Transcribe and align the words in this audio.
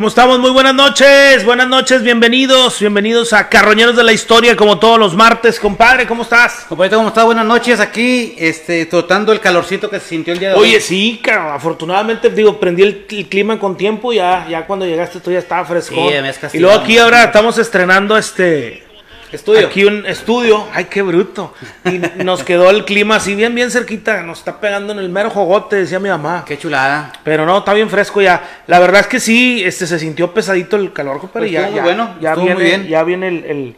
¿Cómo 0.00 0.08
estamos? 0.08 0.38
Muy 0.38 0.50
buenas 0.50 0.74
noches, 0.74 1.44
buenas 1.44 1.68
noches, 1.68 2.02
bienvenidos, 2.02 2.80
bienvenidos 2.80 3.34
a 3.34 3.50
Carroñeros 3.50 3.94
de 3.94 4.02
la 4.02 4.14
Historia, 4.14 4.56
como 4.56 4.78
todos 4.78 4.98
los 4.98 5.14
martes, 5.14 5.60
compadre, 5.60 6.06
¿cómo 6.06 6.22
estás? 6.22 6.64
Compadre, 6.66 6.96
¿cómo 6.96 7.08
estás? 7.08 7.26
Buenas 7.26 7.44
noches, 7.44 7.80
aquí, 7.80 8.34
este, 8.38 8.86
tratando 8.86 9.30
el 9.30 9.40
calorcito 9.40 9.90
que 9.90 10.00
se 10.00 10.08
sintió 10.08 10.32
el 10.32 10.38
día 10.38 10.48
de 10.48 10.54
hoy. 10.54 10.70
Oye, 10.70 10.80
sí, 10.80 11.20
cabrón, 11.22 11.52
afortunadamente, 11.52 12.30
digo, 12.30 12.58
prendí 12.58 12.82
el, 12.82 13.06
el 13.10 13.26
clima 13.26 13.58
con 13.58 13.76
tiempo, 13.76 14.10
ya, 14.14 14.46
ya 14.48 14.64
cuando 14.64 14.86
llegaste 14.86 15.20
tú 15.20 15.32
ya 15.32 15.38
estaba 15.38 15.66
fresco. 15.66 15.94
Sí, 15.94 16.00
me 16.00 16.30
has 16.30 16.54
y 16.54 16.60
luego 16.60 16.80
aquí 16.80 16.96
ahora 16.96 17.24
estamos 17.24 17.58
estrenando 17.58 18.16
este... 18.16 18.89
Estudio. 19.32 19.66
Aquí 19.68 19.84
un 19.84 20.04
estudio, 20.06 20.66
ay 20.72 20.86
qué 20.86 21.02
bruto. 21.02 21.54
Y 21.84 21.98
nos 22.24 22.42
quedó 22.42 22.68
el 22.70 22.84
clima 22.84 23.16
así 23.16 23.34
bien, 23.34 23.54
bien 23.54 23.70
cerquita, 23.70 24.22
nos 24.22 24.38
está 24.38 24.60
pegando 24.60 24.92
en 24.92 24.98
el 24.98 25.08
mero 25.08 25.30
jogote, 25.30 25.76
decía 25.76 25.98
mi 26.00 26.08
mamá. 26.08 26.44
Qué 26.46 26.58
chulada. 26.58 27.12
Pero 27.22 27.46
no, 27.46 27.58
está 27.58 27.72
bien 27.72 27.88
fresco 27.88 28.20
ya. 28.20 28.62
La 28.66 28.78
verdad 28.80 29.02
es 29.02 29.06
que 29.06 29.20
sí, 29.20 29.62
este 29.64 29.86
se 29.86 29.98
sintió 29.98 30.34
pesadito 30.34 30.76
el 30.76 30.92
calor, 30.92 31.20
compadre. 31.20 31.42
Pues 31.48 31.52
ya, 31.52 31.60
estuvo 31.62 31.76
ya, 31.76 31.82
bueno, 31.82 32.14
ya 32.20 32.28
estuvo 32.30 32.44
viene, 32.46 32.54
muy 32.60 32.64
bien. 32.64 32.86
ya 32.88 33.02
viene 33.04 33.28
el, 33.28 33.44
el- 33.44 33.76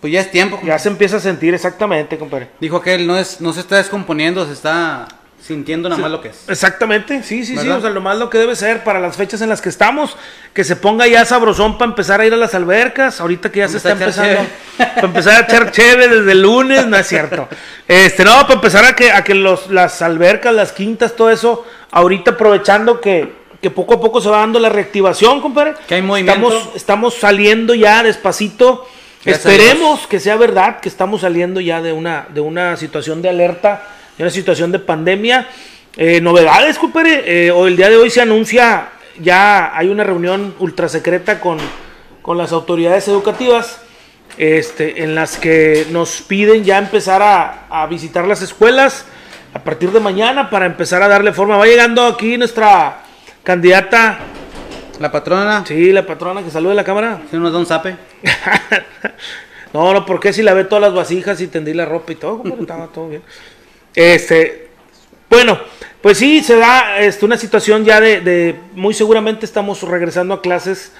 Pues 0.00 0.12
ya 0.12 0.20
es 0.20 0.30
tiempo. 0.30 0.58
ya 0.64 0.78
se 0.78 0.88
empieza 0.88 1.16
a 1.18 1.20
sentir 1.20 1.54
exactamente, 1.54 2.18
compadre. 2.18 2.48
Dijo 2.60 2.80
que 2.80 2.94
él 2.94 3.06
no, 3.06 3.16
es, 3.16 3.40
no 3.40 3.52
se 3.52 3.60
está 3.60 3.76
descomponiendo, 3.76 4.44
se 4.46 4.52
está 4.52 5.06
sintiendo 5.46 5.90
nada 5.90 6.00
más 6.00 6.10
lo 6.10 6.22
que 6.22 6.28
es. 6.28 6.48
Exactamente, 6.48 7.22
sí, 7.22 7.44
sí, 7.44 7.58
sí, 7.58 7.68
o 7.68 7.80
sea, 7.80 7.90
lo 7.90 8.00
más 8.00 8.16
lo 8.16 8.30
que 8.30 8.38
debe 8.38 8.56
ser 8.56 8.82
para 8.82 8.98
las 8.98 9.16
fechas 9.16 9.42
en 9.42 9.50
las 9.50 9.60
que 9.60 9.68
estamos, 9.68 10.16
que 10.54 10.64
se 10.64 10.74
ponga 10.74 11.06
ya 11.06 11.24
sabrosón 11.26 11.76
para 11.76 11.90
empezar 11.90 12.20
a 12.20 12.26
ir 12.26 12.32
a 12.32 12.36
las 12.36 12.54
albercas, 12.54 13.20
ahorita 13.20 13.52
que 13.52 13.58
ya 13.58 13.68
se 13.68 13.76
está 13.76 13.90
empezando, 13.90 14.40
para 14.78 15.06
empezar 15.06 15.42
a 15.42 15.44
echar 15.44 15.70
cheve 15.70 16.08
desde 16.08 16.32
el 16.32 16.40
lunes, 16.40 16.86
no 16.86 16.96
es 16.96 17.06
cierto. 17.06 17.46
Este, 17.86 18.24
no, 18.24 18.40
para 18.42 18.54
empezar 18.54 18.86
a 18.86 18.96
que, 18.96 19.12
a 19.12 19.22
que 19.22 19.34
los, 19.34 19.68
las 19.68 20.00
albercas, 20.00 20.54
las 20.54 20.72
quintas, 20.72 21.14
todo 21.14 21.30
eso, 21.30 21.66
ahorita 21.90 22.32
aprovechando 22.32 23.00
que, 23.00 23.30
que 23.60 23.70
poco 23.70 23.94
a 23.94 24.00
poco 24.00 24.22
se 24.22 24.30
va 24.30 24.38
dando 24.38 24.58
la 24.58 24.70
reactivación, 24.70 25.42
compadre. 25.42 25.74
Que 25.86 25.96
hay 25.96 26.02
movimiento. 26.02 26.48
Estamos, 26.48 26.76
estamos 26.76 27.14
saliendo 27.14 27.74
ya 27.74 28.02
despacito. 28.02 28.88
Esperemos 29.26 30.06
que 30.06 30.20
sea 30.20 30.36
verdad 30.36 30.80
que 30.80 30.88
estamos 30.88 31.20
saliendo 31.20 31.60
ya 31.60 31.82
de 31.82 31.92
una, 31.92 32.26
de 32.32 32.40
una 32.40 32.76
situación 32.76 33.22
de 33.22 33.30
alerta, 33.30 33.82
de 34.16 34.24
una 34.24 34.30
situación 34.30 34.72
de 34.72 34.78
pandemia. 34.78 35.46
Eh, 35.96 36.20
novedades, 36.20 36.78
compadre. 36.78 37.46
Eh, 37.46 37.50
hoy- 37.50 37.70
el 37.70 37.76
día 37.76 37.88
de 37.88 37.96
hoy 37.96 38.10
se 38.10 38.20
anuncia, 38.20 38.88
ya 39.20 39.76
hay 39.76 39.88
una 39.88 40.04
reunión 40.04 40.54
ultra 40.58 40.88
secreta 40.88 41.40
con, 41.40 41.58
con 42.22 42.36
las 42.38 42.52
autoridades 42.52 43.06
educativas, 43.08 43.80
este, 44.36 45.04
en 45.04 45.14
las 45.14 45.36
que 45.36 45.86
nos 45.90 46.22
piden 46.22 46.64
ya 46.64 46.78
empezar 46.78 47.22
a, 47.22 47.66
a 47.70 47.86
visitar 47.86 48.26
las 48.26 48.42
escuelas 48.42 49.04
a 49.52 49.60
partir 49.60 49.92
de 49.92 50.00
mañana 50.00 50.50
para 50.50 50.66
empezar 50.66 51.02
a 51.02 51.08
darle 51.08 51.32
forma. 51.32 51.56
Va 51.56 51.66
llegando 51.66 52.04
aquí 52.06 52.36
nuestra 52.36 53.02
candidata, 53.44 54.18
La 55.00 55.10
patrona, 55.12 55.64
sí, 55.66 55.92
la 55.92 56.04
patrona 56.06 56.42
que 56.42 56.50
salude 56.50 56.74
la 56.74 56.82
cámara. 56.84 57.20
si 57.30 57.36
nos 57.36 57.52
da 57.52 57.58
un 57.58 57.66
zape. 57.66 57.96
no, 59.72 59.92
no, 59.92 60.06
porque 60.06 60.32
si 60.32 60.42
lavé 60.42 60.64
todas 60.64 60.82
las 60.82 60.94
vasijas 60.94 61.40
y 61.40 61.46
tendí 61.48 61.72
la 61.74 61.84
ropa 61.84 62.12
y 62.12 62.16
todo, 62.16 62.38
compadre, 62.38 62.62
estaba 62.62 62.86
todo 62.88 63.08
bien. 63.08 63.22
Este, 63.94 64.68
bueno, 65.30 65.58
pues 66.00 66.18
sí, 66.18 66.42
se 66.42 66.56
da 66.56 66.98
este, 66.98 67.24
una 67.24 67.36
situación 67.36 67.84
ya 67.84 68.00
de, 68.00 68.20
de, 68.20 68.60
muy 68.74 68.94
seguramente 68.94 69.46
estamos 69.46 69.82
regresando 69.82 70.34
a 70.34 70.42
clases 70.42 70.92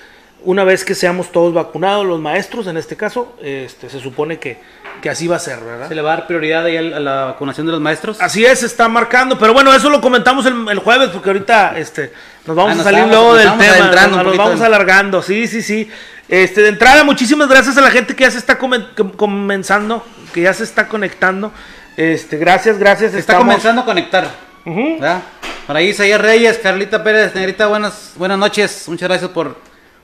una 0.46 0.62
vez 0.64 0.84
que 0.84 0.94
seamos 0.94 1.32
todos 1.32 1.54
vacunados, 1.54 2.04
los 2.04 2.20
maestros 2.20 2.66
en 2.66 2.76
este 2.76 2.96
caso, 2.96 3.34
este, 3.42 3.88
se 3.88 3.98
supone 3.98 4.38
que, 4.38 4.58
que 5.00 5.08
así 5.08 5.26
va 5.26 5.36
a 5.36 5.38
ser, 5.38 5.58
¿verdad? 5.60 5.88
Se 5.88 5.94
le 5.94 6.02
va 6.02 6.12
a 6.12 6.16
dar 6.18 6.26
prioridad 6.26 6.66
ahí 6.66 6.76
a 6.76 6.82
la 6.82 7.24
vacunación 7.24 7.64
de 7.66 7.72
los 7.72 7.80
maestros. 7.80 8.20
Así 8.20 8.44
es, 8.44 8.60
se 8.60 8.66
está 8.66 8.86
marcando, 8.88 9.38
pero 9.38 9.54
bueno, 9.54 9.72
eso 9.72 9.88
lo 9.88 10.02
comentamos 10.02 10.44
el, 10.44 10.68
el 10.68 10.78
jueves, 10.80 11.08
porque 11.14 11.30
ahorita 11.30 11.78
este, 11.78 12.12
nos 12.46 12.54
vamos 12.54 12.76
Ah, 12.76 12.80
a 12.82 12.84
salir 12.84 13.06
luego 13.06 13.34
del 13.36 13.48
tema, 13.56 14.06
nos, 14.08 14.36
vamos 14.36 14.60
alargando, 14.60 15.22
sí, 15.22 15.46
sí, 15.46 15.62
sí. 15.62 15.90
Este, 16.28 16.60
de 16.60 16.68
entrada, 16.68 17.04
muchísimas 17.04 17.48
gracias 17.48 17.78
a 17.78 17.80
la 17.80 17.90
gente 17.90 18.14
que 18.14 18.24
ya 18.24 18.30
se 18.30 18.38
está 18.38 18.58
comen- 18.58 18.94
com- 18.94 19.12
comenzando, 19.12 20.04
que 20.34 20.42
ya 20.42 20.52
se 20.52 20.64
está 20.64 20.88
conectando. 20.88 21.52
Este, 21.96 22.36
gracias, 22.36 22.78
gracias. 22.78 23.12
Se 23.12 23.18
está 23.18 23.32
estamos- 23.34 23.46
comenzando 23.54 23.82
a 23.82 23.84
conectar. 23.84 24.28
¿verdad? 24.64 25.22
Por 25.66 25.76
ahí 25.76 25.88
Isaías 25.88 26.20
Reyes, 26.20 26.58
Carlita 26.58 27.02
Pérez, 27.04 27.34
Negrita, 27.34 27.66
buenas, 27.66 28.12
buenas 28.16 28.38
noches. 28.38 28.84
Muchas 28.88 29.08
gracias 29.08 29.30
por, 29.30 29.56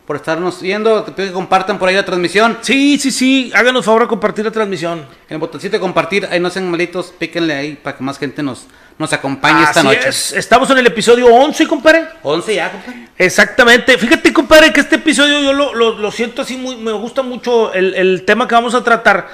por 0.07 0.17
estarnos 0.17 0.61
viendo. 0.63 1.03
Te 1.03 1.13
pido 1.13 1.29
que 1.29 1.35
compartan 1.35 1.79
por 1.79 1.89
ahí 1.89 1.95
la 1.95 2.05
transmisión. 2.05 2.59
Sí, 2.63 2.99
sí, 2.99 3.11
sí, 3.11 3.51
háganos 3.55 3.85
favor 3.85 4.03
de 4.03 4.09
compartir 4.09 4.45
la 4.45 4.51
transmisión. 4.51 5.01
En 5.01 5.35
el 5.35 5.39
botoncito 5.39 5.77
de 5.77 5.81
compartir, 5.81 6.29
ahí 6.31 6.41
no 6.41 6.49
sean 6.51 6.71
malitos, 6.71 7.13
píquenle 7.19 7.55
ahí 7.55 7.75
para 7.83 7.97
que 7.97 8.05
más 8.05 8.19
gente 8.19 8.43
nos, 8.43 8.67
nos 8.99 9.13
acompañe 9.13 9.63
esta 9.65 9.83
noche. 9.83 10.09
es, 10.09 10.33
Estamos 10.33 10.69
en 10.71 10.79
el 10.79 10.87
episodio 10.87 11.27
11, 11.27 11.67
compadre. 11.67 12.05
11 12.23 12.55
ya, 12.55 12.71
compadre. 12.73 13.09
Exactamente. 13.19 13.99
Fíjate, 13.99 14.33
compadre, 14.33 14.73
que 14.73 14.81
este 14.81 14.97
episodio 14.97 15.41
yo 15.41 15.53
lo, 15.53 15.75
lo- 15.75 15.99
lo 15.99 16.11
siento 16.11 16.43
así, 16.43 16.57
muy, 16.57 16.77
me 16.77 16.93
gusta 16.93 17.23
mucho 17.23 17.73
el, 17.75 17.95
el 17.95 18.25
tema 18.25 18.47
que 18.49 18.55
vamos 18.55 18.75
a 18.75 18.83
tratar, 18.85 19.29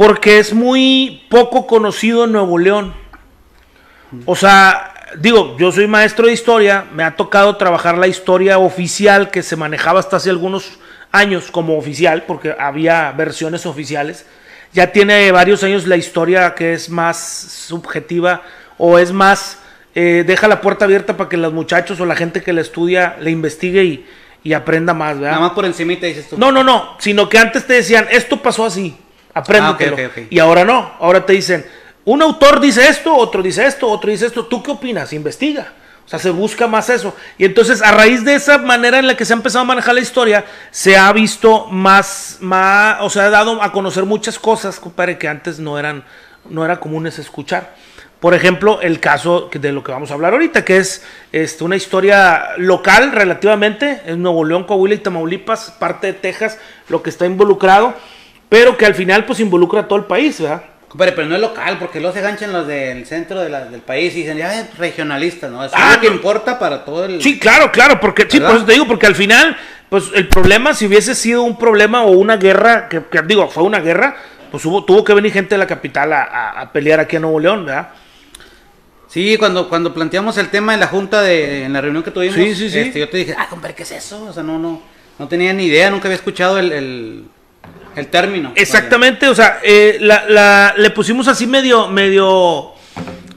porque 0.00 0.38
es 0.38 0.54
muy 0.54 1.26
poco 1.28 1.66
conocido 1.66 2.24
en 2.24 2.32
Nuevo 2.32 2.56
León. 2.56 2.94
O 4.24 4.34
sea, 4.34 4.94
digo, 5.18 5.58
yo 5.58 5.70
soy 5.72 5.88
maestro 5.88 6.26
de 6.26 6.32
historia, 6.32 6.86
me 6.94 7.04
ha 7.04 7.16
tocado 7.16 7.58
trabajar 7.58 7.98
la 7.98 8.06
historia 8.06 8.56
oficial 8.56 9.30
que 9.30 9.42
se 9.42 9.56
manejaba 9.56 10.00
hasta 10.00 10.16
hace 10.16 10.30
algunos 10.30 10.78
años 11.12 11.50
como 11.50 11.76
oficial, 11.76 12.22
porque 12.26 12.56
había 12.58 13.12
versiones 13.12 13.66
oficiales. 13.66 14.24
Ya 14.72 14.90
tiene 14.90 15.30
varios 15.32 15.62
años 15.64 15.86
la 15.86 15.98
historia 15.98 16.54
que 16.54 16.72
es 16.72 16.88
más 16.88 17.18
subjetiva 17.68 18.40
o 18.78 18.98
es 18.98 19.12
más, 19.12 19.58
eh, 19.94 20.24
deja 20.26 20.48
la 20.48 20.62
puerta 20.62 20.86
abierta 20.86 21.18
para 21.18 21.28
que 21.28 21.36
los 21.36 21.52
muchachos 21.52 22.00
o 22.00 22.06
la 22.06 22.16
gente 22.16 22.42
que 22.42 22.54
la 22.54 22.62
estudia 22.62 23.18
le 23.20 23.32
investigue 23.32 23.84
y, 23.84 24.06
y 24.44 24.54
aprenda 24.54 24.94
más, 24.94 25.16
¿verdad? 25.16 25.32
Nada 25.32 25.42
más 25.48 25.52
por 25.52 25.66
encimita 25.66 26.06
dices 26.06 26.30
tú. 26.30 26.38
No, 26.38 26.50
no, 26.50 26.64
no, 26.64 26.96
sino 26.98 27.28
que 27.28 27.36
antes 27.36 27.66
te 27.66 27.74
decían, 27.74 28.08
esto 28.10 28.40
pasó 28.40 28.64
así, 28.64 28.96
apréndetelo. 29.40 29.96
Ah. 29.98 30.20
Y 30.30 30.38
ahora 30.38 30.64
no, 30.64 30.92
ahora 30.98 31.26
te 31.26 31.32
dicen, 31.34 31.66
un 32.04 32.22
autor 32.22 32.60
dice 32.60 32.88
esto, 32.88 33.14
otro 33.14 33.42
dice 33.42 33.66
esto, 33.66 33.88
otro 33.88 34.10
dice 34.10 34.26
esto, 34.26 34.46
¿tú 34.46 34.62
qué 34.62 34.70
opinas? 34.70 35.12
Investiga. 35.12 35.72
O 36.04 36.08
sea, 36.10 36.18
se 36.18 36.30
busca 36.30 36.66
más 36.66 36.90
eso. 36.90 37.14
Y 37.38 37.44
entonces, 37.44 37.82
a 37.82 37.92
raíz 37.92 38.24
de 38.24 38.34
esa 38.34 38.58
manera 38.58 38.98
en 38.98 39.06
la 39.06 39.16
que 39.16 39.24
se 39.24 39.32
ha 39.32 39.36
empezado 39.36 39.62
a 39.62 39.66
manejar 39.66 39.94
la 39.94 40.00
historia, 40.00 40.44
se 40.72 40.96
ha 40.96 41.12
visto 41.12 41.66
más, 41.66 42.38
más, 42.40 42.96
o 43.00 43.10
sea, 43.10 43.26
ha 43.26 43.30
dado 43.30 43.62
a 43.62 43.70
conocer 43.70 44.04
muchas 44.04 44.36
cosas, 44.36 44.80
compadre, 44.80 45.18
que 45.18 45.28
antes 45.28 45.60
no 45.60 45.78
eran, 45.78 46.04
no 46.48 46.64
era 46.64 46.80
comunes 46.80 47.20
escuchar. 47.20 47.76
Por 48.18 48.34
ejemplo, 48.34 48.80
el 48.82 48.98
caso 48.98 49.48
de 49.52 49.72
lo 49.72 49.84
que 49.84 49.92
vamos 49.92 50.10
a 50.10 50.14
hablar 50.14 50.32
ahorita, 50.32 50.64
que 50.64 50.78
es 50.78 51.04
este, 51.30 51.62
una 51.62 51.76
historia 51.76 52.50
local 52.58 53.12
relativamente, 53.12 54.02
en 54.04 54.20
Nuevo 54.20 54.44
León, 54.44 54.64
Coahuila 54.64 54.96
y 54.96 54.98
Tamaulipas, 54.98 55.70
parte 55.78 56.08
de 56.08 56.12
Texas, 56.14 56.58
lo 56.88 57.02
que 57.02 57.08
está 57.08 57.24
involucrado, 57.24 57.94
pero 58.50 58.76
que 58.76 58.84
al 58.84 58.94
final 58.94 59.24
pues 59.24 59.40
involucra 59.40 59.80
a 59.80 59.88
todo 59.88 59.98
el 60.00 60.04
país, 60.04 60.38
¿verdad? 60.40 60.62
Compadre, 60.88 61.12
pero 61.12 61.28
no 61.28 61.36
es 61.36 61.40
local, 61.40 61.78
porque 61.78 62.00
luego 62.00 62.12
se 62.14 62.20
ganchan 62.20 62.52
los 62.52 62.66
del 62.66 63.06
centro 63.06 63.40
de 63.40 63.48
la- 63.48 63.64
del 63.66 63.80
país 63.80 64.12
y 64.14 64.22
dicen, 64.22 64.36
ya 64.36 64.60
es 64.60 64.76
regionalista, 64.76 65.48
¿no? 65.48 65.62
Ah, 65.62 65.66
es 65.66 65.94
lo 65.94 66.00
que 66.00 66.06
importa 66.08 66.58
para 66.58 66.84
todo 66.84 67.04
el... 67.04 67.22
Sí, 67.22 67.38
claro, 67.38 67.70
claro, 67.70 68.00
porque 68.00 68.26
sí, 68.28 68.40
por 68.40 68.56
eso 68.56 68.64
te 68.64 68.72
digo, 68.72 68.88
porque 68.88 69.06
al 69.06 69.14
final, 69.14 69.56
pues 69.88 70.10
el 70.14 70.26
problema, 70.26 70.74
si 70.74 70.86
hubiese 70.86 71.14
sido 71.14 71.44
un 71.44 71.56
problema 71.56 72.02
o 72.02 72.10
una 72.10 72.36
guerra, 72.38 72.88
que, 72.88 73.02
que 73.04 73.22
digo, 73.22 73.48
fue 73.48 73.62
una 73.62 73.78
guerra, 73.78 74.16
pues 74.50 74.64
hubo, 74.64 74.84
tuvo 74.84 75.04
que 75.04 75.14
venir 75.14 75.32
gente 75.32 75.54
de 75.54 75.58
la 75.58 75.66
capital 75.68 76.12
a, 76.12 76.24
a- 76.24 76.60
a 76.62 76.72
pelear 76.72 76.98
aquí 76.98 77.14
a 77.14 77.20
Nuevo 77.20 77.38
León, 77.38 77.64
¿verdad? 77.66 77.90
Sí, 79.06 79.36
cuando, 79.38 79.68
cuando 79.68 79.94
planteamos 79.94 80.38
el 80.38 80.48
tema 80.48 80.74
en 80.74 80.80
la 80.80 80.86
junta, 80.88 81.22
de, 81.22 81.64
en 81.64 81.72
la 81.72 81.80
reunión 81.80 82.02
que 82.02 82.10
tuvimos, 82.10 82.34
Sí, 82.36 82.54
sí, 82.56 82.68
sí. 82.70 82.78
este, 82.80 82.98
yo 83.00 83.08
te 83.08 83.16
dije, 83.18 83.34
ah, 83.38 83.46
compadre, 83.48 83.74
¿qué 83.76 83.84
es 83.84 83.92
eso? 83.92 84.24
O 84.24 84.32
sea, 84.32 84.42
no, 84.42 84.58
no, 84.58 84.82
no 85.20 85.28
tenía 85.28 85.52
ni 85.52 85.66
idea, 85.66 85.88
nunca 85.90 86.08
había 86.08 86.16
escuchado 86.16 86.58
el, 86.58 86.70
el, 86.72 87.24
el 87.96 88.06
término. 88.08 88.52
Exactamente, 88.54 89.28
o 89.28 89.34
sea, 89.34 89.58
eh, 89.62 89.98
la, 90.00 90.24
la- 90.28 90.74
le 90.76 90.90
pusimos 90.90 91.26
así 91.28 91.46
medio, 91.46 91.88
medio 91.88 92.72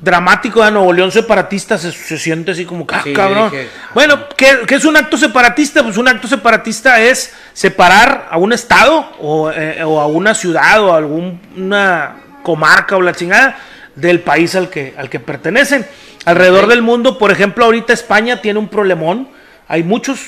dramático 0.02 0.62
a 0.62 0.70
Nuevo 0.70 0.92
León 0.92 1.12
separatista, 1.12 1.78
se, 1.78 1.92
se 1.92 2.18
siente 2.18 2.52
así 2.52 2.66
como, 2.66 2.86
ah, 2.92 3.02
Sí, 3.04 3.14
cabrón. 3.14 3.50
dije, 3.52 3.70
bueno, 3.94 4.28
¿qué, 4.36 4.60
qué 4.68 4.76
es 4.76 4.86
un 4.86 4.98
acto 4.98 5.18
separatista? 5.18 5.82
Pues 5.82 5.98
un 5.98 6.08
acto 6.10 6.28
separatista 6.28 7.00
es 7.02 7.34
separar 7.54 8.28
a 8.30 8.38
un 8.38 8.52
estado 8.54 9.10
o, 9.22 9.50
eh, 9.52 9.82
o 9.84 10.00
a 10.02 10.08
una 10.08 10.34
ciudad 10.36 10.82
o 10.82 10.94
a 10.94 10.98
alguna 10.98 12.16
comarca 12.44 12.98
o 12.98 13.02
la 13.02 13.14
chingada 13.14 13.58
del 13.96 14.20
país 14.20 14.56
al 14.56 14.70
que, 14.70 14.94
al 14.98 15.10
que 15.10 15.20
pertenecen. 15.22 15.86
Alrededor 16.26 16.68
del 16.68 16.82
mundo, 16.82 17.18
por 17.18 17.32
ejemplo, 17.32 17.64
ahorita 17.66 17.94
España 17.94 18.42
tiene 18.42 18.60
un 18.60 18.68
problemón. 18.68 19.30
Hay 19.70 19.84
muchos 19.84 20.20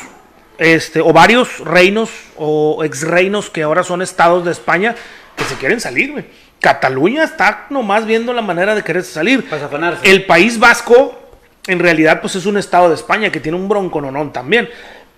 este, 0.57 1.01
o 1.01 1.11
varios 1.13 1.59
reinos 1.59 2.09
o 2.37 2.83
ex 2.83 3.01
reinos 3.03 3.49
que 3.49 3.63
ahora 3.63 3.83
son 3.83 4.01
estados 4.01 4.45
de 4.45 4.51
España 4.51 4.95
que 5.35 5.43
se 5.43 5.55
quieren 5.55 5.79
salir, 5.81 6.11
güey. 6.11 6.25
Cataluña 6.59 7.23
está 7.23 7.67
nomás 7.69 8.05
viendo 8.05 8.33
la 8.33 8.41
manera 8.41 8.73
de 8.73 8.83
quererse 8.83 9.11
salir. 9.11 9.45
El 10.03 10.25
País 10.25 10.57
Vasco, 10.57 11.19
en 11.67 11.79
realidad, 11.79 12.21
pues 12.21 12.35
es 12.35 12.45
un 12.45 12.57
estado 12.57 12.89
de 12.89 12.95
España 12.95 13.31
que 13.31 13.39
tiene 13.39 13.57
un 13.57 13.67
broncononón 13.67 14.31
también. 14.33 14.69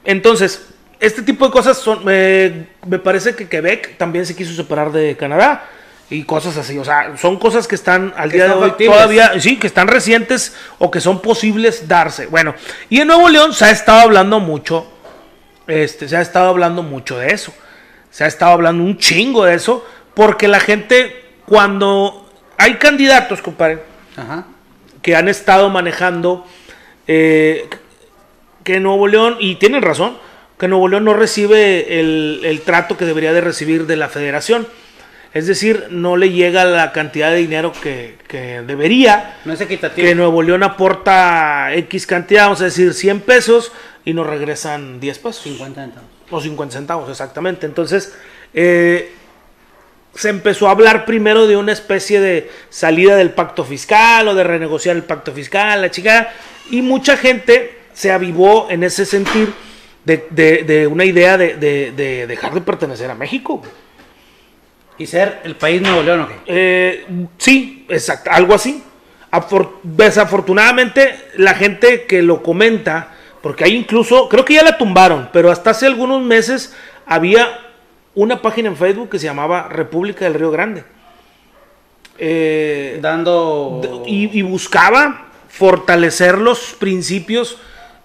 Entonces, 0.03 0.67
este 0.99 1.21
tipo 1.21 1.45
de 1.45 1.51
cosas 1.51 1.77
son. 1.77 2.03
eh, 2.09 2.67
me 2.87 2.99
parece 2.99 3.35
que 3.35 3.47
Quebec 3.47 3.97
también 3.97 4.25
se 4.25 4.35
quiso 4.35 4.53
separar 4.53 4.91
de 4.91 5.15
Canadá 5.15 5.69
y 6.09 6.23
cosas 6.23 6.57
así. 6.57 6.77
O 6.79 6.83
sea, 6.83 7.15
son 7.17 7.37
cosas 7.37 7.67
que 7.67 7.75
están 7.75 8.13
al 8.17 8.29
Que 8.29 8.37
día 8.37 8.47
de 8.47 8.53
hoy 8.53 8.69
factibles. 8.69 8.95
todavía, 8.95 9.39
sí, 9.39 9.57
que 9.57 9.67
están 9.67 9.87
recientes 9.87 10.55
o 10.79 10.89
que 10.89 10.99
son 10.99 11.21
posibles 11.21 11.87
darse. 11.87 12.25
Bueno, 12.25 12.55
y 12.89 12.99
en 12.99 13.07
Nuevo 13.07 13.29
León 13.29 13.53
se 13.53 13.65
ha 13.65 13.71
estado 13.71 14.01
hablando 14.01 14.39
mucho 14.39 14.96
este, 15.67 16.07
se 16.07 16.17
ha 16.17 16.21
estado 16.21 16.49
hablando 16.49 16.83
mucho 16.83 17.17
de 17.17 17.33
eso. 17.33 17.53
Se 18.09 18.23
ha 18.23 18.27
estado 18.27 18.53
hablando 18.53 18.83
un 18.83 18.97
chingo 18.97 19.45
de 19.45 19.55
eso, 19.55 19.85
porque 20.13 20.47
la 20.47 20.59
gente, 20.59 21.25
cuando 21.45 22.29
hay 22.57 22.75
candidatos, 22.75 23.41
compadre, 23.41 23.83
Ajá. 24.15 24.45
que 25.01 25.15
han 25.15 25.27
estado 25.27 25.69
manejando 25.69 26.45
eh, 27.07 27.69
que 28.63 28.79
Nuevo 28.79 29.07
León, 29.07 29.37
y 29.39 29.55
tienen 29.55 29.81
razón, 29.81 30.17
que 30.59 30.67
Nuevo 30.67 30.87
León 30.87 31.05
no 31.05 31.13
recibe 31.13 31.99
el, 31.99 32.41
el 32.43 32.61
trato 32.61 32.97
que 32.97 33.05
debería 33.05 33.31
de 33.33 33.41
recibir 33.41 33.85
de 33.85 33.95
la 33.95 34.09
federación. 34.09 34.67
Es 35.33 35.45
decir, 35.45 35.87
no 35.91 36.17
le 36.17 36.31
llega 36.31 36.65
la 36.65 36.91
cantidad 36.91 37.29
de 37.29 37.37
dinero 37.37 37.71
que, 37.83 38.17
que 38.27 38.61
debería. 38.65 39.37
No 39.45 39.53
es 39.53 39.61
equitativo. 39.61 40.07
Que 40.07 40.15
Nuevo 40.15 40.41
León 40.41 40.63
aporta 40.63 41.73
X 41.75 42.07
cantidad, 42.07 42.45
vamos 42.45 42.61
a 42.61 42.65
decir 42.65 42.93
100 42.93 43.21
pesos, 43.21 43.71
y 44.07 44.13
nos 44.13 44.25
regresan 44.25 45.01
10 45.01 45.17
pesos. 45.19 45.43
50 45.43 45.81
centavos. 45.81 46.09
O 46.31 46.39
50 46.39 46.73
centavos, 46.77 47.09
exactamente. 47.09 47.65
Entonces, 47.65 48.15
eh, 48.53 49.11
se 50.15 50.29
empezó 50.29 50.69
a 50.69 50.71
hablar 50.71 51.03
primero 51.05 51.45
de 51.45 51.57
una 51.57 51.73
especie 51.73 52.21
de 52.21 52.49
salida 52.69 53.17
del 53.17 53.31
pacto 53.31 53.65
fiscal 53.65 54.25
o 54.29 54.33
de 54.33 54.45
renegociar 54.45 54.95
el 54.95 55.03
pacto 55.03 55.33
fiscal, 55.33 55.81
la 55.81 55.91
chica. 55.91 56.31
Y 56.71 56.81
mucha 56.81 57.17
gente 57.17 57.79
se 57.93 58.11
avivó 58.13 58.67
en 58.69 58.83
ese 58.83 59.05
sentir 59.05 59.53
de, 60.05 60.25
de- 60.29 60.63
de 60.63 60.87
una 60.87 61.03
idea 61.03 61.37
de, 61.37 61.55
de- 61.55 61.91
de 61.91 62.27
dejar 62.27 62.53
de 62.53 62.61
pertenecer 62.61 63.11
a 63.11 63.15
México. 63.15 63.61
¿Y 64.97 65.05
ser 65.05 65.41
el 65.43 65.57
país 65.57 65.81
Nuevo 65.81 66.01
León 66.01 66.21
o 66.21 66.27
qué? 66.29 66.35
Eh, 66.47 67.05
sí, 67.37 67.85
exacto, 67.89 68.31
algo 68.31 68.53
así. 68.53 68.81
Afor- 69.31 69.73
desafortunadamente, 69.83 71.13
la 71.35 71.53
gente 71.55 72.05
que 72.05 72.21
lo 72.21 72.41
comenta, 72.41 73.13
porque 73.41 73.63
hay 73.63 73.75
incluso, 73.75 74.27
creo 74.29 74.45
que 74.45 74.55
ya 74.55 74.63
la 74.63 74.77
tumbaron, 74.77 75.29
pero 75.31 75.51
hasta 75.51 75.71
hace 75.71 75.85
algunos 75.85 76.21
meses 76.21 76.75
había 77.05 77.47
una 78.15 78.41
página 78.41 78.69
en 78.69 78.77
Facebook 78.77 79.09
que 79.09 79.19
se 79.19 79.25
llamaba 79.25 79.67
República 79.69 80.25
del 80.25 80.33
Río 80.33 80.51
Grande. 80.51 80.83
Eh, 82.19 82.97
Dando. 83.01 84.03
y 84.07 84.41
buscaba 84.41 85.27
fortalecer 85.47 86.37
los 86.37 86.75
principios 86.79 87.57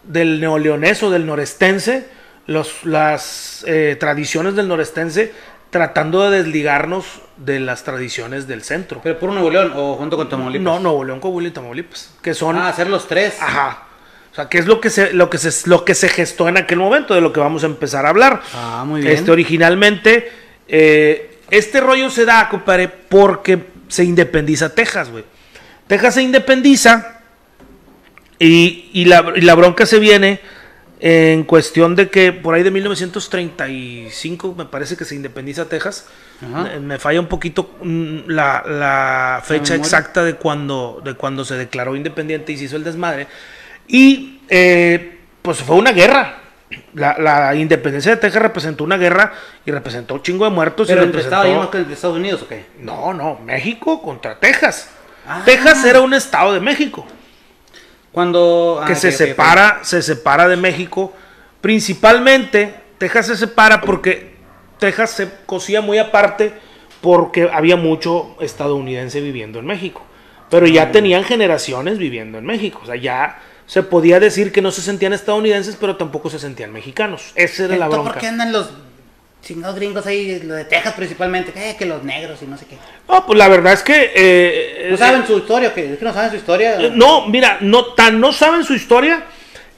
del 0.05 0.41
neoleonés 0.41 1.03
o 1.03 1.11
del 1.11 1.27
norestense, 1.27 2.09
los, 2.47 2.85
las 2.85 3.65
eh, 3.67 3.97
tradiciones 3.99 4.55
del 4.55 4.69
norestense, 4.69 5.33
tratando 5.71 6.29
de 6.29 6.39
desligarnos 6.39 7.23
de 7.37 7.61
las 7.61 7.85
tradiciones 7.85 8.47
del 8.47 8.63
centro. 8.63 9.01
Pero 9.03 9.19
por 9.19 9.31
Nuevo 9.33 9.51
León 9.51 9.73
o 9.75 9.95
junto 9.97 10.17
con 10.17 10.29
Tamaulipas. 10.29 10.65
No, 10.65 10.81
Nuevo 10.81 11.05
León, 11.05 11.21
Coahuila 11.21 11.49
y 11.49 11.53
Tamaulipas, 11.53 12.15
que 12.23 12.35
son... 12.35 12.57
Ah, 12.57 12.69
hacer 12.69 12.89
los 12.91 13.07
tres. 13.09 13.41
Ajá. 13.41 13.85
O 14.33 14.35
sea, 14.35 14.49
que 14.49 14.57
es 14.59 14.67
lo 14.67 14.81
que 14.81 14.89
se, 14.89 15.13
lo 15.13 15.29
que 15.29 15.37
se, 15.37 15.69
lo 15.69 15.85
que 15.85 15.95
se 15.95 16.09
gestó 16.09 16.49
en 16.49 16.57
aquel 16.57 16.79
momento, 16.79 17.15
de 17.15 17.21
lo 17.21 17.35
que 17.35 17.41
vamos 17.41 17.65
a 17.65 17.67
empezar 17.67 18.07
a 18.07 18.09
hablar. 18.09 18.41
Ah, 18.55 18.83
muy 18.87 19.03
bien. 19.03 19.13
Este, 19.13 19.31
originalmente, 19.31 20.33
eh, 20.69 21.39
este 21.51 21.81
rollo 21.81 22.09
se 22.09 22.25
da, 22.25 22.49
compadre, 22.49 22.89
porque 22.89 23.63
se 23.89 24.05
independiza 24.05 24.75
Texas, 24.75 25.11
güey. 25.11 25.25
Texas 25.87 26.15
se 26.15 26.23
independiza 26.23 27.21
y, 28.39 28.89
y 28.95 29.05
la, 29.05 29.35
y 29.37 29.43
la 29.43 29.55
bronca 29.55 29.85
se 29.85 29.99
viene 29.99 30.41
en 30.99 31.43
cuestión 31.45 31.95
de 31.95 32.09
que 32.09 32.33
por 32.33 32.55
ahí 32.55 32.63
de 32.63 32.71
1935 32.71 34.55
me 34.57 34.65
parece 34.65 34.97
que 34.97 35.05
se 35.05 35.15
independiza 35.15 35.69
Texas. 35.69 36.07
Ajá. 36.41 36.75
Eh, 36.75 36.81
Me 36.81 36.99
falla 36.99 37.21
un 37.21 37.27
poquito 37.27 37.77
mm, 37.83 38.29
la, 38.29 38.63
la 38.67 39.43
fecha 39.45 39.75
exacta 39.75 40.25
de 40.25 40.37
cuando, 40.37 41.03
de 41.05 41.15
cuando 41.15 41.45
se 41.45 41.57
declaró 41.57 41.97
independiente 41.97 42.53
y 42.53 42.57
se 42.57 42.65
hizo 42.65 42.77
el 42.77 42.85
desmadre. 42.85 43.27
Y 43.89 44.41
eh, 44.49 45.19
pues 45.43 45.59
fue 45.59 45.77
una 45.77 45.93
guerra. 45.93 46.39
La, 46.95 47.17
la 47.19 47.55
independencia 47.55 48.13
de 48.13 48.17
Texas 48.19 48.43
representó 48.43 48.85
una 48.85 48.97
guerra 48.97 49.33
y 49.67 49.71
representó 49.71 50.15
un 50.15 50.23
chingo 50.23 50.45
de 50.45 50.51
muertos. 50.51 50.89
Pero 50.89 51.03
y 51.03 51.05
entre 51.05 51.23
representó... 51.23 51.37
Estados 51.37 51.57
Unidos 51.57 51.75
entre 51.75 51.95
Estados 51.95 52.17
Unidos 52.17 52.43
o 52.43 52.49
qué? 52.49 52.67
No, 52.81 53.13
no, 53.13 53.39
México 53.45 54.01
contra 54.03 54.39
Texas. 54.39 54.91
Ah. 55.27 55.43
Texas 55.45 55.85
era 55.85 56.01
un 56.01 56.15
estado 56.15 56.53
de 56.53 56.61
México 56.61 57.07
Cuando. 58.11 58.81
ah, 58.83 58.87
que 58.87 58.95
se 58.95 59.13
separa, 59.13 59.81
se 59.83 60.03
separa 60.03 60.49
de 60.49 60.57
México. 60.57 61.13
Principalmente, 61.61 62.75
Texas 62.99 63.27
se 63.29 63.37
separa 63.37 63.81
porque 63.81 64.35
Texas 64.79 65.11
se 65.11 65.29
cosía 65.47 65.81
muy 65.81 65.99
aparte 65.99 66.53
porque 67.01 67.49
había 67.53 67.77
mucho 67.77 68.37
estadounidense 68.41 69.21
viviendo 69.21 69.59
en 69.59 69.67
México. 69.67 70.05
Pero 70.51 70.67
ya 70.67 70.87
Mm. 70.87 70.93
tenían 70.93 71.25
generaciones 71.25 71.99
viviendo 71.99 72.39
en 72.39 72.45
México. 72.47 72.81
O 72.83 72.87
sea, 72.87 72.97
ya 72.97 73.39
se 73.73 73.83
podía 73.83 74.21
decir 74.21 74.53
que 74.53 74.61
no 74.61 74.71
se 74.71 74.83
sentían 74.83 75.15
estadounidenses, 75.15 75.77
pero 75.81 75.97
tampoco 75.97 76.29
se 76.29 76.39
sentían 76.39 76.71
mexicanos. 76.75 77.33
Esa 77.35 77.65
era 77.65 77.77
la 77.77 77.89
bronca. 77.89 78.13
¿Por 78.13 78.21
qué 78.21 78.27
andan 78.27 78.53
los 78.53 78.69
chingados 79.43 79.77
gringos 79.77 80.05
ahí, 80.05 80.41
lo 80.41 80.55
de 80.55 80.67
Texas 80.67 80.93
principalmente? 80.93 81.53
Que, 81.53 81.75
que 81.79 81.87
los 81.87 82.03
negros 82.05 82.43
y 82.43 82.47
no 82.47 82.59
sé 82.59 82.67
qué. 82.67 82.77
No, 83.09 83.25
pues 83.25 83.39
la 83.39 83.49
verdad 83.49 83.73
es 83.73 83.83
que... 83.83 84.13
eh, 84.15 84.87
¿No 84.91 84.95
eh, 84.97 84.99
saben 84.99 85.27
su 85.27 85.39
historia 85.39 85.71
o 85.71 85.75
qué? 85.75 85.93
¿Es 85.95 85.99
que 85.99 86.05
no 86.05 86.13
saben 86.13 86.31
su 86.31 86.37
historia? 86.37 86.81
eh, 86.83 86.93
no, 86.95 87.27
mira, 87.29 87.57
no, 87.63 87.95
tan 87.95 88.21
no 88.21 88.35
saben 88.35 88.63
su 88.65 88.75
historia 88.75 89.25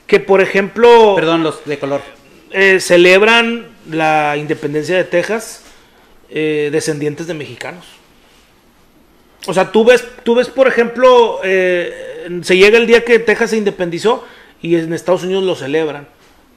que, 0.08 0.18
por 0.18 0.40
ejemplo... 0.40 1.14
Perdón, 1.14 1.44
los 1.44 1.64
de 1.64 1.78
color. 1.78 2.02
eh, 2.50 2.80
celebran 2.80 3.68
la 3.90 4.36
independencia 4.36 4.96
de 4.96 5.04
Texas 5.04 5.62
eh, 6.30 6.68
descendientes 6.72 7.28
de 7.28 7.34
mexicanos. 7.34 7.84
O 9.46 9.54
sea, 9.54 9.70
tú 9.70 9.84
ves, 9.84 10.04
tú 10.24 10.34
ves 10.34 10.48
por 10.48 10.66
ejemplo, 10.66 11.40
eh, 11.44 12.13
se 12.42 12.56
llega 12.56 12.78
el 12.78 12.86
día 12.86 13.04
que 13.04 13.18
Texas 13.18 13.50
se 13.50 13.56
independizó 13.56 14.24
y 14.62 14.76
en 14.76 14.92
Estados 14.92 15.22
Unidos 15.24 15.44
lo 15.44 15.54
celebran, 15.54 16.08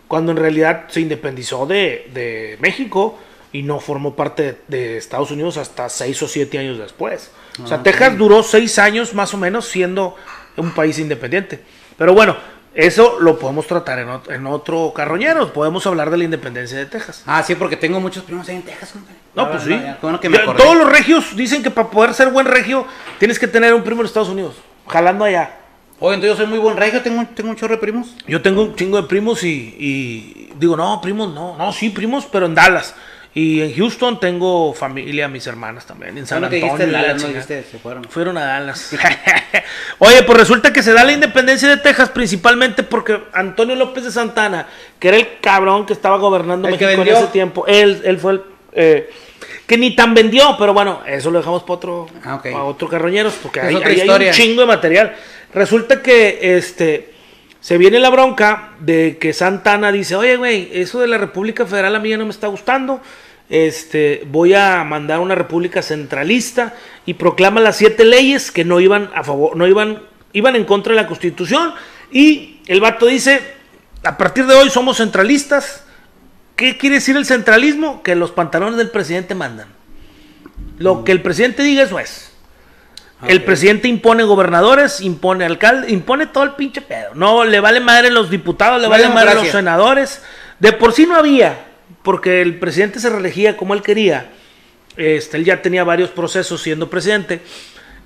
cuando 0.07 0.31
en 0.31 0.37
realidad 0.37 0.85
se 0.89 1.01
independizó 1.01 1.65
de, 1.65 2.09
de 2.13 2.57
México 2.61 3.17
y 3.51 3.63
no 3.63 3.79
formó 3.79 4.15
parte 4.15 4.43
de, 4.43 4.57
de 4.67 4.97
Estados 4.97 5.31
Unidos 5.31 5.57
hasta 5.57 5.89
seis 5.89 6.21
o 6.21 6.27
siete 6.27 6.57
años 6.59 6.77
después. 6.77 7.31
O 7.63 7.67
sea, 7.67 7.77
Ah, 7.77 7.83
Texas 7.83 8.17
duró 8.17 8.43
seis 8.43 8.77
años 8.79 9.13
más 9.13 9.33
o 9.33 9.37
menos 9.37 9.65
siendo 9.67 10.15
un 10.57 10.71
país 10.71 10.99
independiente. 10.99 11.59
Pero 11.97 12.13
bueno, 12.13 12.37
eso 12.75 13.17
lo 13.19 13.39
podemos 13.39 13.65
tratar 13.65 13.97
en, 13.99 14.07
ot- 14.09 14.31
en 14.31 14.45
otro 14.45 14.93
carroñero. 14.95 15.51
Podemos 15.51 15.85
hablar 15.87 16.11
de 16.11 16.17
la 16.17 16.23
independencia 16.25 16.77
de 16.77 16.85
Texas. 16.85 17.23
Ah, 17.25 17.41
sí, 17.41 17.55
porque 17.55 17.75
tengo 17.75 17.99
muchos 17.99 18.23
primos 18.23 18.47
ahí 18.49 18.57
en 18.57 18.61
Texas, 18.61 18.91
compadre. 18.91 19.15
No, 19.33 19.49
pues 19.49 19.63
sí. 19.63 19.69
ya, 19.71 19.93
qué 19.95 19.99
bueno 20.01 20.19
que 20.19 20.29
me 20.29 20.37
Ya, 20.37 20.43
acordé. 20.43 20.63
Todos 20.63 20.77
los 20.77 20.89
regios 20.91 21.35
dicen 21.35 21.63
que 21.63 21.71
para 21.71 21.89
poder 21.89 22.13
ser 22.13 22.29
buen 22.29 22.45
regio 22.45 22.85
tienes 23.17 23.39
que 23.39 23.47
tener 23.47 23.73
un 23.73 23.83
primo 23.83 24.01
en 24.01 24.05
Estados 24.07 24.29
Unidos, 24.29 24.55
jalando 24.87 25.25
allá. 25.25 25.51
Oye, 25.99 26.15
entonces 26.15 26.37
yo 26.37 26.43
soy 26.43 26.47
muy 26.47 26.59
buen 26.59 26.77
regio, 26.77 27.01
tengo, 27.01 27.19
un- 27.19 27.27
tengo 27.27 27.49
un 27.49 27.55
chorro 27.55 27.75
de 27.75 27.81
primos. 27.81 28.15
Yo 28.27 28.41
tengo 28.41 28.61
un 28.63 28.75
chingo 28.75 29.01
de 29.01 29.07
primos 29.07 29.43
y, 29.43 29.75
y 29.79 30.49
digo, 30.59 30.77
no, 30.77 31.01
primos 31.01 31.33
no, 31.33 31.57
no, 31.57 31.73
sí, 31.73 31.89
primos, 31.89 32.27
pero 32.31 32.45
en 32.45 32.53
Dallas. 32.55 32.93
Y 33.33 33.61
en 33.61 33.75
Houston 33.75 34.19
tengo 34.19 34.73
familia, 34.73 35.27
mis 35.27 35.45
hermanas 35.45 35.85
también, 35.85 36.17
en 36.17 36.25
San 36.25 36.43
Antonio. 36.43 36.63
dijiste 36.65 36.87
la 36.87 36.99
Dallas, 37.01 37.13
no 37.21 37.27
chingada. 37.27 37.45
dijiste, 37.45 37.63
se 37.71 37.77
fueron. 37.79 38.03
Fueron 38.05 38.37
a 38.37 38.45
Dallas. 38.45 38.95
Oye, 39.99 40.23
pues 40.23 40.37
resulta 40.39 40.73
que 40.73 40.81
se 40.83 40.93
da 40.93 41.03
la 41.03 41.11
independencia 41.13 41.67
de 41.69 41.77
Texas 41.77 42.09
principalmente 42.09 42.83
porque 42.83 43.19
Antonio 43.33 43.75
López 43.75 44.03
de 44.05 44.11
Santana, 44.11 44.67
que 44.99 45.07
era 45.09 45.17
el 45.17 45.27
cabrón 45.41 45.85
que 45.85 45.93
estaba 45.93 46.17
gobernando 46.17 46.67
México 46.67 46.89
en 46.89 47.07
ese 47.07 47.27
tiempo, 47.27 47.65
él, 47.67 48.01
él 48.05 48.17
fue 48.17 48.33
el 48.33 48.41
eh, 48.73 49.09
que 49.67 49.77
ni 49.77 49.95
tan 49.95 50.13
vendió, 50.13 50.55
pero 50.57 50.73
bueno, 50.73 51.01
eso 51.05 51.29
lo 51.29 51.39
dejamos 51.39 51.61
para 51.63 51.73
otro, 51.73 52.07
Ah, 52.23 52.35
ok. 52.35 52.51
pa' 52.51 52.63
otro 52.63 52.87
carroñeros, 52.87 53.33
porque 53.43 53.59
otra 53.59 53.89
ahí 53.89 53.99
hay 53.99 54.09
un 54.09 54.31
chingo 54.31 54.61
de 54.61 54.67
material. 54.67 55.15
Resulta 55.53 56.01
que 56.01 56.39
este 56.57 57.13
se 57.59 57.77
viene 57.77 57.99
la 57.99 58.09
bronca 58.09 58.71
de 58.79 59.17
que 59.19 59.33
Santana 59.33 59.91
dice, 59.91 60.15
oye, 60.15 60.37
güey, 60.37 60.69
eso 60.71 60.99
de 61.01 61.07
la 61.07 61.17
República 61.17 61.65
Federal 61.65 61.95
a 61.95 61.99
mí 61.99 62.09
ya 62.09 62.17
no 62.17 62.23
me 62.23 62.31
está 62.31 62.47
gustando. 62.47 63.01
Este, 63.49 64.23
voy 64.27 64.53
a 64.53 64.83
mandar 64.83 65.19
una 65.19 65.35
república 65.35 65.81
centralista 65.81 66.73
y 67.05 67.15
proclama 67.15 67.59
las 67.61 67.77
siete 67.77 68.05
leyes 68.05 68.51
que 68.51 68.63
no 68.65 68.79
iban 68.79 69.09
a 69.15 69.23
favor, 69.23 69.55
no 69.57 69.67
iban, 69.67 70.01
iban 70.33 70.55
en 70.55 70.63
contra 70.65 70.93
de 70.93 71.01
la 71.01 71.07
constitución. 71.07 71.73
Y 72.11 72.59
el 72.67 72.79
vato 72.79 73.05
dice, 73.05 73.41
a 74.03 74.17
partir 74.17 74.45
de 74.45 74.55
hoy 74.55 74.69
somos 74.69 74.97
centralistas. 74.97 75.83
¿Qué 76.57 76.77
quiere 76.77 76.95
decir 76.95 77.15
el 77.15 77.25
centralismo? 77.25 78.03
Que 78.03 78.15
los 78.15 78.31
pantalones 78.31 78.77
del 78.77 78.89
presidente 78.89 79.35
mandan. 79.35 79.67
Lo 80.79 81.03
que 81.03 81.11
el 81.11 81.21
presidente 81.21 81.63
diga, 81.63 81.83
eso 81.83 81.99
es. 81.99 82.31
El 83.27 83.39
Ok. 83.39 83.45
presidente 83.45 83.87
impone 83.87 84.23
gobernadores, 84.23 85.01
impone 85.01 85.45
alcalde, 85.45 85.91
impone 85.91 86.27
todo 86.27 86.43
el 86.43 86.51
pinche 86.51 86.81
pedo. 86.81 87.15
No 87.15 87.45
le 87.45 87.59
vale 87.59 87.79
madre 87.79 88.11
los 88.11 88.29
diputados, 88.29 88.77
le 88.81 88.87
No 88.87 88.89
vale 88.89 89.07
madre 89.07 89.25
los 89.25 89.43
democracia. 89.43 89.51
senadores. 89.59 90.21
De 90.59 90.73
por 90.73 90.93
sí 90.93 91.05
no 91.05 91.15
había, 91.15 91.65
porque 92.03 92.41
el 92.41 92.59
presidente 92.59 92.99
se 92.99 93.09
reelegía 93.09 93.55
como 93.55 93.73
él 93.73 93.81
quería. 93.81 94.31
Este, 94.97 95.37
él 95.37 95.45
ya 95.45 95.61
tenía 95.61 95.83
varios 95.83 96.09
procesos 96.09 96.61
siendo 96.61 96.89
presidente. 96.89 97.41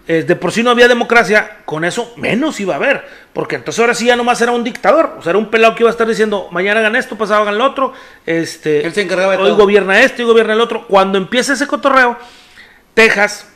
Eh, 0.08 0.24
de 0.24 0.36
por 0.36 0.52
sí 0.52 0.64
no 0.64 0.72
había 0.72 0.88
democracia, 0.88 1.58
con 1.66 1.86
eso 1.86 2.12
menos 2.18 2.60
iba 2.60 2.74
a 2.74 2.78
haber. 2.78 3.06
Porque 3.34 3.56
entonces 3.56 3.80
ahora 3.80 3.94
sí 3.94 4.08
ya 4.08 4.16
nomás 4.16 4.42
era 4.42 4.52
un 4.52 4.64
dictador. 4.64 5.16
O 5.20 5.22
sea, 5.22 5.30
era 5.30 5.38
un 5.40 5.50
pelado 5.52 5.76
que 5.76 5.84
iba 5.84 5.90
a 5.90 5.92
estar 5.92 6.08
diciendo, 6.08 6.50
mañana 6.52 6.80
hagan 6.80 6.96
esto, 6.96 7.18
pasado 7.18 7.42
hagan 7.44 7.58
lo 7.58 7.66
otro. 7.66 7.94
Este, 8.26 8.86
Él 8.86 8.94
se 8.94 9.02
encargaba 9.04 9.34
de 9.34 9.38
hoy 9.38 9.50
todo. 9.50 9.58
gobierna 9.58 10.02
esto 10.02 10.22
y 10.22 10.26
gobierna 10.26 10.54
el 10.54 10.62
otro. 10.62 10.88
Cuando 10.88 11.18
empieza 11.18 11.54
ese 11.54 11.68
cotorreo, 11.68 12.18
Texas 12.94 13.48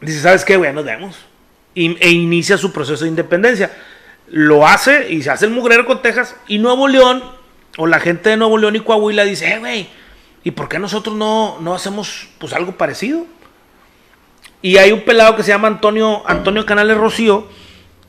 dice, 0.00 0.20
¿sabes 0.20 0.44
qué, 0.44 0.56
güey? 0.56 0.72
Nos 0.72 0.84
vemos. 0.84 1.16
Y- 1.74 1.96
e 2.00 2.10
inicia 2.10 2.56
su 2.58 2.72
proceso 2.72 3.04
de 3.04 3.10
independencia. 3.10 3.70
Lo 4.28 4.66
hace 4.66 5.10
y 5.12 5.22
se 5.22 5.30
hace 5.30 5.44
el 5.46 5.52
mugrero 5.52 5.84
con 5.86 6.02
Texas. 6.02 6.34
Y 6.48 6.58
Nuevo 6.58 6.88
León 6.88 7.22
o 7.76 7.86
la 7.86 8.00
gente 8.00 8.30
de 8.30 8.36
Nuevo 8.36 8.58
León 8.58 8.74
y 8.76 8.80
Coahuila 8.80 9.24
dice, 9.24 9.52
eh, 9.54 9.58
güey, 9.58 9.88
¿y 10.42 10.50
por 10.50 10.68
qué 10.68 10.78
nosotros 10.78 11.14
no, 11.14 11.58
no 11.60 11.74
hacemos 11.74 12.28
pues 12.38 12.52
algo 12.52 12.72
parecido? 12.76 13.24
Y 14.60 14.76
hay 14.76 14.92
un 14.92 15.04
pelado 15.04 15.36
que 15.36 15.42
se 15.42 15.50
llama 15.50 15.68
Antonio, 15.68 16.22
Antonio 16.26 16.66
Canales 16.66 16.96
Rocío, 16.96 17.46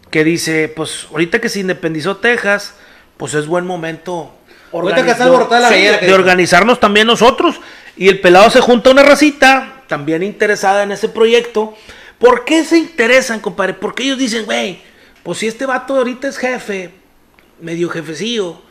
que 0.09 0.23
dice, 0.23 0.71
pues 0.75 1.07
ahorita 1.11 1.39
que 1.39 1.49
se 1.49 1.59
independizó 1.59 2.17
Texas, 2.17 2.75
pues 3.17 3.33
es 3.33 3.45
buen 3.45 3.65
momento 3.65 4.33
que 4.71 5.59
la 5.59 5.69
sí, 5.69 5.81
de 5.81 5.97
dice. 5.99 6.13
organizarnos 6.13 6.79
también 6.79 7.07
nosotros. 7.07 7.59
Y 7.97 8.07
el 8.07 8.19
pelado 8.19 8.49
se 8.49 8.61
junta 8.61 8.89
a 8.89 8.93
una 8.93 9.03
racita, 9.03 9.83
también 9.87 10.23
interesada 10.23 10.83
en 10.83 10.91
ese 10.91 11.09
proyecto. 11.09 11.75
¿Por 12.17 12.45
qué 12.45 12.63
se 12.63 12.77
interesan, 12.77 13.39
compadre? 13.39 13.73
Porque 13.73 14.03
ellos 14.03 14.17
dicen, 14.17 14.45
güey, 14.45 14.81
pues 15.23 15.39
si 15.39 15.47
este 15.47 15.65
vato 15.65 15.95
ahorita 15.95 16.27
es 16.27 16.37
jefe, 16.37 16.91
medio 17.59 17.89
jefecillo, 17.89 18.61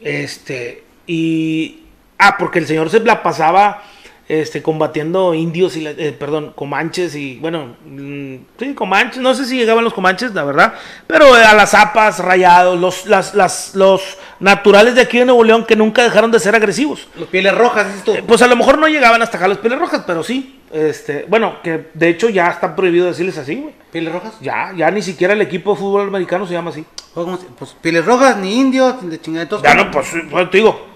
este, 0.00 0.84
y... 1.06 1.80
Ah, 2.16 2.36
porque 2.38 2.60
el 2.60 2.66
señor 2.66 2.90
se 2.90 3.00
la 3.00 3.22
pasaba 3.22 3.82
este, 4.28 4.62
combatiendo 4.62 5.34
indios 5.34 5.76
y, 5.76 5.86
eh, 5.86 6.16
perdón, 6.18 6.52
comanches 6.54 7.14
y, 7.14 7.36
bueno, 7.40 7.76
mm, 7.84 8.34
sí, 8.58 8.74
comanches, 8.74 9.20
no 9.20 9.34
sé 9.34 9.44
si 9.44 9.56
llegaban 9.58 9.84
los 9.84 9.92
comanches, 9.92 10.32
la 10.34 10.44
verdad, 10.44 10.74
pero 11.06 11.36
eh, 11.36 11.44
a 11.44 11.52
las 11.54 11.70
zapas, 11.72 12.18
rayados, 12.20 12.80
los, 12.80 13.06
las, 13.06 13.34
las, 13.34 13.74
los 13.74 14.00
naturales 14.40 14.94
de 14.94 15.02
aquí 15.02 15.18
de 15.18 15.26
Nuevo 15.26 15.44
León 15.44 15.64
que 15.66 15.76
nunca 15.76 16.02
dejaron 16.02 16.30
de 16.30 16.40
ser 16.40 16.54
agresivos. 16.54 17.06
Los 17.18 17.28
pieles 17.28 17.54
rojas, 17.54 17.86
tú. 18.04 18.14
Eh, 18.14 18.24
Pues 18.26 18.40
a 18.42 18.46
lo 18.46 18.56
mejor 18.56 18.78
no 18.78 18.88
llegaban 18.88 19.20
hasta 19.22 19.36
acá 19.36 19.46
los 19.48 19.58
pieles 19.58 19.78
rojas, 19.78 20.02
pero 20.06 20.22
sí, 20.22 20.58
este, 20.72 21.26
bueno, 21.28 21.56
que 21.62 21.88
de 21.94 22.08
hecho 22.08 22.28
ya 22.30 22.48
está 22.48 22.74
prohibido 22.74 23.06
decirles 23.06 23.36
así, 23.38 23.56
güey. 23.56 23.74
¿Pieles 23.92 24.12
rojas? 24.12 24.34
Ya, 24.40 24.72
ya 24.76 24.90
ni 24.90 25.02
siquiera 25.02 25.34
el 25.34 25.42
equipo 25.42 25.72
de 25.74 25.80
fútbol 25.80 26.08
americano 26.08 26.46
se 26.46 26.52
llama 26.54 26.70
así. 26.70 26.84
¿Cómo 27.12 27.36
se- 27.36 27.46
Pues 27.58 27.76
pieles 27.80 28.04
rojas, 28.04 28.36
ni 28.38 28.58
indios, 28.58 29.00
ni 29.02 29.10
de 29.10 29.20
chingada. 29.20 29.42
Entonces, 29.44 29.68
Ya 29.70 29.74
no, 29.76 29.90
pues, 29.90 30.08
pues, 30.30 30.50
te 30.50 30.56
digo, 30.56 30.86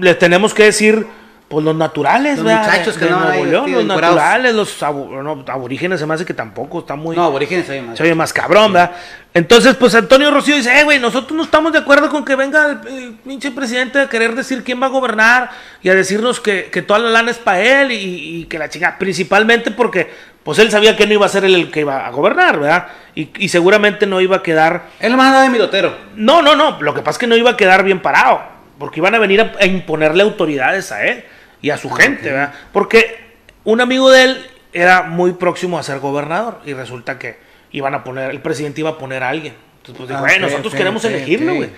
les 0.00 0.18
tenemos 0.18 0.52
que 0.52 0.64
decir, 0.64 1.06
pues 1.48 1.64
los 1.64 1.74
naturales, 1.74 2.36
Los 2.36 2.44
¿verdad? 2.44 2.62
muchachos 2.66 2.98
que 2.98 3.04
de 3.06 3.10
andaban 3.10 3.28
Nuevo 3.38 3.44
León, 3.50 3.72
los 3.72 3.82
encuerados. 3.84 4.16
naturales, 4.16 4.54
los 4.54 4.82
abo- 4.82 5.22
no, 5.22 5.44
aborígenes 5.50 5.98
se 5.98 6.04
me 6.06 6.12
hace 6.12 6.26
que 6.26 6.34
tampoco, 6.34 6.80
está 6.80 6.94
muy... 6.94 7.16
No, 7.16 7.24
aborígenes 7.24 7.68
oye 7.70 7.80
más. 7.80 7.96
se 7.96 8.02
oye 8.04 8.14
más 8.14 8.32
cabrón, 8.34 8.74
¿verdad? 8.74 8.92
Entonces, 9.32 9.74
pues 9.76 9.94
Antonio 9.94 10.30
Rocío 10.30 10.56
dice, 10.56 10.78
eh, 10.78 10.84
güey, 10.84 10.98
nosotros 10.98 11.32
no 11.36 11.42
estamos 11.44 11.72
de 11.72 11.78
acuerdo 11.78 12.10
con 12.10 12.24
que 12.24 12.34
venga 12.36 12.66
el, 12.86 12.88
el 12.92 13.12
pinche 13.14 13.50
presidente 13.50 13.98
a 14.00 14.08
querer 14.10 14.34
decir 14.34 14.62
quién 14.62 14.82
va 14.82 14.86
a 14.86 14.90
gobernar 14.90 15.50
y 15.82 15.88
a 15.88 15.94
decirnos 15.94 16.38
que, 16.38 16.64
que 16.70 16.82
toda 16.82 16.98
la 16.98 17.08
lana 17.10 17.30
es 17.30 17.38
para 17.38 17.60
él 17.62 17.92
y, 17.92 18.40
y 18.40 18.44
que 18.44 18.58
la 18.58 18.68
chinga, 18.68 18.96
principalmente 18.98 19.70
porque, 19.70 20.10
pues 20.42 20.58
él 20.58 20.70
sabía 20.70 20.96
que 20.96 21.06
no 21.06 21.14
iba 21.14 21.24
a 21.24 21.30
ser 21.30 21.44
él 21.46 21.54
el 21.54 21.70
que 21.70 21.80
iba 21.80 22.06
a 22.06 22.10
gobernar, 22.10 22.58
¿verdad? 22.60 22.88
Y, 23.14 23.30
y 23.38 23.48
seguramente 23.48 24.04
no 24.06 24.20
iba 24.20 24.36
a 24.36 24.42
quedar 24.42 24.88
Él 25.00 25.12
nomás 25.12 25.28
andaba 25.28 25.44
de 25.44 25.50
milotero. 25.50 25.96
no, 26.14 26.42
no, 26.42 26.54
no. 26.56 26.80
Lo 26.82 26.92
que 26.92 27.00
pasa 27.00 27.12
es 27.12 27.18
que 27.18 27.26
no 27.26 27.36
iba 27.36 27.52
a 27.52 27.56
quedar 27.56 27.84
bien 27.84 28.00
parado. 28.02 28.58
Porque 28.78 29.00
iban 29.00 29.12
a 29.14 29.18
venir 29.18 29.40
a, 29.40 29.52
a 29.58 29.66
imponerle 29.66 30.22
autoridades 30.22 30.92
a 30.92 31.04
él 31.04 31.24
y 31.62 31.70
a 31.70 31.78
su 31.78 31.90
gente, 31.90 32.30
¿verdad? 32.30 32.54
Porque 32.72 33.20
un 33.64 33.80
amigo 33.80 34.10
de 34.10 34.24
él 34.24 34.46
era 34.72 35.02
muy 35.02 35.32
próximo 35.32 35.78
a 35.78 35.82
ser 35.82 35.98
gobernador 35.98 36.60
y 36.64 36.72
resulta 36.74 37.18
que 37.18 37.38
iban 37.72 37.94
a 37.94 38.04
poner, 38.04 38.30
el 38.30 38.40
presidente 38.40 38.80
iba 38.80 38.90
a 38.90 38.98
poner 38.98 39.22
a 39.22 39.28
alguien. 39.30 39.54
Entonces, 39.78 39.96
pues 39.96 40.08
dijo, 40.08 40.24
Ah, 40.24 40.34
"Eh, 40.34 40.38
nosotros 40.38 40.74
queremos 40.74 41.04
elegirlo, 41.04 41.54
güey. 41.54 41.70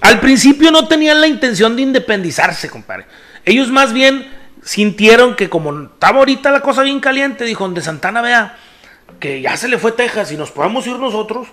Al 0.00 0.20
principio 0.20 0.70
no 0.70 0.88
tenían 0.88 1.20
la 1.20 1.26
intención 1.26 1.76
de 1.76 1.82
independizarse, 1.82 2.70
compadre. 2.70 3.06
Ellos 3.44 3.68
más 3.68 3.92
bien 3.92 4.30
sintieron 4.62 5.36
que 5.36 5.48
como 5.50 5.84
estaba 5.84 6.18
ahorita 6.18 6.50
la 6.50 6.60
cosa 6.60 6.82
bien 6.82 7.00
caliente, 7.00 7.44
dijo, 7.44 7.64
donde 7.64 7.80
Santana 7.82 8.20
vea 8.22 8.56
que 9.18 9.40
ya 9.40 9.56
se 9.56 9.68
le 9.68 9.78
fue 9.78 9.92
Texas 9.92 10.32
y 10.32 10.36
nos 10.36 10.50
podemos 10.50 10.86
ir 10.86 10.96
nosotros, 10.98 11.48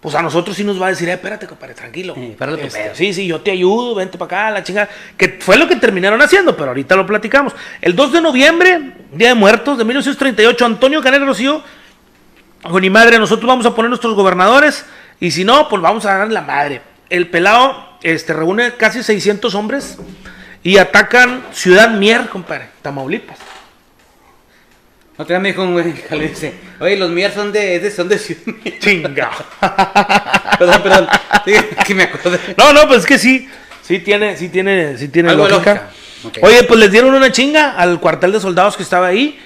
pues 0.00 0.14
a 0.14 0.22
nosotros 0.22 0.56
sí 0.56 0.64
nos 0.64 0.80
va 0.80 0.86
a 0.86 0.90
decir, 0.90 1.08
eh, 1.10 1.12
espérate, 1.12 1.46
compadre, 1.46 1.74
tranquilo. 1.74 2.14
Tu 2.14 2.20
Este, 2.66 2.94
sí, 2.94 3.12
sí, 3.12 3.26
yo 3.26 3.42
te 3.42 3.50
ayudo, 3.50 3.94
vente 3.94 4.16
para 4.16 4.26
acá, 4.26 4.50
la 4.50 4.62
chingada. 4.62 4.88
Que 5.16 5.38
fue 5.40 5.58
lo 5.58 5.68
que 5.68 5.76
terminaron 5.76 6.20
haciendo, 6.22 6.56
pero 6.56 6.68
ahorita 6.68 6.96
lo 6.96 7.06
platicamos. 7.06 7.52
El 7.82 7.94
2 7.94 8.12
de 8.12 8.20
noviembre, 8.22 8.94
Día 9.12 9.28
de 9.28 9.34
Muertos 9.34 9.76
de 9.76 9.84
1938, 9.84 10.64
Antonio 10.64 11.02
Canel 11.02 11.26
Rocío, 11.26 11.62
con 12.62 12.80
mi 12.80 12.88
madre, 12.88 13.18
nosotros 13.18 13.46
vamos 13.46 13.66
a 13.66 13.74
poner 13.74 13.90
nuestros 13.90 14.14
gobernadores 14.14 14.86
y 15.18 15.30
si 15.30 15.44
no, 15.44 15.68
pues 15.68 15.82
vamos 15.82 16.06
a 16.06 16.16
dar 16.16 16.32
la 16.32 16.42
madre. 16.42 16.80
El 17.10 17.28
pelado 17.28 17.98
este, 18.02 18.32
reúne 18.32 18.74
casi 18.76 19.02
600 19.02 19.54
hombres 19.54 19.98
y 20.62 20.78
atacan 20.78 21.44
Ciudad 21.52 21.90
Mier, 21.90 22.28
compadre, 22.28 22.68
Tamaulipas. 22.80 23.38
Otra 25.20 25.36
vez 25.36 25.42
me 25.42 25.48
dijo 25.50 25.62
un 25.62 25.72
güey, 25.74 25.94
le 26.10 26.28
dice, 26.28 26.54
oye, 26.80 26.96
los 26.96 27.10
míos 27.10 27.32
son 27.34 27.52
de, 27.52 27.76
es 27.76 27.82
de- 27.82 27.90
son 27.90 28.08
de 28.08 28.18
Ciudad 28.18 28.42
Mía". 28.46 28.74
Chinga. 28.78 29.30
Perdón, 30.58 30.82
perdón. 30.82 31.08
Sí, 31.44 31.52
que 31.86 31.94
me 31.94 32.04
acordé. 32.04 32.38
No, 32.56 32.72
no, 32.72 32.86
pues 32.86 33.00
es 33.00 33.06
que 33.06 33.18
sí, 33.18 33.48
sí 33.82 33.98
tiene, 33.98 34.36
sí 34.36 34.48
tiene, 34.48 34.96
sí 34.96 35.08
tiene 35.08 35.30
Algo 35.30 35.44
de 35.44 35.50
lógica. 35.50 35.74
lógica. 35.74 35.90
Ok. 36.24 36.38
Oye, 36.42 36.62
pues 36.64 36.80
les 36.80 36.90
dieron 36.90 37.14
una 37.14 37.30
chinga 37.32 37.72
al 37.76 38.00
cuartel 38.00 38.32
de 38.32 38.40
soldados 38.40 38.76
que 38.76 38.82
estaba 38.82 39.06
ahí 39.08 39.38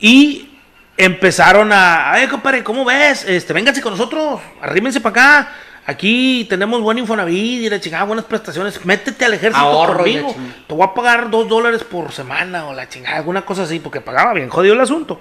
y 0.00 0.50
empezaron 0.96 1.72
a, 1.72 2.12
ay, 2.12 2.26
compadre, 2.28 2.62
¿cómo 2.64 2.84
ves? 2.84 3.24
Este, 3.26 3.52
vénganse 3.52 3.80
con 3.80 3.92
nosotros, 3.92 4.40
arrímense 4.60 5.00
para 5.00 5.10
acá. 5.40 5.52
Aquí 5.84 6.46
tenemos 6.48 6.80
buen 6.80 6.98
Infonavit 6.98 7.62
y 7.62 7.68
la 7.68 7.80
chingada, 7.80 8.04
buenas 8.04 8.24
prestaciones. 8.24 8.84
Métete 8.84 9.24
al 9.24 9.34
ejército 9.34 9.64
Ahorro 9.64 9.92
la 9.94 9.98
conmigo. 9.98 10.36
Te 10.68 10.74
voy 10.74 10.84
a 10.86 10.94
pagar 10.94 11.28
dos 11.28 11.48
dólares 11.48 11.82
por 11.82 12.12
semana 12.12 12.66
o 12.66 12.72
la 12.74 12.88
chingada, 12.88 13.16
alguna 13.16 13.42
cosa 13.42 13.64
así, 13.64 13.80
porque 13.80 14.00
pagaba 14.00 14.32
bien 14.32 14.48
jodido 14.48 14.74
el 14.74 14.80
asunto. 14.80 15.20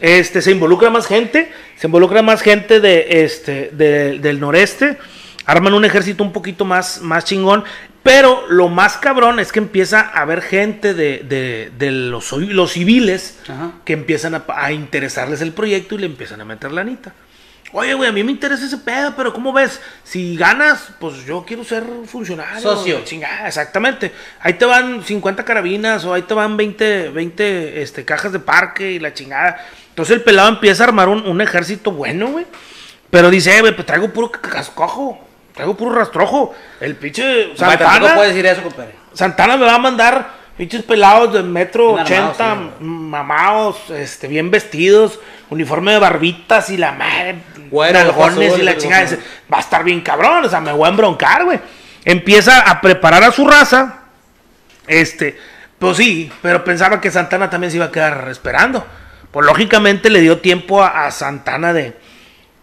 Este, 0.00 0.40
se 0.40 0.52
involucra 0.52 0.88
más 0.88 1.06
gente, 1.06 1.52
se 1.76 1.86
involucra 1.86 2.22
más 2.22 2.40
gente 2.40 2.80
de, 2.80 3.24
este, 3.24 3.70
de- 3.74 4.18
del 4.20 4.40
noreste, 4.40 4.96
arman 5.44 5.74
un 5.74 5.84
ejército 5.84 6.22
un 6.24 6.32
poquito 6.32 6.64
más, 6.64 7.02
más 7.02 7.26
chingón, 7.26 7.64
pero 8.02 8.44
lo 8.48 8.68
más 8.70 8.96
cabrón 8.96 9.38
es 9.38 9.52
que 9.52 9.58
empieza 9.58 10.00
a 10.00 10.22
haber 10.22 10.40
gente 10.40 10.94
de, 10.94 11.18
de- 11.18 11.70
de 11.78 11.90
los, 11.90 12.32
los 12.32 12.72
civiles 12.72 13.38
Ajá. 13.46 13.72
que 13.84 13.92
empiezan 13.92 14.34
a, 14.34 14.44
a 14.48 14.72
interesarles 14.72 15.42
el 15.42 15.52
proyecto 15.52 15.96
y 15.96 15.98
le 15.98 16.06
empiezan 16.06 16.40
a 16.40 16.46
meter 16.46 16.72
lanita. 16.72 17.12
Oye, 17.72 17.94
güey, 17.94 18.08
a 18.08 18.12
mí 18.12 18.24
me 18.24 18.32
interesa 18.32 18.66
ese 18.66 18.78
pedo, 18.78 19.14
pero 19.16 19.32
¿cómo 19.32 19.52
ves? 19.52 19.80
Si 20.02 20.36
ganas, 20.36 20.88
pues 20.98 21.24
yo 21.24 21.44
quiero 21.46 21.62
ser 21.64 21.84
funcionario. 22.06 22.60
Socio. 22.60 23.02
Chingada, 23.04 23.46
exactamente. 23.46 24.12
Ahí 24.40 24.54
te 24.54 24.64
van 24.64 25.04
50 25.04 25.44
carabinas 25.44 26.04
o 26.04 26.12
ahí 26.12 26.22
te 26.22 26.34
van 26.34 26.56
20, 26.56 27.10
20 27.10 27.82
este, 27.82 28.04
cajas 28.04 28.32
de 28.32 28.40
parque 28.40 28.90
y 28.90 28.98
la 28.98 29.14
chingada. 29.14 29.64
Entonces 29.90 30.16
el 30.16 30.22
pelado 30.22 30.48
empieza 30.48 30.82
a 30.82 30.88
armar 30.88 31.08
un, 31.08 31.24
un 31.26 31.40
ejército 31.40 31.92
bueno, 31.92 32.28
güey. 32.28 32.46
Pero 33.10 33.30
dice, 33.30 33.56
"Eh, 33.56 33.60
güey, 33.60 33.74
pues 33.74 33.86
traigo 33.86 34.08
puro 34.08 34.30
cascojo. 34.32 35.20
Traigo 35.54 35.76
puro 35.76 35.92
rastrojo. 35.94 36.54
El 36.80 36.96
pinche 36.96 37.56
Santana, 37.56 38.14
puede 38.14 38.28
decir 38.28 38.46
eso, 38.46 38.62
compadre. 38.62 38.94
Santana 39.12 39.56
me 39.56 39.64
va 39.66 39.74
a 39.74 39.78
mandar 39.78 40.39
pinches 40.60 40.82
pelados 40.82 41.32
de 41.32 41.42
metro 41.42 41.94
Bien 41.94 42.00
armados, 42.06 42.34
80, 42.38 42.54
sí, 42.78 42.84
mamados, 42.84 43.76
este, 43.96 44.28
bien 44.28 44.50
vestidos, 44.50 45.18
uniforme 45.48 45.92
de 45.92 45.98
barbitas 45.98 46.68
y 46.68 46.76
la 46.76 46.92
madre, 46.92 47.36
nalgones 47.72 48.50
ojos 48.50 48.58
y 48.60 48.62
la 48.62 48.76
chingada. 48.76 49.02
Dice, 49.04 49.18
Va 49.50 49.56
a 49.56 49.60
estar 49.60 49.82
bien 49.82 50.02
cabrón, 50.02 50.44
o 50.44 50.48
sea, 50.50 50.60
me 50.60 50.70
voy 50.72 50.84
a 50.84 50.90
embroncar, 50.90 51.44
güey. 51.46 51.58
Empieza 52.04 52.60
a 52.60 52.78
preparar 52.82 53.24
a 53.24 53.32
su 53.32 53.48
raza. 53.48 54.00
Este, 54.86 55.38
pues 55.78 55.96
sí, 55.96 56.30
pero 56.42 56.62
pensaba 56.62 57.00
que 57.00 57.10
Santana 57.10 57.48
también 57.48 57.70
se 57.70 57.78
iba 57.78 57.86
a 57.86 57.90
quedar 57.90 58.28
esperando. 58.30 58.86
Pues 59.30 59.46
lógicamente 59.46 60.10
le 60.10 60.20
dio 60.20 60.40
tiempo 60.40 60.82
a, 60.82 61.06
a 61.06 61.10
Santana 61.10 61.72
de, 61.72 61.96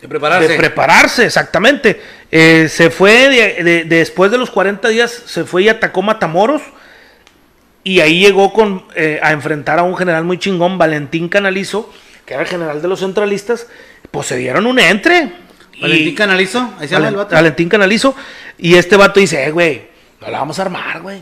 De 0.02 0.08
prepararse. 0.08 0.48
de 0.50 0.56
prepararse, 0.56 1.26
exactamente. 1.26 2.00
Eh, 2.30 2.68
se 2.70 2.92
fue, 2.92 3.28
de- 3.30 3.64
de- 3.64 3.84
después 3.86 4.30
de 4.30 4.38
los 4.38 4.52
40 4.52 4.88
días, 4.90 5.12
se 5.26 5.46
fue 5.46 5.64
y 5.64 5.70
atacó 5.70 6.04
Matamoros. 6.04 6.62
Y 7.88 8.02
ahí 8.02 8.20
llegó 8.20 8.52
con, 8.52 8.84
eh, 8.96 9.18
a 9.24 9.32
enfrentar 9.32 9.80
a 9.80 9.84
un 9.84 9.96
general 9.96 10.26
muy 10.26 10.38
chingón, 10.38 10.78
Valentín 10.78 11.30
Canalizo, 11.30 11.90
que 12.26 12.34
era 12.34 12.44
el 12.44 12.50
general 12.50 12.82
de 12.82 12.88
los 12.90 13.00
centralistas. 13.00 13.68
Pues 14.12 14.28
se 14.28 14.36
dieron 14.36 14.66
un 14.66 14.78
entre. 14.80 15.32
Y- 15.74 15.82
Valentín 15.82 16.16
Canalizo, 16.16 16.74
ahí 16.80 16.88
se 16.88 16.96
llama 16.96 17.06
Valen- 17.06 17.10
el 17.12 17.16
vato. 17.16 17.36
Valentín 17.36 17.70
Canalizo. 17.70 18.14
Y 18.58 18.76
este 18.76 18.98
vato 18.98 19.20
dice, 19.22 19.46
eh, 19.46 19.52
güey, 19.52 19.88
no 20.20 20.30
la 20.30 20.40
vamos 20.40 20.60
a 20.60 20.64
armar, 20.64 21.02
güey. 21.02 21.22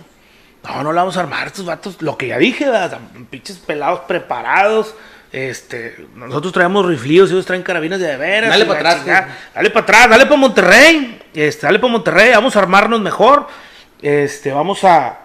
No, 0.63 0.81
no 0.81 0.91
la 0.91 1.01
vamos 1.01 1.15
a 1.17 1.19
armar. 1.19 1.45
Estos 1.45 1.65
vatos, 1.65 2.01
lo 2.01 2.17
que 2.17 2.27
ya 2.29 2.39
dije, 2.39 2.65
¿verdad? 2.65 2.97
Pinches 3.29 3.57
pelados 3.57 3.99
preparados. 4.07 4.95
Este, 5.31 6.07
nosotros 6.15 6.51
traemos 6.51 6.83
riflíos, 6.85 7.29
ellos 7.29 7.45
traen 7.45 7.61
carabinas 7.61 7.99
de 7.99 8.17
veras. 8.17 8.49
Dale 8.49 8.63
y 8.63 8.67
pa' 8.67 8.73
la 8.81 8.91
atrás. 8.91 9.27
Dale 9.53 9.69
para 9.69 9.83
atrás, 9.83 10.09
dale 10.09 10.25
para 10.25 10.37
Monterrey. 10.37 11.21
Este, 11.35 11.67
dale 11.67 11.77
para 11.77 11.91
Monterrey, 11.91 12.31
vamos 12.31 12.55
a 12.55 12.59
armarnos 12.59 13.01
mejor. 13.01 13.47
Este, 14.01 14.51
vamos 14.51 14.83
a. 14.83 15.19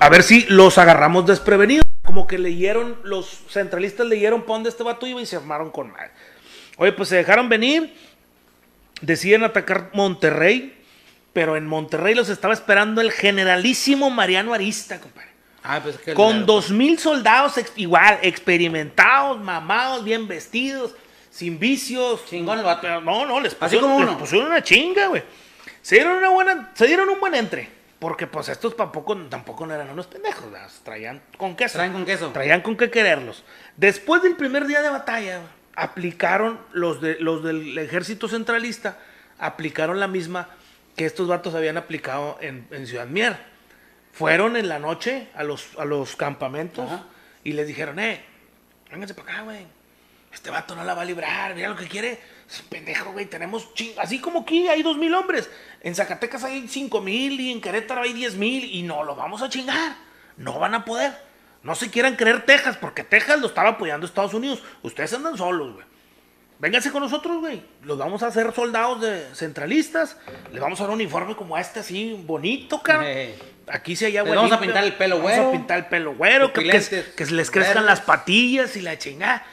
A 0.00 0.08
ver 0.08 0.22
si 0.22 0.42
los 0.48 0.78
agarramos 0.78 1.26
desprevenidos. 1.26 1.84
Como 2.04 2.26
que 2.26 2.38
leyeron, 2.38 2.96
los 3.02 3.26
centralistas 3.50 4.06
leyeron 4.06 4.42
para 4.42 4.54
dónde 4.54 4.70
este 4.70 4.82
vato 4.82 5.06
iba 5.06 5.20
y 5.20 5.26
se 5.26 5.36
armaron 5.36 5.70
con 5.70 5.90
mal. 5.92 6.10
Oye, 6.78 6.92
pues 6.92 7.08
se 7.10 7.16
dejaron 7.16 7.48
venir. 7.48 7.94
Deciden 9.00 9.44
atacar 9.44 9.90
Monterrey. 9.92 10.74
Pero 11.32 11.56
en 11.56 11.66
Monterrey 11.66 12.14
los 12.14 12.30
estaba 12.30 12.54
esperando 12.54 13.00
el 13.00 13.12
generalísimo 13.12 14.10
Mariano 14.10 14.54
Arista, 14.54 14.98
compadre. 14.98 15.28
Ah, 15.62 15.80
pues 15.82 15.98
que 15.98 16.14
Con 16.14 16.46
dos 16.46 16.70
mil 16.70 16.98
soldados 16.98 17.58
ex- 17.58 17.72
igual, 17.76 18.18
experimentados, 18.22 19.38
mamados, 19.40 20.02
bien 20.02 20.26
vestidos, 20.26 20.94
sin 21.30 21.58
vicios. 21.58 22.24
Chingón 22.26 22.58
el 22.58 22.64
vato. 22.64 22.80
Pero 22.82 23.00
no, 23.02 23.26
no, 23.26 23.38
les 23.40 23.52
Así 23.52 23.76
pusieron, 23.76 23.90
como 23.90 24.04
les 24.06 24.16
pusieron 24.16 24.46
una 24.48 24.62
chinga, 24.62 25.08
güey. 25.08 25.22
Se 25.82 25.96
dieron 25.96 26.16
una 26.16 26.30
buena, 26.30 26.70
se 26.74 26.86
dieron 26.86 27.08
un 27.10 27.20
buen 27.20 27.34
entre. 27.34 27.68
Porque 27.98 28.28
pues 28.28 28.48
estos 28.48 28.76
tampoco, 28.76 29.16
tampoco 29.28 29.66
no 29.66 29.74
eran 29.74 29.90
unos 29.90 30.06
pendejos, 30.06 30.46
traían 30.84 31.20
con 31.36 31.56
queso. 31.56 31.78
Traen 31.78 31.92
con 31.92 32.04
queso. 32.04 32.30
Traían 32.30 32.60
con 32.60 32.76
qué 32.76 32.90
quererlos. 32.90 33.44
Después 33.76 34.22
del 34.22 34.36
primer 34.36 34.66
día 34.66 34.82
de 34.82 34.88
batalla, 34.88 35.40
aplicaron 35.74 36.60
los, 36.72 37.00
de, 37.00 37.16
los 37.18 37.42
del 37.42 37.76
ejército 37.76 38.28
centralista, 38.28 38.98
aplicaron 39.38 39.98
la 39.98 40.06
misma 40.06 40.48
que 40.96 41.06
estos 41.06 41.28
vatos 41.28 41.54
habían 41.54 41.76
aplicado 41.76 42.38
en, 42.40 42.66
en 42.70 42.86
Ciudad 42.86 43.06
Mier. 43.06 43.36
Fueron 44.12 44.56
en 44.56 44.68
la 44.68 44.78
noche 44.78 45.28
a 45.34 45.42
los, 45.44 45.76
a 45.78 45.84
los 45.84 46.16
campamentos 46.16 46.90
Ajá. 46.90 47.04
y 47.44 47.52
les 47.52 47.66
dijeron, 47.66 47.98
eh, 47.98 48.24
vénganse 48.90 49.14
para 49.14 49.32
acá, 49.32 49.42
güey. 49.42 49.66
Este 50.32 50.50
vato 50.50 50.74
no 50.76 50.84
la 50.84 50.94
va 50.94 51.02
a 51.02 51.04
librar, 51.04 51.54
mira 51.54 51.68
lo 51.68 51.76
que 51.76 51.88
quiere. 51.88 52.18
Es 52.50 52.60
un 52.60 52.66
pendejo, 52.68 53.12
güey, 53.12 53.26
tenemos 53.26 53.74
ching... 53.74 53.92
Así 53.98 54.20
como 54.20 54.40
aquí 54.40 54.68
hay 54.68 54.82
dos 54.82 54.96
mil 54.96 55.12
hombres. 55.14 55.50
En 55.82 55.94
Zacatecas 55.94 56.44
hay 56.44 56.66
cinco 56.68 57.00
mil 57.00 57.38
y 57.38 57.52
en 57.52 57.60
Querétaro 57.60 58.02
hay 58.02 58.12
diez 58.14 58.34
mil 58.36 58.64
y 58.64 58.82
no 58.82 59.04
lo 59.04 59.14
vamos 59.14 59.42
a 59.42 59.48
chingar. 59.50 59.96
No 60.38 60.58
van 60.58 60.74
a 60.74 60.84
poder. 60.84 61.12
No 61.62 61.74
se 61.74 61.90
quieran 61.90 62.16
creer 62.16 62.46
Texas, 62.46 62.78
porque 62.80 63.04
Texas 63.04 63.40
lo 63.40 63.48
estaba 63.48 63.70
apoyando 63.70 64.06
Estados 64.06 64.32
Unidos. 64.32 64.62
Ustedes 64.82 65.12
andan 65.12 65.36
solos, 65.36 65.74
güey. 65.74 65.84
Vénganse 66.60 66.90
con 66.90 67.02
nosotros, 67.02 67.38
güey. 67.38 67.62
Los 67.84 67.98
vamos 67.98 68.22
a 68.22 68.28
hacer 68.28 68.52
soldados 68.54 69.00
de 69.00 69.26
centralistas. 69.34 70.16
Les 70.50 70.60
vamos 70.60 70.80
a 70.80 70.84
dar 70.84 70.90
un 70.90 70.96
uniforme 71.00 71.36
como 71.36 71.58
este, 71.58 71.80
así 71.80 72.20
bonito, 72.26 72.82
cabrón. 72.82 73.08
Aquí 73.68 73.94
sí 73.94 74.06
hay 74.06 74.16
agua 74.16 74.30
Les 74.30 74.36
vamos 74.36 74.52
a 74.52 74.60
pintar 74.60 74.82
el 74.84 74.94
pelo 74.94 75.16
Vamos 75.16 75.30
güero. 75.30 75.48
a 75.48 75.52
pintar 75.52 75.78
el 75.78 75.86
pelo 75.86 76.14
güero. 76.14 76.52
Que, 76.52 76.62
que- 76.64 76.80
se 76.80 77.32
les 77.32 77.50
crezcan 77.50 77.84
las 77.84 78.00
patillas 78.00 78.74
y 78.76 78.80
la 78.80 78.96
chingada. 78.98 79.44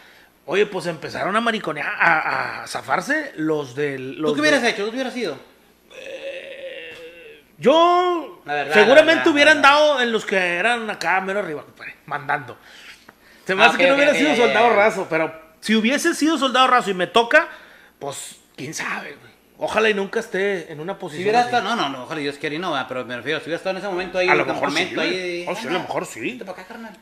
Oye, 0.48 0.66
pues 0.68 0.86
empezaron 0.86 1.36
a 1.36 1.42
mariconear, 1.42 1.88
a, 2.00 2.64
a 2.64 2.68
zafarse 2.68 3.34
los 3.38 3.76
del. 3.76 4.22
Los 4.22 4.32
¿Tú 4.32 4.36
qué 4.36 4.42
hubieras 4.42 4.62
de- 4.62 4.70
hecho? 4.70 4.86
¿Tú 4.86 4.92
hubieras 4.92 5.16
ido? 5.18 5.38
Yo 7.58 8.42
La 8.46 8.54
verdad, 8.54 8.74
seguramente 8.74 9.06
la 9.12 9.16
verdad, 9.16 9.34
hubieran 9.34 9.62
la 9.62 9.70
dado 9.70 10.02
en 10.02 10.12
los 10.12 10.26
que 10.26 10.36
eran 10.36 10.90
acá 10.90 11.22
mero 11.22 11.40
arriba, 11.40 11.64
compadre, 11.64 11.96
mandando. 12.06 12.58
Se 13.46 13.56
me 13.56 13.64
Ah, 13.64 13.68
hace 13.68 13.78
que 13.78 13.88
no 13.88 13.96
hubiera 13.96 14.14
sido 14.14 14.36
soldado 14.36 14.70
ya. 14.70 14.76
raso, 14.76 15.08
pero 15.10 15.34
si 15.62 15.76
hubiese 15.76 16.14
sido 16.16 16.38
soldado 16.38 16.68
raso 16.68 16.90
y 16.90 16.94
me 16.94 17.08
toca, 17.08 17.48
pues 18.00 18.38
quién 18.58 18.74
sabe, 18.74 19.16
güey. 19.20 19.34
Ojalá 19.58 19.90
y 19.90 19.94
nunca 19.94 20.20
esté 20.20 20.70
en 20.70 20.82
una 20.82 20.96
Si 20.96 21.00
posición. 21.00 21.24
hubiera 21.24 21.40
así. 21.40 21.48
estado, 21.48 21.64
no, 21.64 21.76
no, 21.82 21.88
no, 21.90 22.04
ojalá 22.04 22.20
Dios 22.20 22.36
quiera 22.38 22.56
y 22.56 22.60
no, 22.60 22.72
va, 22.72 22.88
pero 22.90 23.06
me 23.06 23.16
refiero, 23.16 23.40
si 23.40 23.46
hubiera 23.46 23.56
estado 23.58 23.78
en 23.78 23.78
ese 23.78 23.88
momento 23.88 24.18
ahí, 24.18 24.28
A 24.28 24.36
lo 24.36 24.46
mejor 24.46 24.70
sí. 24.74 24.94
Oh, 25.48 25.56
sí, 25.56 25.68
a 25.68 25.72
lo 25.72 25.80
mejor 25.80 26.06
sí. 26.06 26.42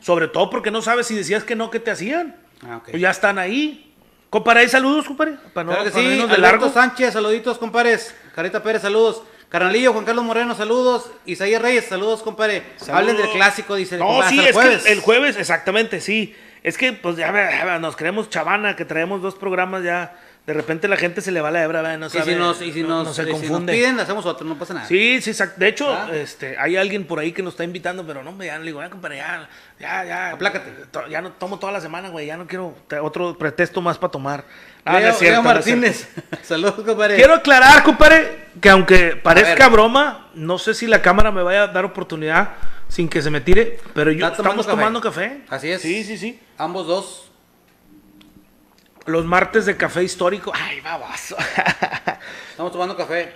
Sobre 0.00 0.28
todo 0.28 0.50
porque 0.50 0.70
no 0.70 0.80
sabes 0.80 1.08
si 1.08 1.16
decías 1.16 1.42
que 1.42 1.56
no, 1.56 1.68
¿qué 1.72 1.80
te 1.80 1.90
hacían? 1.90 2.36
Ah. 2.66 2.80
Pues 2.84 3.00
ya 3.00 3.10
están 3.10 3.38
ahí. 3.38 3.92
Compadre, 4.30 4.60
¿hay 4.60 4.68
saludos, 4.68 5.06
compadre? 5.06 5.36
Para 5.52 5.64
no, 5.64 5.72
Claro 5.72 5.84
que 5.84 5.90
para 5.90 6.02
no 6.02 6.10
sí, 6.10 6.16
de 6.16 6.22
Alberto 6.22 6.40
largo. 6.40 6.72
Sánchez, 6.72 7.12
saluditos, 7.12 7.58
compadres. 7.58 8.14
Carita 8.34 8.62
Pérez, 8.62 8.82
saludos. 8.82 9.22
Carnalillo, 9.48 9.92
Juan 9.92 10.04
Carlos 10.04 10.24
Moreno, 10.24 10.54
saludos. 10.56 11.10
Isaías 11.26 11.62
Reyes, 11.62 11.84
saludos, 11.84 12.22
compadre. 12.22 12.64
Hablen 12.92 13.16
del 13.16 13.30
clásico, 13.30 13.76
dice. 13.76 13.96
No, 13.96 14.06
compadre, 14.06 14.30
sí, 14.30 14.38
hasta 14.40 14.48
es 14.48 14.48
el 14.48 14.54
jueves. 14.54 14.82
que 14.82 14.92
el 14.92 15.00
jueves, 15.00 15.36
exactamente, 15.36 16.00
sí. 16.00 16.34
Es 16.64 16.76
que, 16.76 16.92
pues 16.94 17.16
ya 17.16 17.32
ya 17.32 17.78
nos 17.78 17.94
creemos 17.94 18.28
chavana, 18.30 18.74
que 18.74 18.84
traemos 18.84 19.22
dos 19.22 19.36
programas 19.36 19.84
ya. 19.84 20.18
De 20.46 20.52
repente 20.52 20.88
la 20.88 20.98
gente 20.98 21.22
se 21.22 21.32
le 21.32 21.40
va 21.40 21.50
la 21.50 21.62
hebra, 21.62 21.80
¿verdad? 21.80 21.98
no 21.98 22.06
Y 22.06 22.10
sabe, 22.10 22.34
si 22.34 22.38
nos, 22.38 22.60
y 22.60 22.70
si 22.70 22.82
no- 22.82 22.88
nos, 22.88 23.06
no 23.06 23.14
se 23.14 23.22
y 23.22 23.24
si 23.24 23.30
nos 23.32 23.40
confunde. 23.40 23.72
piden, 23.72 23.98
hacemos 23.98 24.26
otro, 24.26 24.46
no 24.46 24.58
pasa 24.58 24.74
nada. 24.74 24.86
Sí, 24.86 25.20
sí, 25.22 25.30
exacto. 25.30 25.58
De 25.58 25.68
hecho, 25.68 25.90
Ah. 25.90 26.10
este, 26.12 26.58
hay 26.58 26.76
alguien 26.76 27.06
por 27.06 27.18
ahí 27.18 27.32
que 27.32 27.42
nos 27.42 27.54
está 27.54 27.64
invitando, 27.64 28.06
pero 28.06 28.22
no, 28.22 28.42
ya 28.44 28.58
le 28.58 28.66
digo, 28.66 28.82
ya, 28.82 28.90
compadre, 28.90 29.16
ya, 29.16 29.48
ya, 29.80 30.04
ya. 30.04 30.30
Aplácate. 30.32 30.70
Ya 31.08 31.22
no 31.22 31.32
tomo 31.32 31.58
toda 31.58 31.72
la 31.72 31.80
semana, 31.80 32.10
güey, 32.10 32.26
ya 32.26 32.36
no 32.36 32.46
quiero 32.46 32.74
otro 33.00 33.38
pretexto 33.38 33.80
más 33.80 33.96
para 33.96 34.10
tomar. 34.10 34.44
Ah, 34.84 34.92
no 34.92 34.98
Leo, 34.98 35.08
es 35.12 35.18
cierto, 35.18 35.42
Leo 35.42 35.42
no 35.42 35.92
saludos, 36.42 36.74
compadre. 36.74 37.16
Quiero 37.16 37.34
aclarar, 37.34 37.82
compadre, 37.82 38.48
que 38.60 38.68
aunque 38.68 39.16
parezca 39.16 39.68
broma, 39.68 40.28
no 40.34 40.58
sé 40.58 40.74
si 40.74 40.86
la 40.86 41.00
cámara 41.00 41.30
me 41.32 41.42
vaya 41.42 41.62
a 41.62 41.66
dar 41.68 41.86
oportunidad 41.86 42.50
sin 42.88 43.08
que 43.08 43.22
se 43.22 43.30
me 43.30 43.40
tire, 43.40 43.78
pero 43.94 44.12
yo 44.12 44.18
tomando 44.30 44.42
estamos 44.42 44.66
café. 44.66 44.76
tomando 44.76 45.00
café. 45.00 45.40
Así 45.48 45.70
es. 45.70 45.80
Sí, 45.80 46.04
sí, 46.04 46.18
sí. 46.18 46.38
Ambos 46.58 46.86
dos. 46.86 47.30
Los 49.06 49.24
martes 49.24 49.66
de 49.66 49.76
café 49.76 50.02
histórico. 50.02 50.52
Ay, 50.54 50.80
babazo. 50.80 51.36
Estamos 52.50 52.72
tomando 52.72 52.96
café. 52.96 53.32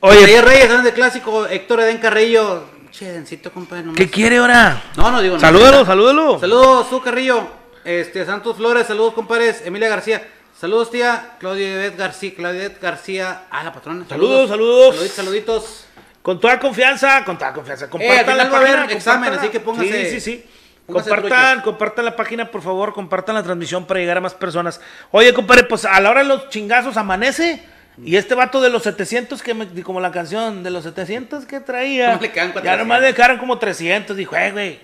Oye, 0.00 0.40
Reyes, 0.42 0.64
hablan 0.66 0.84
de 0.84 0.92
clásico. 0.92 1.46
Héctor 1.46 1.80
Eden 1.80 1.98
Carrillo. 1.98 2.64
Che, 2.90 3.12
Dencito, 3.12 3.52
compadre. 3.52 3.84
¿qué 3.96 4.08
quiere 4.10 4.38
ahora? 4.38 4.82
No, 4.96 5.10
no 5.10 5.20
digo 5.22 5.36
nada. 5.36 5.48
Salúdalo, 5.48 5.84
salúdalo. 5.84 6.38
Saludos, 6.38 6.90
tú 6.90 7.00
Carrillo. 7.02 7.48
Este, 7.84 8.24
Santos 8.26 8.56
Flores, 8.56 8.86
saludos, 8.86 9.14
compadres. 9.14 9.62
Emilia 9.64 9.88
García. 9.88 10.26
Saludos, 10.58 10.90
tía. 10.90 11.36
Claudia 11.38 11.90
García. 11.90 12.32
Claudia 12.36 12.68
García. 12.80 13.44
Ah, 13.50 13.64
la 13.64 13.72
patrona. 13.72 14.04
Saludos, 14.08 14.48
saludos. 14.48 14.94
Saluditos, 14.94 15.16
saluditos. 15.16 15.84
Con 16.22 16.38
toda 16.40 16.58
confianza, 16.58 17.24
con 17.24 17.38
toda 17.38 17.52
confianza. 17.54 17.88
Compartan 17.88 18.18
final 18.24 18.36
la 18.38 18.50
página. 18.50 18.84
examen, 18.92 19.30
compártanla. 19.30 19.40
así 19.40 19.48
que 19.50 19.60
póngase- 19.64 20.10
Sí, 20.10 20.10
sí, 20.10 20.20
sí. 20.20 20.44
Compartan, 20.92 21.60
compartan 21.60 22.04
la 22.04 22.16
página, 22.16 22.50
por 22.50 22.62
favor. 22.62 22.94
Compartan 22.94 23.34
la 23.34 23.42
transmisión 23.42 23.86
para 23.86 24.00
llegar 24.00 24.16
a 24.16 24.20
más 24.22 24.34
personas. 24.34 24.80
Oye, 25.10 25.34
compadre, 25.34 25.64
pues 25.64 25.84
a 25.84 26.00
la 26.00 26.10
hora 26.10 26.22
de 26.22 26.28
los 26.28 26.48
chingazos 26.48 26.96
amanece. 26.96 27.62
Y 28.02 28.16
este 28.16 28.34
vato 28.34 28.60
de 28.60 28.70
los 28.70 28.84
700, 28.84 29.42
que 29.42 29.54
me- 29.54 29.82
como 29.82 30.00
la 30.00 30.12
canción 30.12 30.62
de 30.62 30.70
los 30.70 30.84
700 30.84 31.44
que 31.46 31.60
traía. 31.60 32.06
Nomás 32.08 32.22
le 32.22 32.30
quedan 32.32 32.46
ya 32.48 32.52
400. 32.54 32.78
nomás 32.86 33.00
le 33.02 33.14
quedaron 33.14 33.38
como 33.38 33.58
300. 33.58 34.16
Dijo, 34.16 34.36
eh, 34.36 34.52
güey, 34.52 34.80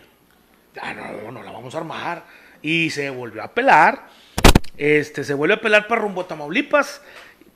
ya 0.74 0.92
no, 0.94 1.30
no 1.32 1.42
la 1.42 1.52
vamos 1.52 1.74
a 1.74 1.78
armar. 1.78 2.24
Y 2.60 2.90
se 2.90 3.08
volvió 3.10 3.42
a 3.42 3.48
pelar. 3.54 4.06
Este, 4.76 5.22
se 5.24 5.32
vuelve 5.34 5.54
a 5.54 5.60
pelar 5.60 5.86
para 5.86 6.00
rumbo 6.00 6.22
a 6.22 6.26
Tamaulipas. 6.28 7.00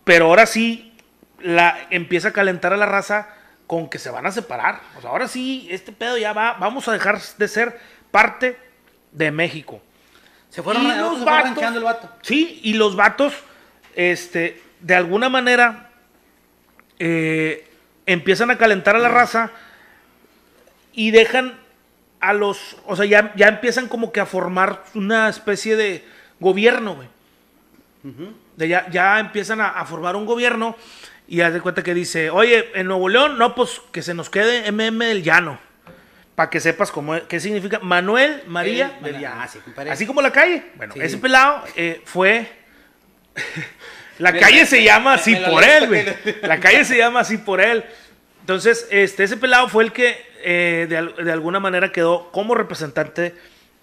Pero 0.04 0.26
ahora 0.26 0.46
sí, 0.46 0.94
la, 1.40 1.76
empieza 1.90 2.28
a 2.28 2.32
calentar 2.32 2.72
a 2.72 2.76
la 2.76 2.86
raza 2.86 3.28
con 3.66 3.90
que 3.90 3.98
se 3.98 4.10
van 4.10 4.26
a 4.26 4.30
separar. 4.32 4.80
O 4.96 5.00
sea, 5.00 5.10
ahora 5.10 5.26
sí, 5.28 5.66
este 5.70 5.92
pedo 5.92 6.16
ya 6.16 6.32
va, 6.32 6.54
vamos 6.54 6.86
a 6.88 6.92
dejar 6.92 7.20
de 7.36 7.48
ser 7.48 7.78
parte 8.10 8.58
de 9.12 9.30
México. 9.30 9.80
Se 10.50 10.62
fueron, 10.62 10.84
Y 10.84 10.88
los 10.96 11.24
vatos- 11.24 11.76
el 11.76 11.82
vato. 11.84 12.10
Sí, 12.22 12.60
y 12.62 12.74
los 12.74 12.96
vatos, 12.96 13.34
este, 13.94 14.62
de 14.80 14.94
alguna 14.94 15.28
manera, 15.28 15.90
eh, 16.98 17.68
empiezan 18.06 18.50
a 18.50 18.58
calentar 18.58 18.96
a 18.96 18.98
la 18.98 19.08
raza 19.08 19.50
y 20.92 21.10
dejan 21.10 21.58
a 22.20 22.32
los, 22.32 22.76
o 22.86 22.96
sea, 22.96 23.04
ya, 23.04 23.32
ya 23.36 23.48
empiezan 23.48 23.86
como 23.88 24.10
que 24.10 24.20
a 24.20 24.26
formar 24.26 24.82
una 24.94 25.28
especie 25.28 25.76
de 25.76 26.04
gobierno, 26.40 26.94
güey. 26.96 27.08
De 28.56 28.68
ya, 28.68 28.88
ya 28.90 29.20
empiezan 29.20 29.60
a, 29.60 29.68
a 29.68 29.84
formar 29.84 30.16
un 30.16 30.24
gobierno 30.24 30.76
y 31.28 31.42
haz 31.42 31.52
de 31.52 31.60
cuenta 31.60 31.82
que 31.82 31.92
dice, 31.94 32.30
oye, 32.30 32.70
en 32.74 32.86
Nuevo 32.86 33.08
León, 33.08 33.36
no, 33.38 33.54
pues 33.54 33.82
que 33.92 34.00
se 34.02 34.14
nos 34.14 34.30
quede 34.30 34.66
MM 34.72 35.04
del 35.04 35.22
Llano. 35.22 35.58
Para 36.38 36.50
que 36.50 36.60
sepas 36.60 36.92
cómo, 36.92 37.18
qué 37.26 37.40
significa 37.40 37.80
Manuel 37.80 38.44
María 38.46 38.96
Eh, 39.04 39.26
ah, 39.26 39.48
sí. 39.50 39.58
Así 39.90 40.06
como 40.06 40.22
la 40.22 40.30
calle. 40.30 40.66
Bueno, 40.76 40.94
Sí. 40.94 41.00
ese 41.02 41.18
pelado 41.18 41.64
eh, 41.74 42.00
fue. 42.04 42.46
la 44.18 44.30
Me- 44.30 44.38
calle 44.38 44.60
me- 44.60 44.66
se 44.66 44.84
llama 44.84 45.14
así 45.14 45.34
por 45.34 45.64
él, 45.64 45.88
güey. 45.88 46.04
La 46.42 46.60
calle 46.60 46.84
se 46.84 46.96
llama 46.96 47.18
así 47.18 47.38
por 47.38 47.60
él. 47.60 47.84
Entonces, 48.42 48.86
este, 48.92 49.24
ese 49.24 49.36
pelado 49.36 49.68
fue 49.68 49.82
el 49.82 49.92
que 49.92 50.16
eh, 50.44 50.86
de, 50.88 51.24
de 51.24 51.32
alguna 51.32 51.58
manera 51.58 51.90
quedó 51.90 52.30
como 52.30 52.54
representante 52.54 53.34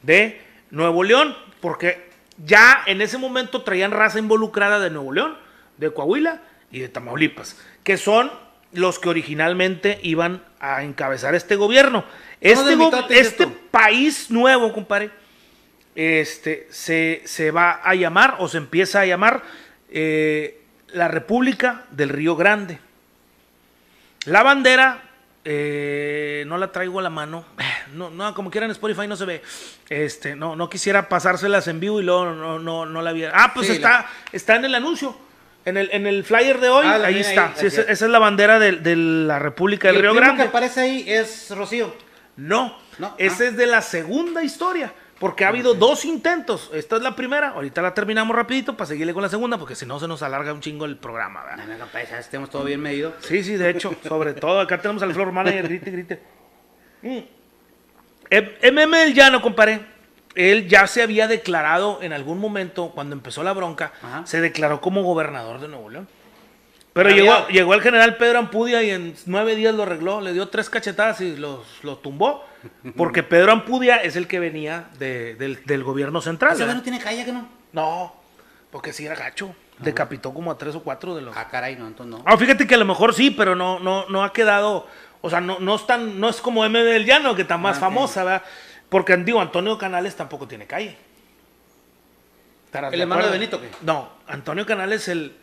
de 0.01 0.41
Nuevo 0.71 1.03
León, 1.03 1.35
porque 1.59 2.09
ya 2.37 2.83
en 2.85 3.01
ese 3.01 3.17
momento 3.17 3.63
traían 3.63 3.91
raza 3.91 4.17
involucrada 4.17 4.79
de 4.79 4.91
Nuevo 4.91 5.11
León, 5.11 5.37
de 5.75 5.91
Coahuila 5.91 6.39
y 6.71 6.79
de 6.79 6.87
Tamaulipas, 6.87 7.57
que 7.83 7.97
son 7.97 8.31
los 8.71 8.97
que 8.97 9.09
originalmente 9.09 9.99
iban 10.03 10.41
a 10.73 10.83
encabezar 10.83 11.35
este 11.35 11.55
gobierno. 11.55 12.03
Este, 12.41 12.75
go- 12.75 12.91
este 13.15 13.47
país 13.71 14.29
nuevo, 14.31 14.71
compadre, 14.73 15.09
este, 15.95 16.67
se, 16.71 17.21
se 17.25 17.51
va 17.51 17.81
a 17.83 17.95
llamar 17.95 18.35
o 18.39 18.47
se 18.47 18.57
empieza 18.57 19.01
a 19.01 19.05
llamar 19.05 19.43
eh, 19.89 20.61
la 20.89 21.07
República 21.07 21.85
del 21.91 22.09
Río 22.09 22.35
Grande. 22.35 22.79
La 24.25 24.43
bandera, 24.43 25.03
eh, 25.43 26.43
no 26.47 26.57
la 26.57 26.71
traigo 26.71 26.99
a 26.99 27.03
la 27.03 27.09
mano. 27.09 27.45
No, 27.93 28.09
no, 28.09 28.33
como 28.33 28.51
quieran 28.51 28.71
Spotify 28.71 29.07
no 29.07 29.15
se 29.15 29.23
ve. 29.23 29.41
Este, 29.87 30.35
no, 30.35 30.55
no 30.57 30.69
quisiera 30.69 31.07
pasárselas 31.07 31.67
en 31.69 31.79
vivo 31.79 32.01
y 32.01 32.03
luego 32.03 32.25
no, 32.25 32.59
no, 32.59 32.85
no 32.85 33.01
la 33.01 33.13
viera. 33.13 33.31
Ah, 33.33 33.53
pues 33.53 33.67
Sí, 33.67 33.73
está, 33.73 33.89
la- 33.89 34.09
está 34.33 34.55
en 34.57 34.65
el 34.65 34.75
anuncio. 34.75 35.15
En 35.65 35.77
el, 35.77 35.89
en 35.91 36.05
el 36.07 36.23
flyer 36.23 36.59
de 36.59 36.69
hoy, 36.69 36.85
Ah, 36.87 37.01
ahí 37.03 37.19
está. 37.19 37.47
ahí, 37.47 37.51
Sí, 37.55 37.57
así 37.57 37.67
esa, 37.67 37.81
es. 37.81 37.89
esa 37.89 38.05
es 38.05 38.11
la 38.11 38.19
bandera 38.19 38.59
de, 38.59 38.73
de 38.73 38.95
la 38.95 39.39
República 39.39 39.87
del 39.87 39.97
el 39.97 40.01
Río 40.03 40.11
primo 40.11 40.23
Grande. 40.25 40.43
que 40.43 40.49
aparece 40.49 40.81
ahí 40.81 41.05
es 41.07 41.49
Rocío. 41.55 41.93
No, 42.37 42.77
No, 42.99 43.15
esa 43.17 43.43
ah. 43.43 43.47
es 43.47 43.57
de 43.57 43.65
la 43.65 43.81
segunda 43.81 44.43
historia. 44.43 44.93
Porque 45.19 45.45
ha 45.45 45.47
habido 45.47 45.73
dos 45.75 46.03
intentos. 46.03 46.69
Esta 46.73 46.97
es 46.97 47.01
la 47.01 47.15
primera. 47.15 47.51
Ahorita 47.51 47.81
la 47.81 47.93
terminamos 47.93 48.35
rapidito 48.35 48.75
para 48.75 48.85
seguirle 48.87 49.13
con 49.13 49.23
la 49.23 49.29
segunda. 49.29 49.57
Porque 49.57 49.73
si 49.73 49.85
no 49.85 49.97
se 49.97 50.09
nos 50.09 50.21
alarga 50.21 50.51
un 50.51 50.59
chingo 50.59 50.83
el 50.83 50.97
programa. 50.97 51.41
¿verdad? 51.45 51.65
No, 51.65 51.73
no, 51.73 51.79
compadre, 51.79 52.07
ya 52.11 52.19
estemos 52.19 52.49
todo 52.49 52.65
bien 52.65 52.81
medido. 52.81 53.13
Sí, 53.21 53.41
sí, 53.41 53.55
de 53.55 53.69
hecho. 53.69 53.95
Sobre 54.05 54.33
todo 54.35 54.59
acá 54.59 54.81
tenemos 54.81 55.01
al 55.03 55.13
floor 55.13 55.31
manager. 55.31 55.63
Grite, 55.69 55.89
grite. 55.91 56.19
Mm. 57.01 57.19
MM 58.29 58.91
del 58.97 59.13
Llano, 59.13 59.41
compadre. 59.41 59.94
Él 60.35 60.67
ya 60.67 60.85
se 60.87 61.01
había 61.01 61.27
declarado 61.27 61.99
en 62.01 62.13
algún 62.13 62.39
momento, 62.39 62.91
cuando 62.93 63.15
empezó 63.15 63.41
la 63.43 63.53
bronca, 63.53 63.93
Ajá. 64.01 64.21
se 64.25 64.41
declaró 64.41 64.81
como 64.81 65.01
gobernador 65.03 65.59
de 65.59 65.67
Nuevo 65.69 65.89
León. 65.89 66.07
Pero 66.93 67.09
Había- 67.09 67.23
llegó, 67.23 67.47
llegó 67.49 67.73
el 67.73 67.81
general 67.81 68.15
Pedro 68.17 68.39
Ampudia 68.39 68.81
y 68.83 68.89
en 68.89 69.15
nueve 69.25 69.55
días 69.55 69.75
lo 69.75 69.83
arregló, 69.83 70.21
le 70.21 70.31
dio 70.33 70.47
tres 70.47 70.69
cachetadas 70.69 71.19
y 71.21 71.35
los, 71.35 71.59
los 71.83 72.01
tumbó. 72.01 72.45
Porque 72.95 73.21
Pedro 73.23 73.51
Ampudia 73.51 73.97
es 73.97 74.15
el 74.15 74.27
que 74.27 74.39
venía 74.39 74.85
de- 74.99 75.35
del, 75.35 75.63
del 75.65 75.83
gobierno 75.83 76.21
central. 76.21 76.53
Ese 76.53 76.65
no 76.65 76.81
tiene 76.81 76.99
calle 76.99 77.25
que 77.25 77.31
no. 77.33 77.47
No, 77.73 78.15
porque 78.71 78.93
sí 78.93 79.05
era 79.05 79.15
gacho. 79.15 79.53
Decapitó 79.79 80.33
como 80.33 80.51
a 80.51 80.57
tres 80.57 80.73
o 80.75 80.81
cuatro 80.81 81.13
de 81.15 81.21
los. 81.21 81.35
Ah, 81.35 81.49
caray, 81.51 81.75
no, 81.75 81.85
entonces 81.87 82.15
no. 82.17 82.23
Ah, 82.25 82.37
fíjate 82.37 82.65
que 82.65 82.75
a 82.75 82.77
lo 82.77 82.85
mejor 82.85 83.13
sí, 83.13 83.29
pero 83.31 83.53
no, 83.55 83.79
no, 83.79 84.05
no 84.07 84.23
ha 84.23 84.31
quedado. 84.31 84.87
O 85.19 85.29
sea, 85.29 85.41
no, 85.41 85.59
no 85.59 85.75
es 85.75 85.85
tan, 85.85 86.17
no 86.17 86.29
es 86.29 86.39
como 86.39 86.63
M 86.63 86.81
del 86.81 87.05
Llano, 87.05 87.35
que 87.35 87.41
está 87.41 87.57
más 87.57 87.75
Ah, 87.77 87.79
famosa, 87.81 88.23
¿verdad? 88.23 88.43
Porque 88.95 89.17
digo, 89.17 89.41
Antonio 89.41 89.77
Canales 89.77 90.15
tampoco 90.15 90.47
tiene 90.47 90.67
calle. 90.67 90.95
¿Estarás 92.67 92.93
¿El 92.93 93.01
hermano 93.01 93.25
de? 93.25 93.31
Benito, 93.31 93.59
qué? 93.59 93.67
No, 93.81 94.09
Antonio 94.25 94.65
Canales, 94.65 95.09
el, 95.09 95.35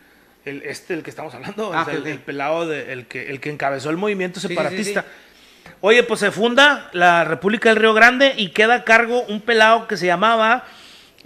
el 0.46 0.62
este, 0.62 0.94
el 0.94 1.02
que 1.02 1.10
estamos 1.10 1.34
hablando, 1.34 1.70
Ah, 1.74 1.86
es 1.86 2.02
el, 2.06 2.18
pelado 2.20 2.66
de, 2.66 2.94
el 2.94 3.06
que, 3.08 3.28
el 3.28 3.40
que 3.40 3.50
encabezó 3.50 3.90
el 3.90 3.98
movimiento 3.98 4.40
sí, 4.40 4.48
sí, 4.48 4.54
separatista. 4.54 5.04
Oye, 5.82 6.02
pues 6.02 6.20
se 6.20 6.30
funda 6.30 6.88
la 6.94 7.24
República 7.24 7.68
del 7.68 7.76
Río 7.76 7.92
Grande 7.92 8.32
y 8.38 8.52
queda 8.52 8.76
a 8.76 8.84
cargo 8.84 9.20
un 9.24 9.42
pelado 9.42 9.86
que 9.86 9.98
se 9.98 10.06
llamaba 10.06 10.64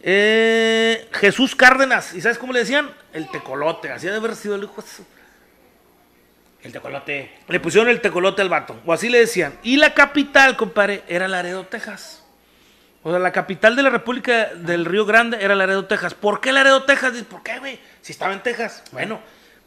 eh, 0.03 1.07
Jesús 1.13 1.55
Cárdenas. 1.55 2.13
¿Y 2.13 2.21
sabes 2.23 2.39
cómo 2.39 2.53
le 2.53 2.59
decían? 2.59 2.91
El 3.13 3.31
tecolote. 3.31 3.93
Así 3.93 4.09
de 4.09 4.17
haber 4.17 4.35
sido 4.35 4.57
el 4.57 4.65
hijo 4.65 4.83
de 4.83 4.89
su- 4.89 5.07
El 6.63 6.73
tecolote. 6.73 7.39
Le 7.49 7.61
pusieron 7.61 7.89
el 7.89 8.01
tecolote 8.01 8.43
al 8.43 8.49
vato. 8.49 8.81
O 8.85 8.93
así 8.93 9.09
le 9.09 9.19
decían. 9.19 9.59
Y 9.63 9.77
la 9.77 9.95
capital, 9.95 10.57
compadre, 10.57 11.03
era 11.09 11.29
Laredo, 11.29 11.67
Texas. 11.67 12.25
O 13.07 13.11
sea, 13.11 13.21
la 13.21 13.31
capital 13.31 13.77
de 13.77 13.85
la 13.85 13.91
República 13.91 14.47
del 14.55 14.85
Río 14.85 15.07
Grande 15.07 15.39
era 15.41 15.55
Laredo, 15.55 15.85
Texas. 15.85 16.13
¿Por 16.13 16.41
qué 16.41 16.51
Laredo, 16.51 16.83
Texas? 16.83 17.13
¿por 17.31 17.41
qué, 17.41 17.61
güey? 17.61 17.79
Si 18.01 18.11
estaba 18.11 18.33
en 18.33 18.43
Texas. 18.43 18.83
Bueno, 18.91 19.21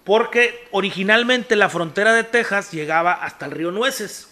porque 0.04 0.68
originalmente 0.72 1.56
la 1.56 1.70
frontera 1.70 2.12
de 2.12 2.26
Texas 2.26 2.74
llegaba 2.74 3.14
hasta 3.14 3.46
el 3.46 3.52
río 3.52 3.72
Nueces. 3.72 4.30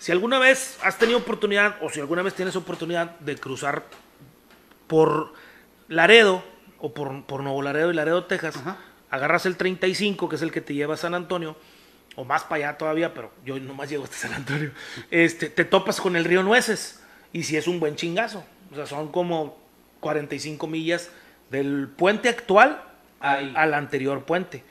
Si 0.00 0.10
alguna 0.10 0.40
vez 0.40 0.78
has 0.82 0.98
tenido 0.98 1.18
oportunidad, 1.18 1.76
o 1.80 1.90
si 1.90 2.00
alguna 2.00 2.22
vez 2.22 2.34
tienes 2.34 2.56
oportunidad 2.56 3.20
de 3.20 3.36
cruzar 3.36 3.84
por 4.88 5.32
Laredo, 5.86 6.42
o 6.80 6.92
por, 6.92 7.24
por 7.24 7.44
Nuevo 7.44 7.62
Laredo 7.62 7.92
y 7.92 7.94
Laredo, 7.94 8.24
Texas. 8.24 8.56
Agarras 9.10 9.46
el 9.46 9.56
35, 9.56 10.28
que 10.28 10.36
es 10.36 10.42
el 10.42 10.52
que 10.52 10.60
te 10.60 10.74
lleva 10.74 10.94
a 10.94 10.96
San 10.96 11.14
Antonio, 11.14 11.56
o 12.16 12.24
más 12.24 12.42
para 12.44 12.68
allá 12.68 12.78
todavía, 12.78 13.14
pero 13.14 13.32
yo 13.44 13.58
nomás 13.60 13.88
llego 13.88 14.04
hasta 14.04 14.16
San 14.16 14.34
Antonio, 14.34 14.70
este, 15.10 15.48
te 15.50 15.64
topas 15.64 16.00
con 16.00 16.16
el 16.16 16.24
río 16.24 16.42
Nueces, 16.42 17.00
y 17.32 17.42
si 17.44 17.56
es 17.56 17.66
un 17.68 17.78
buen 17.80 17.96
chingazo. 17.96 18.44
O 18.72 18.74
sea, 18.74 18.86
son 18.86 19.10
como 19.12 19.58
45 20.00 20.66
millas 20.66 21.10
del 21.50 21.88
puente 21.88 22.28
actual 22.28 22.82
Ahí. 23.20 23.52
al 23.56 23.74
anterior 23.74 24.24
puente, 24.24 24.62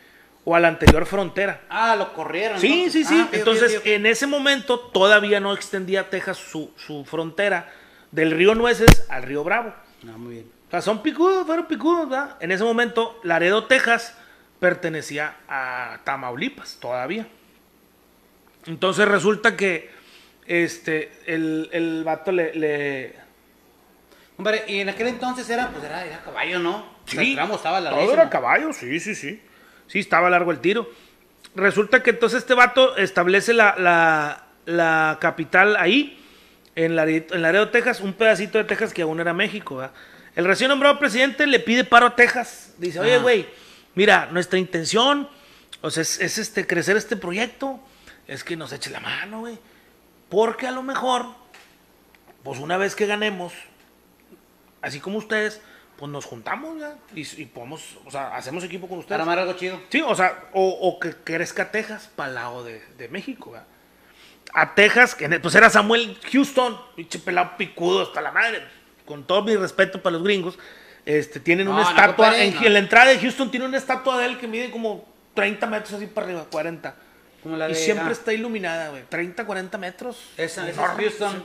o 0.45 0.56
a 0.56 0.60
la 0.60 0.67
anterior 0.69 1.06
frontera. 1.06 1.62
Ah, 1.69 1.95
lo 1.95 2.13
corrieron. 2.13 2.60
Sí, 2.60 2.84
entonces. 2.86 3.08
sí, 3.08 3.15
sí. 3.15 3.21
Ah, 3.21 3.30
Entonces, 3.34 3.82
en 3.84 4.06
ese 4.06 4.28
momento 4.28 4.80
todavía 4.80 5.39
no 5.39 5.54
extendía 5.54 6.10
Texas 6.10 6.38
su, 6.38 6.71
su 6.78 7.04
frontera 7.06 7.69
del 8.12 8.32
río 8.32 8.56
Nueces 8.56 9.06
al 9.10 9.23
río 9.23 9.43
Bravo. 9.43 9.73
Ah, 10.08 10.17
muy 10.17 10.36
bien. 10.36 10.52
O 10.67 10.71
sea, 10.71 10.82
son 10.82 11.02
picudos, 11.02 11.45
fueron 11.45 11.65
picudos, 11.65 12.10
¿verdad? 12.10 12.38
En 12.39 12.52
ese 12.52 12.63
momento, 12.63 13.19
Laredo, 13.23 13.65
Texas, 13.65 14.17
pertenecía 14.59 15.35
a 15.47 15.99
Tamaulipas 16.03 16.77
todavía. 16.79 17.27
Entonces 18.65 19.07
resulta 19.07 19.55
que 19.55 19.89
este, 20.45 21.11
el, 21.25 21.69
el 21.71 22.03
vato 22.03 22.31
le, 22.31 22.53
le- 22.55 23.15
Hombre, 24.37 24.63
y 24.67 24.79
en 24.81 24.89
aquel 24.89 25.07
entonces 25.07 25.49
era, 25.49 25.69
pues 25.69 25.83
era, 25.83 26.05
era 26.05 26.21
caballo, 26.21 26.59
¿no? 26.59 26.77
O 27.05 27.09
sea, 27.09 27.23
tramo 27.33 27.55
estaba 27.55 27.89
todo 27.89 28.13
era 28.13 28.29
caballo, 28.29 28.71
sí, 28.73 28.99
sí, 28.99 29.15
sí. 29.15 29.41
Sí, 29.87 29.99
estaba 29.99 30.29
largo 30.29 30.51
el 30.51 30.59
tiro. 30.59 30.89
Resulta 31.55 32.03
que 32.03 32.11
entonces 32.11 32.39
este 32.39 32.53
vato 32.53 32.97
establece 32.97 33.53
la, 33.53 33.75
la- 33.77 34.43
la 34.65 35.17
capital 35.21 35.75
ahí, 35.77 36.21
en 36.75 36.95
Laredo, 36.95 37.33
en 37.33 37.41
Laredo, 37.41 37.69
Texas, 37.69 38.01
un 38.01 38.13
pedacito 38.13 38.57
de 38.57 38.65
Texas 38.65 38.93
que 38.93 39.01
aún 39.01 39.19
era 39.19 39.33
México. 39.33 39.77
¿verdad? 39.77 39.93
El 40.35 40.45
recién 40.45 40.69
nombrado 40.69 40.99
presidente 40.99 41.47
le 41.47 41.59
pide 41.59 41.83
paro 41.85 42.07
a 42.07 42.15
Texas. 42.15 42.75
Dice, 42.77 42.99
oye, 42.99 43.17
güey, 43.17 43.47
mira, 43.97 44.29
nuestra 44.31 44.60
intención 44.60 45.27
o 45.81 45.91
sea, 45.91 46.01
es, 46.01 46.19
es, 46.19 46.38
este, 46.38 46.65
crecer 46.65 46.97
este 46.97 47.17
proyecto, 47.17 47.79
es 48.27 48.43
que 48.43 48.55
nos 48.55 48.71
eche 48.71 48.89
la 48.89 48.99
mano, 48.99 49.41
güey. 49.41 49.57
Porque 50.29 50.67
a 50.67 50.71
lo 50.71 50.83
mejor, 50.83 51.25
pues 52.43 52.60
una 52.60 52.77
vez 52.77 52.95
que 52.95 53.05
ganemos, 53.05 53.53
así 54.81 54.99
como 54.99 55.17
ustedes, 55.17 55.62
pues 55.97 56.12
nos 56.12 56.25
juntamos 56.25 56.79
ya 56.79 56.95
y, 57.15 57.21
y 57.41 57.45
podemos, 57.45 57.97
o 58.05 58.12
sea, 58.12 58.36
hacemos 58.36 58.63
equipo 58.63 58.88
con 58.88 58.99
ustedes. 58.99 59.19
Armar 59.19 59.39
algo 59.39 59.53
chido. 59.53 59.79
Sí, 59.89 60.01
o 60.01 60.15
sea, 60.15 60.49
o, 60.53 60.67
o 60.67 60.99
que 60.99 61.13
crezca 61.13 61.71
Texas 61.71 62.10
para 62.15 62.29
el 62.29 62.36
lado 62.36 62.63
de, 62.63 62.83
de 62.97 63.07
México, 63.10 63.51
¿verdad? 63.51 63.67
A 64.53 64.75
Texas, 64.75 65.13
que 65.13 65.27
pues 65.39 65.55
era 65.55 65.69
Samuel 65.69 66.17
Houston, 66.31 66.79
pinche 66.95 67.19
pelado 67.19 67.57
picudo 67.57 68.03
hasta 68.03 68.21
la 68.21 68.31
madre. 68.31 68.63
Con 69.05 69.25
todo 69.25 69.43
mi 69.43 69.55
respeto 69.55 70.01
para 70.01 70.13
los 70.13 70.23
gringos, 70.23 70.57
este, 71.07 71.39
tienen 71.39 71.69
una 71.69 71.83
No, 71.83 71.89
estatua, 71.89 72.37
en, 72.37 72.53
en 72.65 72.73
la 72.73 72.79
entrada 72.79 73.11
de 73.11 73.17
Houston 73.19 73.49
tiene 73.49 73.65
una 73.65 73.77
estatua 73.77 74.19
de 74.19 74.25
él 74.25 74.37
que 74.37 74.45
mide 74.45 74.69
como 74.69 75.07
30 75.35 75.65
metros 75.67 75.93
así 75.93 76.05
para 76.05 76.27
arriba, 76.27 76.45
40. 76.51 76.95
Como 77.41 77.55
la 77.55 77.69
y 77.69 77.75
siempre 77.75 78.09
ah. 78.09 78.11
está 78.11 78.33
iluminada, 78.33 78.89
güey. 78.89 79.03
30, 79.07 79.45
40 79.45 79.77
metros. 79.77 80.17
Esa- 80.35 80.67
esa 80.69 80.83
es 80.83 80.97
Houston. 80.97 81.43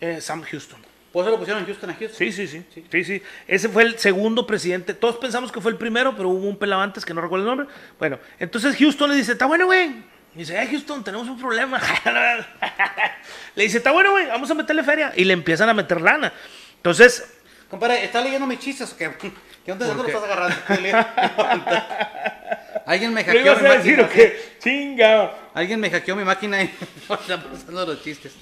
Eh, 0.00 0.20
Sam 0.20 0.42
Houston. 0.42 0.78
Por 1.12 1.24
eso 1.24 1.32
lo 1.32 1.38
pusieron 1.38 1.60
en 1.62 1.66
Houston 1.66 1.90
a 1.90 1.94
Houston. 1.94 2.16
Sí, 2.16 2.30
sí, 2.30 2.46
sí, 2.46 2.64
sí, 2.72 3.04
sí. 3.04 3.22
Ese 3.48 3.68
fue 3.68 3.82
el 3.82 3.98
segundo 3.98 4.46
presidente. 4.46 4.94
Todos 4.94 5.16
pensamos 5.16 5.50
que 5.50 5.60
fue 5.60 5.72
el 5.72 5.76
primero, 5.76 6.14
pero 6.16 6.28
hubo 6.28 6.48
un 6.48 6.56
pelado 6.56 6.82
antes 6.82 7.04
que 7.04 7.12
no 7.12 7.20
recuerdo 7.20 7.46
el 7.46 7.56
nombre. 7.56 7.74
Bueno, 7.98 8.20
entonces 8.38 8.76
Houston 8.76 9.10
le 9.10 9.16
dice, 9.16 9.32
está 9.32 9.46
bueno, 9.46 9.66
güey. 9.66 10.04
Dice, 10.36 10.56
eh, 10.62 10.68
Houston, 10.70 11.02
tenemos 11.02 11.26
un 11.26 11.36
problema. 11.36 11.80
le 13.56 13.64
dice, 13.64 13.78
está 13.78 13.90
bueno, 13.90 14.12
güey, 14.12 14.28
vamos 14.28 14.48
a 14.52 14.54
meterle 14.54 14.84
feria. 14.84 15.12
Y 15.16 15.24
le 15.24 15.32
empiezan 15.32 15.68
a 15.68 15.74
meter 15.74 16.00
lana. 16.00 16.32
Entonces, 16.76 17.39
Compadre, 17.70 18.04
¿estás 18.04 18.24
leyendo 18.24 18.46
mis 18.46 18.58
chistes 18.58 18.92
o 18.92 18.96
qué? 18.96 19.10
¿Qué 19.64 19.72
onda? 19.72 19.86
¿Por 19.86 19.96
¿Dónde 19.96 20.12
lo 20.12 20.18
estás 20.18 20.30
agarrando? 20.30 20.56
Alguien 22.86 23.14
me 23.14 23.24
¿qué 23.24 23.30
hackeó 23.32 23.56
mi 23.56 23.62
máquina. 23.68 24.02
o 24.02 24.08
qué? 24.08 24.54
Chinga. 24.58 25.32
Alguien 25.54 25.80
me 25.80 25.90
hackeó 25.90 26.16
mi 26.16 26.24
máquina 26.24 26.62
y 26.62 26.66
están 27.08 27.42
pasando 27.42 27.86
los 27.86 28.02
chistes. 28.02 28.34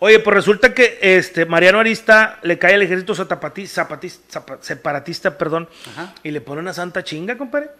Oye, 0.00 0.18
pues 0.18 0.34
resulta 0.34 0.74
que 0.74 0.98
este 1.00 1.46
Mariano 1.46 1.78
Arista 1.78 2.38
le 2.42 2.58
cae 2.58 2.74
al 2.74 2.82
ejército 2.82 3.14
zapati- 3.14 3.68
zapati- 3.68 4.10
zapa- 4.28 4.58
separatista, 4.60 5.38
perdón, 5.38 5.68
Ajá. 5.92 6.12
y 6.22 6.30
le 6.32 6.40
pone 6.40 6.60
una 6.60 6.72
santa 6.72 7.04
chinga, 7.04 7.38
compadre. 7.38 7.70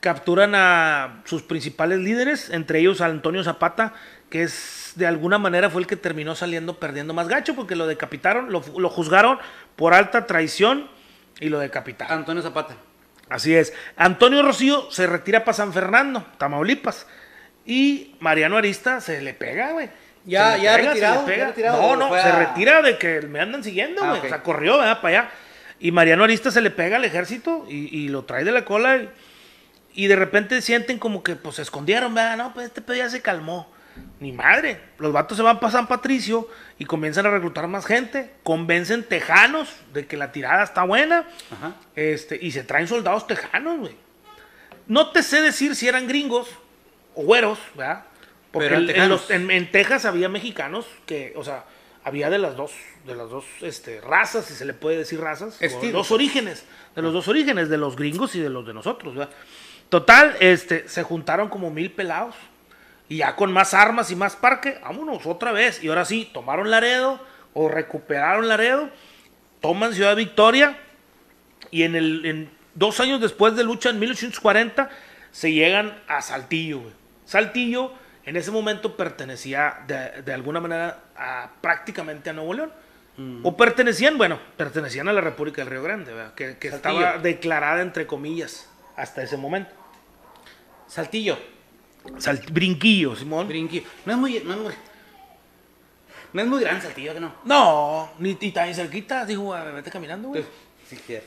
Capturan 0.00 0.54
a 0.54 1.22
sus 1.24 1.42
principales 1.42 1.98
líderes, 1.98 2.50
entre 2.50 2.78
ellos 2.78 3.00
a 3.00 3.06
Antonio 3.06 3.42
Zapata, 3.44 3.92
que 4.30 4.42
es 4.42 4.92
de 4.96 5.06
alguna 5.06 5.38
manera 5.38 5.70
fue 5.70 5.80
el 5.82 5.86
que 5.86 5.96
terminó 5.96 6.34
saliendo 6.34 6.78
perdiendo 6.78 7.14
más 7.14 7.28
gacho, 7.28 7.54
porque 7.54 7.76
lo 7.76 7.86
decapitaron, 7.86 8.52
lo, 8.52 8.62
lo 8.78 8.88
juzgaron 8.90 9.38
por 9.76 9.94
alta 9.94 10.26
traición 10.26 10.88
y 11.40 11.48
lo 11.48 11.58
decapitaron. 11.58 12.18
Antonio 12.18 12.42
Zapata. 12.42 12.74
Así 13.28 13.54
es. 13.54 13.72
Antonio 13.96 14.42
Rocío 14.42 14.90
se 14.90 15.06
retira 15.06 15.44
para 15.44 15.54
San 15.54 15.72
Fernando, 15.72 16.24
Tamaulipas. 16.38 17.06
Y 17.66 18.16
Mariano 18.20 18.56
Arista 18.56 19.00
se 19.00 19.20
le 19.20 19.34
pega, 19.34 19.72
güey. 19.72 19.90
Ya- 20.24 20.56
ya 20.56 20.76
retirado, 20.76 21.24
pega. 21.26 21.38
ya 21.38 21.46
retirado, 21.48 21.80
No, 21.82 21.88
¿o 21.88 21.96
no, 21.96 22.08
se 22.14 22.20
a- 22.20 22.38
retira 22.38 22.82
de 22.82 22.98
que 22.98 23.20
me 23.22 23.40
andan 23.40 23.62
siguiendo, 23.62 24.02
Ah, 24.02 24.08
güey. 24.08 24.18
ok. 24.20 24.24
O 24.24 24.28
sea, 24.28 24.42
corrió, 24.42 24.78
¿verdad? 24.78 25.00
Para 25.00 25.20
allá. 25.20 25.30
Y 25.78 25.92
Mariano 25.92 26.24
Arista 26.24 26.50
se 26.50 26.60
le 26.60 26.70
pega 26.70 26.96
al 26.96 27.04
ejército 27.04 27.66
y, 27.68 27.94
y 27.96 28.08
lo 28.08 28.24
trae 28.24 28.44
de 28.44 28.52
la 28.52 28.64
cola. 28.64 28.96
Y, 28.96 29.08
y 29.94 30.06
de 30.06 30.16
repente 30.16 30.60
sienten 30.62 30.98
como 30.98 31.22
que 31.22 31.36
pues 31.36 31.56
se 31.56 31.62
escondieron, 31.62 32.14
¿verdad? 32.14 32.36
No, 32.36 32.52
pues 32.54 32.66
este 32.66 32.80
pedo 32.82 32.96
ya 32.96 33.08
se 33.10 33.20
calmó. 33.22 33.70
Ni 34.20 34.32
madre. 34.32 34.80
Los 34.98 35.12
vatos 35.12 35.36
se 35.36 35.42
van 35.42 35.60
para 35.60 35.70
San 35.72 35.86
Patricio 35.86 36.48
y 36.78 36.84
comienzan 36.84 37.26
a 37.26 37.30
reclutar 37.30 37.66
más 37.68 37.86
gente. 37.86 38.32
Convencen 38.42 39.04
tejanos 39.04 39.68
de 39.92 40.06
que 40.06 40.16
la 40.16 40.32
tirada 40.32 40.64
está 40.64 40.82
buena. 40.84 41.24
Ajá. 41.50 41.74
Este, 41.94 42.38
y 42.40 42.50
se 42.52 42.64
traen 42.64 42.88
soldados 42.88 43.26
tejanos, 43.26 43.78
güey. 43.78 43.96
No 44.86 45.10
te 45.10 45.22
sé 45.22 45.40
decir 45.42 45.76
si 45.76 45.86
eran 45.86 46.08
gringos 46.08 46.48
o 47.14 47.22
güeros, 47.24 47.58
¿verdad? 47.74 48.04
Porque 48.50 48.68
en, 48.68 48.74
en 48.74 48.86
tejanos. 48.86 49.08
los- 49.22 49.30
en- 49.30 49.50
en 49.50 49.70
Texas 49.70 50.04
había 50.04 50.28
mexicanos 50.28 50.86
que, 51.06 51.32
o 51.36 51.44
sea, 51.44 51.64
había 52.04 52.30
de 52.30 52.38
las 52.38 52.56
dos, 52.56 52.72
de 53.06 53.14
las 53.14 53.28
dos 53.28 53.44
este, 53.60 54.00
razas, 54.00 54.46
si 54.46 54.54
se 54.54 54.64
le 54.64 54.72
puede 54.72 54.96
decir 54.96 55.20
razas, 55.20 55.58
o 55.60 55.64
Estilos. 55.64 55.92
dos 55.92 56.10
orígenes, 56.10 56.64
de 56.96 57.02
los 57.02 57.12
dos 57.12 57.28
orígenes, 57.28 57.68
de 57.68 57.76
los 57.76 57.96
gringos 57.96 58.34
y 58.34 58.40
de 58.40 58.48
los 58.48 58.66
de 58.66 58.72
nosotros, 58.72 59.14
¿verdad? 59.14 59.32
Total, 59.90 60.36
este, 60.40 60.88
se 60.88 61.02
juntaron 61.02 61.48
como 61.50 61.70
mil 61.70 61.90
pelados. 61.92 62.34
Y 63.08 63.18
ya 63.18 63.36
con 63.36 63.52
más 63.52 63.74
armas 63.74 64.10
y 64.10 64.16
más 64.16 64.36
parque, 64.36 64.78
vámonos 64.82 65.24
otra 65.26 65.52
vez. 65.52 65.82
Y 65.82 65.88
ahora 65.88 66.04
sí, 66.04 66.30
tomaron 66.32 66.70
Laredo 66.70 67.20
o 67.54 67.68
recuperaron 67.68 68.48
Laredo, 68.48 68.90
toman 69.60 69.94
Ciudad 69.94 70.14
Victoria 70.14 70.78
y 71.70 71.84
en 71.84 71.96
el 71.96 72.26
en 72.26 72.50
dos 72.74 73.00
años 73.00 73.20
después 73.20 73.56
de 73.56 73.64
lucha, 73.64 73.90
en 73.90 73.98
1840, 73.98 74.88
se 75.32 75.52
llegan 75.52 75.98
a 76.06 76.22
Saltillo. 76.22 76.80
güey. 76.80 76.92
Saltillo 77.24 77.92
en 78.24 78.36
ese 78.36 78.50
momento 78.50 78.96
pertenecía 78.96 79.78
de, 79.86 80.22
de 80.22 80.32
alguna 80.32 80.60
manera 80.60 81.00
a, 81.16 81.50
prácticamente 81.60 82.30
a 82.30 82.32
Nuevo 82.32 82.54
León. 82.54 82.72
O 83.42 83.56
pertenecían, 83.56 84.16
bueno, 84.16 84.38
pertenecían 84.56 85.08
a 85.08 85.12
la 85.12 85.20
República 85.20 85.60
del 85.62 85.72
Río 85.72 85.82
Grande, 85.82 86.12
¿verdad? 86.12 86.34
que, 86.34 86.56
estaba 86.68 87.18
declarada 87.18 87.82
entre 87.82 88.06
comillas 88.06 88.70
hasta 88.94 89.24
ese 89.24 89.36
momento. 89.36 89.74
Saltillo. 90.86 91.36
Sal- 92.18 92.42
brinquillo, 92.50 93.14
Simón. 93.14 93.46
Brinqui. 93.48 93.84
No 94.06 94.12
es 94.12 94.18
muy. 94.18 94.40
No 94.44 94.54
es 94.54 94.58
muy, 94.60 94.74
no 96.32 96.42
es 96.42 96.48
muy 96.48 96.60
grande 96.60 96.82
Saltillo, 96.82 97.14
que 97.14 97.20
no. 97.20 97.32
No, 97.44 98.10
ni 98.18 98.34
tan 98.34 98.74
cerquita, 98.74 99.24
dijo, 99.24 99.54
"Ah, 99.54 99.64
vete 99.64 99.90
caminando, 99.90 100.28
güey. 100.28 100.44
Sí. 100.88 101.18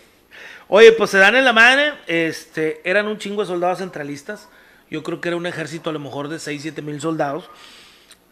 Oye, 0.68 0.92
pues 0.94 1.10
se 1.10 1.18
dan 1.18 1.36
en 1.36 1.44
la 1.44 1.54
madre, 1.54 1.94
este, 2.08 2.82
eran 2.90 3.08
un 3.08 3.18
chingo 3.18 3.42
de 3.42 3.48
soldados 3.48 3.80
centralistas. 3.80 4.48
Yo 4.90 5.04
creo 5.04 5.20
que 5.22 5.30
era 5.30 5.38
un 5.38 5.46
ejército 5.46 5.90
a 5.90 5.94
lo 5.94 6.00
mejor 6.00 6.28
de 6.30 6.40
6, 6.40 6.62
7 6.62 6.82
mil 6.82 7.00
soldados. 7.02 7.50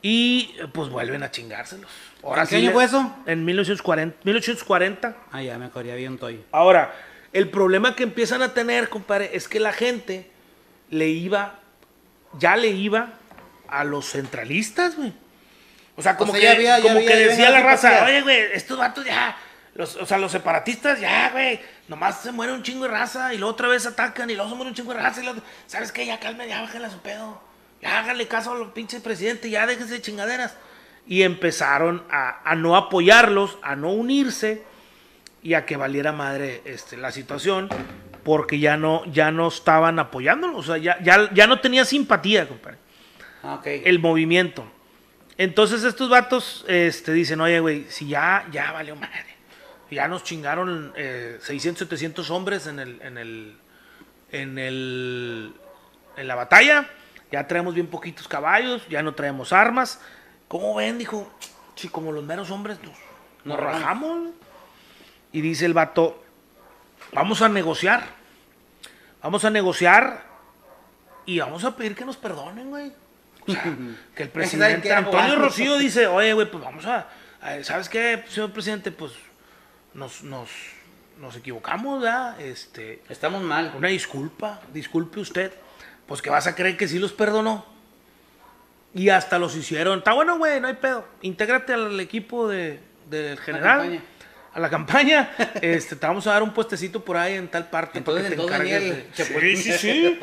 Y 0.01 0.55
pues 0.73 0.89
vuelven 0.89 1.23
a 1.23 1.31
chingárselos. 1.31 1.89
¿En 2.23 2.47
qué 2.47 2.55
año 2.55 2.71
fue 2.71 2.85
eso? 2.85 3.13
En 3.25 3.43
1940. 3.43 4.17
1840. 4.23 5.17
Ah, 5.31 5.41
ya 5.43 5.57
me 5.57 5.65
acordé, 5.65 5.91
había 5.91 6.09
un 6.09 6.17
toyo. 6.17 6.39
Ahora, 6.51 6.93
el 7.33 7.49
problema 7.49 7.95
que 7.95 8.03
empiezan 8.03 8.41
a 8.41 8.53
tener, 8.53 8.87
compadre, 8.89 9.31
es 9.33 9.47
que 9.49 9.59
la 9.59 9.73
gente 9.73 10.29
le 10.89 11.09
iba, 11.09 11.59
ya 12.37 12.55
le 12.55 12.67
iba 12.69 13.13
a 13.67 13.83
los 13.83 14.09
centralistas, 14.11 14.95
güey. 14.95 15.13
O 15.95 16.01
sea, 16.01 16.15
como 16.15 16.31
sea, 16.33 16.39
que, 16.39 16.45
ya 16.45 16.51
había- 16.53 16.77
ya 16.77 16.83
como 16.83 16.95
había- 16.97 17.07
que 17.09 17.13
ya 17.19 17.27
decía 17.27 17.47
había 17.47 17.59
la 17.59 17.65
raza, 17.65 18.05
oye, 18.05 18.21
güey, 18.21 18.39
estos 18.53 18.77
vatos 18.77 19.05
ya, 19.05 19.35
los, 19.75 19.95
o 19.97 20.05
sea, 20.05 20.17
los 20.17 20.31
separatistas 20.31 20.99
ya, 20.99 21.29
güey, 21.31 21.59
nomás 21.87 22.21
se 22.21 22.31
muere 22.31 22.53
un 22.53 22.63
chingo 22.63 22.85
de 22.85 22.91
raza 22.91 23.33
y 23.33 23.37
luego 23.37 23.53
otra 23.53 23.67
vez 23.67 23.85
atacan 23.85 24.29
y 24.29 24.35
luego 24.35 24.49
se 24.49 24.55
muere 24.55 24.69
un 24.69 24.75
chingo 24.75 24.93
de 24.93 24.99
raza 24.99 25.21
y 25.21 25.25
luego, 25.25 25.41
¿sabes 25.67 25.91
qué? 25.91 26.05
Ya 26.05 26.19
calmen, 26.19 26.47
ya 26.47 26.61
bájenle 26.61 26.87
a 26.87 26.91
su 26.91 26.99
pedo. 26.99 27.41
Ya 27.81 27.99
háganle 27.99 28.27
caso 28.27 28.51
a 28.51 28.55
los 28.55 28.71
pinches 28.71 29.01
presidentes, 29.01 29.49
ya 29.49 29.65
déjense 29.65 29.93
de 29.95 30.01
chingaderas. 30.01 30.55
Y 31.07 31.23
empezaron 31.23 32.03
a, 32.11 32.39
a 32.49 32.55
no 32.55 32.75
apoyarlos, 32.75 33.57
a 33.61 33.75
no 33.75 33.91
unirse 33.91 34.63
y 35.41 35.53
a 35.53 35.65
que 35.65 35.77
valiera 35.77 36.11
madre 36.11 36.61
este, 36.65 36.97
la 36.97 37.11
situación 37.11 37.69
porque 38.23 38.59
ya 38.59 38.77
no, 38.77 39.03
ya 39.05 39.31
no 39.31 39.47
estaban 39.47 39.99
apoyándolo, 39.99 40.57
o 40.57 40.63
sea, 40.63 40.77
ya, 40.77 41.01
ya, 41.01 41.33
ya 41.33 41.47
no 41.47 41.59
tenía 41.59 41.85
simpatía, 41.85 42.47
compadre, 42.47 42.77
Ah, 43.43 43.55
ok. 43.55 43.67
el 43.85 43.99
movimiento. 43.99 44.65
Entonces 45.37 45.83
estos 45.83 46.09
vatos 46.09 46.65
este, 46.67 47.13
dicen, 47.13 47.39
oye, 47.39 47.59
güey, 47.61 47.85
si 47.89 48.07
ya, 48.07 48.45
ya 48.51 48.71
valió 48.73 48.95
madre, 48.95 49.25
ya 49.89 50.07
nos 50.07 50.23
chingaron 50.23 50.91
eh, 50.95 51.37
600, 51.41 51.79
700 51.87 52.29
hombres 52.29 52.67
en 52.67 52.79
el, 52.79 53.01
en 53.01 53.17
el, 53.17 53.57
en 54.31 54.59
el, 54.59 55.53
en 56.17 56.27
la 56.27 56.35
batalla, 56.35 56.89
ya 57.31 57.47
traemos 57.47 57.73
bien 57.73 57.87
poquitos 57.87 58.27
caballos, 58.27 58.85
ya 58.89 59.01
no 59.01 59.13
traemos 59.13 59.53
armas. 59.53 60.01
¿Cómo 60.47 60.75
ven? 60.75 60.97
Dijo, 60.97 61.31
si 61.75 61.87
como 61.87 62.11
los 62.11 62.23
meros 62.23 62.51
hombres 62.51 62.77
nos, 62.83 62.95
nos 63.45 63.57
rajamos. 63.59 64.31
Y 65.31 65.41
dice 65.41 65.65
el 65.65 65.73
vato, 65.73 66.23
vamos 67.11 67.41
a 67.41 67.49
negociar. 67.49 68.03
Vamos 69.21 69.43
a 69.45 69.49
negociar 69.49 70.23
y 71.25 71.39
vamos 71.39 71.63
a 71.63 71.75
pedir 71.75 71.95
que 71.95 72.05
nos 72.05 72.17
perdonen, 72.17 72.69
güey. 72.69 72.91
O 73.47 73.51
sea, 73.51 73.63
que 74.15 74.23
el 74.23 74.29
¿Saben 74.29 74.31
presidente? 74.31 74.93
Antonio. 74.93 75.35
Rocío 75.35 75.77
dice, 75.77 76.07
oye, 76.07 76.33
güey, 76.33 76.49
pues 76.49 76.63
vamos 76.63 76.85
a, 76.85 77.07
a- 77.41 77.63
¿sabes 77.63 77.89
qué, 77.89 78.23
señor 78.29 78.51
presidente? 78.51 78.91
Pues 78.91 79.13
nos, 79.93 80.23
nos, 80.23 80.49
nos 81.19 81.35
equivocamos, 81.35 82.01
¿verdad? 82.01 82.39
Este, 82.39 83.01
Estamos 83.09 83.41
mal. 83.41 83.73
una 83.75 83.89
disculpa, 83.89 84.61
disculpe 84.73 85.19
usted. 85.19 85.53
Pues 86.07 86.21
que 86.21 86.29
vas 86.29 86.47
a 86.47 86.55
creer 86.55 86.75
que 86.77 86.87
sí 86.87 86.97
los 86.97 87.13
perdonó. 87.13 87.65
Y 88.95 89.09
hasta 89.09 89.37
los 89.37 89.55
hicieron. 89.55 89.99
Está 89.99 90.13
bueno, 90.13 90.37
güey, 90.39 90.59
no 90.59 90.67
hay 90.67 90.73
pedo. 90.75 91.05
Intégrate 91.21 91.73
al 91.73 91.99
equipo 91.99 92.47
de, 92.47 92.79
del 93.09 93.37
general. 93.37 94.01
A 94.53 94.59
la 94.59 94.69
campaña. 94.69 95.31
Este, 95.61 95.95
te 95.95 96.05
vamos 96.07 96.25
a 96.27 96.31
dar 96.33 96.43
un 96.43 96.53
puestecito 96.53 97.03
por 97.03 97.17
ahí 97.17 97.35
en 97.35 97.47
tal 97.47 97.69
parte. 97.69 98.01
para 98.01 98.19
Entonces, 98.19 98.29
que 98.31 98.35
te 98.35 98.41
encargues 98.41 98.81
de-. 99.15 99.55
Sí, 99.55 99.55
sí, 99.57 99.73
sí. 99.73 100.19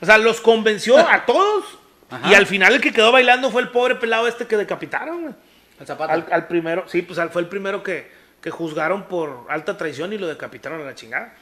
O 0.00 0.06
sea, 0.06 0.18
los 0.18 0.40
convenció 0.40 0.98
a 0.98 1.24
todos. 1.24 1.64
Ajá. 2.10 2.30
Y 2.30 2.34
al 2.34 2.46
final 2.46 2.74
el 2.74 2.80
que 2.80 2.92
quedó 2.92 3.12
bailando 3.12 3.50
fue 3.50 3.62
el 3.62 3.68
pobre 3.68 3.94
pelado 3.94 4.26
este 4.28 4.46
que 4.46 4.56
decapitaron. 4.56 5.36
El 5.78 5.86
zapato. 5.86 6.12
Al, 6.12 6.26
al 6.30 6.46
primero, 6.46 6.84
sí, 6.88 7.02
pues 7.02 7.18
fue 7.32 7.40
el 7.42 7.48
primero 7.48 7.82
que, 7.82 8.10
que 8.42 8.50
juzgaron 8.50 9.04
por 9.08 9.46
alta 9.48 9.76
traición 9.78 10.12
y 10.12 10.18
lo 10.18 10.26
decapitaron 10.26 10.80
a 10.82 10.84
la 10.84 10.94
chingada. 10.94 11.34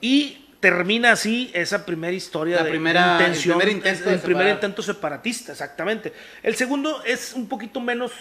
Y 0.00 0.46
termina 0.60 1.12
así 1.12 1.50
esa 1.54 1.84
primera 1.84 2.12
historia 2.12 2.56
La 2.56 2.62
de 2.64 2.70
primera- 2.70 3.24
el 3.26 3.32
primer 3.38 3.68
intento 3.68 4.10
el 4.10 4.18
primer 4.20 4.48
intento 4.48 4.82
separatista, 4.82 5.52
exactamente. 5.52 6.12
El 6.42 6.56
segundo 6.56 7.02
es 7.04 7.34
un 7.34 7.48
poquito 7.48 7.80
menos, 7.80 8.12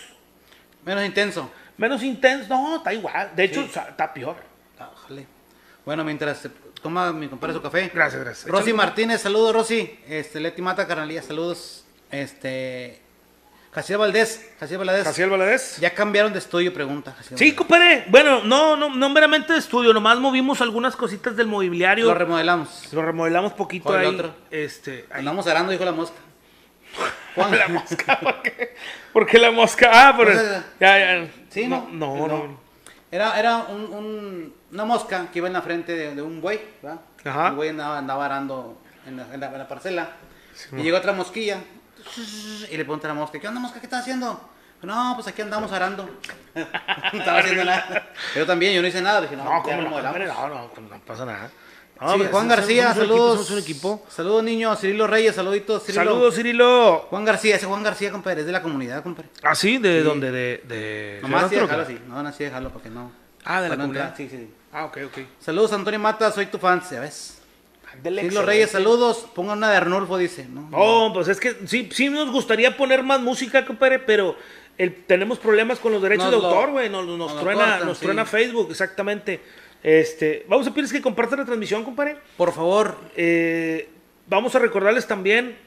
Menos 0.85 1.05
intenso. 1.05 1.51
Menos 1.77 2.03
intenso, 2.03 2.49
no, 2.49 2.77
está 2.77 2.93
igual, 2.93 3.31
de 3.35 3.43
hecho 3.43 3.61
Sí. 3.63 3.71
está 3.89 4.13
peor. 4.13 4.35
Ojalá. 4.79 5.21
Bueno, 5.85 6.03
mientras 6.03 6.47
toma 6.81 7.11
mi 7.13 7.27
compadre 7.27 7.53
su 7.55 7.61
café. 7.61 7.89
Gracias, 7.93 8.21
gracias. 8.23 8.47
Rosy. 8.49 8.73
Martínez, 8.73 9.21
saludos 9.21 9.53
Rosy. 9.53 9.99
Este, 10.07 10.39
Leti 10.39 10.61
Mata, 10.61 10.85
carnalía, 10.85 11.21
saludos. 11.21 11.85
Este, 12.11 13.01
Jaciel 13.71 13.97
Valdés, 13.99 14.49
Jaciel 14.59 14.79
Valdés. 14.79 15.03
Jaciel 15.05 15.29
Valadez. 15.29 15.77
Ya 15.79 15.93
cambiaron 15.93 16.33
de 16.33 16.39
estudio, 16.39 16.73
pregunta. 16.73 17.13
Jaciel 17.17 17.37
Sí, 17.37 17.53
compadre. 17.55 18.05
Bueno, 18.09 18.43
no, 18.43 18.75
no, 18.75 18.89
no 18.93 19.09
meramente 19.09 19.53
de 19.53 19.59
estudio, 19.59 19.93
nomás 19.93 20.19
movimos 20.19 20.61
algunas 20.61 20.95
cositas 20.95 21.35
del 21.35 21.47
mobiliario. 21.47 22.05
Lo 22.05 22.13
remodelamos. 22.15 22.91
Lo 22.93 23.01
remodelamos 23.01 23.53
poquito 23.53 23.93
ahí. 23.95 24.05
otro. 24.07 24.33
Este, 24.51 25.05
ahí. 25.11 25.19
Andamos 25.19 25.47
arando, 25.47 25.71
dijo 25.71 25.85
la 25.85 25.91
mosca. 25.91 26.17
Juan, 27.35 27.51
La 27.57 27.67
mosca, 27.67 28.19
¿por 28.19 28.41
qué? 28.41 28.75
¿Por 29.13 29.25
qué 29.27 29.37
la 29.37 29.51
mosca? 29.51 29.89
Ah, 30.09 30.15
por 30.17 30.29
el- 30.29 30.37
ya, 30.79 30.97
ya. 30.97 31.27
Sí, 31.49 31.67
¿no? 31.67 31.87
No, 31.91 32.15
no. 32.15 32.27
no. 32.27 32.67
Era, 33.11 33.39
era 33.39 33.57
un, 33.69 33.81
un- 33.93 34.53
una 34.71 34.85
mosca 34.85 35.27
que 35.31 35.39
iba 35.39 35.47
en 35.47 35.53
la 35.53 35.61
frente 35.61 35.93
de, 35.93 36.15
de 36.15 36.21
un 36.21 36.41
buey, 36.41 36.59
¿verdad? 36.81 36.99
Ajá. 37.25 37.49
Un 37.51 37.55
buey 37.55 37.69
andaba, 37.69 37.97
andaba 37.97 38.25
arando 38.25 38.77
en 39.05 39.17
la, 39.17 39.33
en 39.33 39.39
la- 39.39 39.47
en 39.47 39.57
la 39.59 39.67
parcela. 39.67 40.09
y 40.73 40.81
llegó 40.83 40.97
otra 40.97 41.13
mosquilla. 41.13 41.57
Y 42.69 42.77
le 42.77 42.83
pregunta 42.83 43.07
a 43.07 43.09
la 43.09 43.13
mosca, 43.19 43.39
¿qué 43.39 43.47
onda 43.47 43.59
mosca? 43.59 43.79
¿Qué 43.79 43.85
estás 43.85 44.01
haciendo? 44.01 44.49
No, 44.81 45.13
pues 45.15 45.27
aquí 45.27 45.41
andamos 45.41 45.71
arando. 45.71 46.07
no 46.55 47.19
estaba 47.19 47.39
haciendo 47.39 47.63
nada. 47.65 48.09
Yo 48.35 48.45
también, 48.45 48.75
yo 48.75 48.81
no 48.81 48.87
hice 48.87 49.01
nada. 49.01 49.21
Dije, 49.21 49.35
no, 49.35 49.43
No, 49.43 49.57
hombre, 49.57 50.27
No, 50.27 50.47
no, 50.49 50.55
no 50.89 50.99
pasa 51.05 51.25
nada. 51.25 51.49
Sí, 51.99 52.23
Juan 52.31 52.47
García, 52.47 52.93
somos 52.93 52.97
un 52.97 53.03
equipo, 53.03 53.15
saludos. 53.17 53.33
somos 53.33 53.51
un 53.51 53.57
equipo. 53.59 54.05
Saludos, 54.09 54.43
niños. 54.43 54.79
Cirilo 54.79 55.07
Reyes, 55.07 55.35
saluditos. 55.35 55.83
Cirilo. 55.83 56.03
Saludos, 56.03 56.35
Cirilo. 56.35 57.07
Juan 57.09 57.25
García, 57.25 57.55
ese 57.55 57.65
Juan 57.65 57.83
García, 57.83 58.11
compadre, 58.11 58.41
es 58.41 58.45
de 58.45 58.51
la 58.51 58.61
comunidad, 58.61 59.01
compadre. 59.03 59.29
¿Ah, 59.43 59.55
sí? 59.55 59.77
¿De 59.77 59.99
Sí. 59.99 60.03
dónde? 60.05 60.31
De, 60.31 60.61
de... 60.67 61.19
Nomás 61.21 61.43
de 61.43 61.49
sí 61.49 61.55
otro 61.55 61.67
dejarlo 61.67 61.83
así. 61.85 61.99
No, 62.07 62.21
no, 62.23 62.31
sí 62.33 62.43
dejarlo 62.43 62.69
porque 62.71 62.89
no. 62.89 63.11
Ah, 63.45 63.61
de 63.61 63.69
la 63.69 63.75
comunidad. 63.77 64.09
entrar, 64.09 64.17
Sí, 64.17 64.29
sí. 64.29 64.43
sí. 64.43 64.53
Ah, 64.73 64.85
ok, 64.85 64.97
ok. 65.07 65.17
Saludos, 65.39 65.73
Antonio 65.73 65.99
Mata, 65.99 66.31
soy 66.31 66.45
tu 66.47 66.57
fan, 66.59 66.81
¿ya 66.91 66.99
ves? 66.99 67.39
Cirilo 67.91 68.19
excelente. 68.19 68.45
Reyes, 68.45 68.69
saludos. 68.71 69.25
Pongan 69.33 69.57
una 69.57 69.71
de 69.71 69.77
Arnulfo, 69.77 70.17
dice. 70.17 70.45
No, 70.47 70.69
No, 70.69 71.13
pues 71.13 71.29
es 71.29 71.39
que 71.39 71.57
sí, 71.65 71.89
sí 71.91 72.09
nos 72.09 72.29
gustaría 72.31 72.77
poner 72.77 73.01
más 73.01 73.21
música, 73.21 73.65
compadre, 73.65 73.97
pero 73.99 74.35
el- 74.77 75.03
tenemos 75.05 75.39
problemas 75.39 75.79
con 75.79 75.93
los 75.93 76.01
derechos 76.01 76.25
Nos 76.25 76.33
de 76.35 76.39
lo- 76.41 76.47
autor, 76.53 76.71
güey. 76.71 76.89
Nos, 76.89 77.05
nos 77.07 77.17
nos 77.17 77.33
lo 77.33 77.39
truena, 77.41 77.61
cortan, 77.61 77.87
nos 77.87 77.97
sí. 77.97 78.05
truena 78.05 78.25
Facebook, 78.25 78.67
exactamente. 78.69 79.41
Este, 79.83 80.45
vamos 80.47 80.67
a 80.67 80.71
pedirles 80.71 80.91
que 80.91 81.01
compartan 81.01 81.39
la 81.39 81.45
transmisión, 81.45 81.83
compadre. 81.83 82.17
Por 82.35 82.53
favor, 82.53 82.97
Eh, 83.15 83.89
vamos 84.27 84.55
a 84.55 84.59
recordarles 84.59 85.07
también 85.07 85.57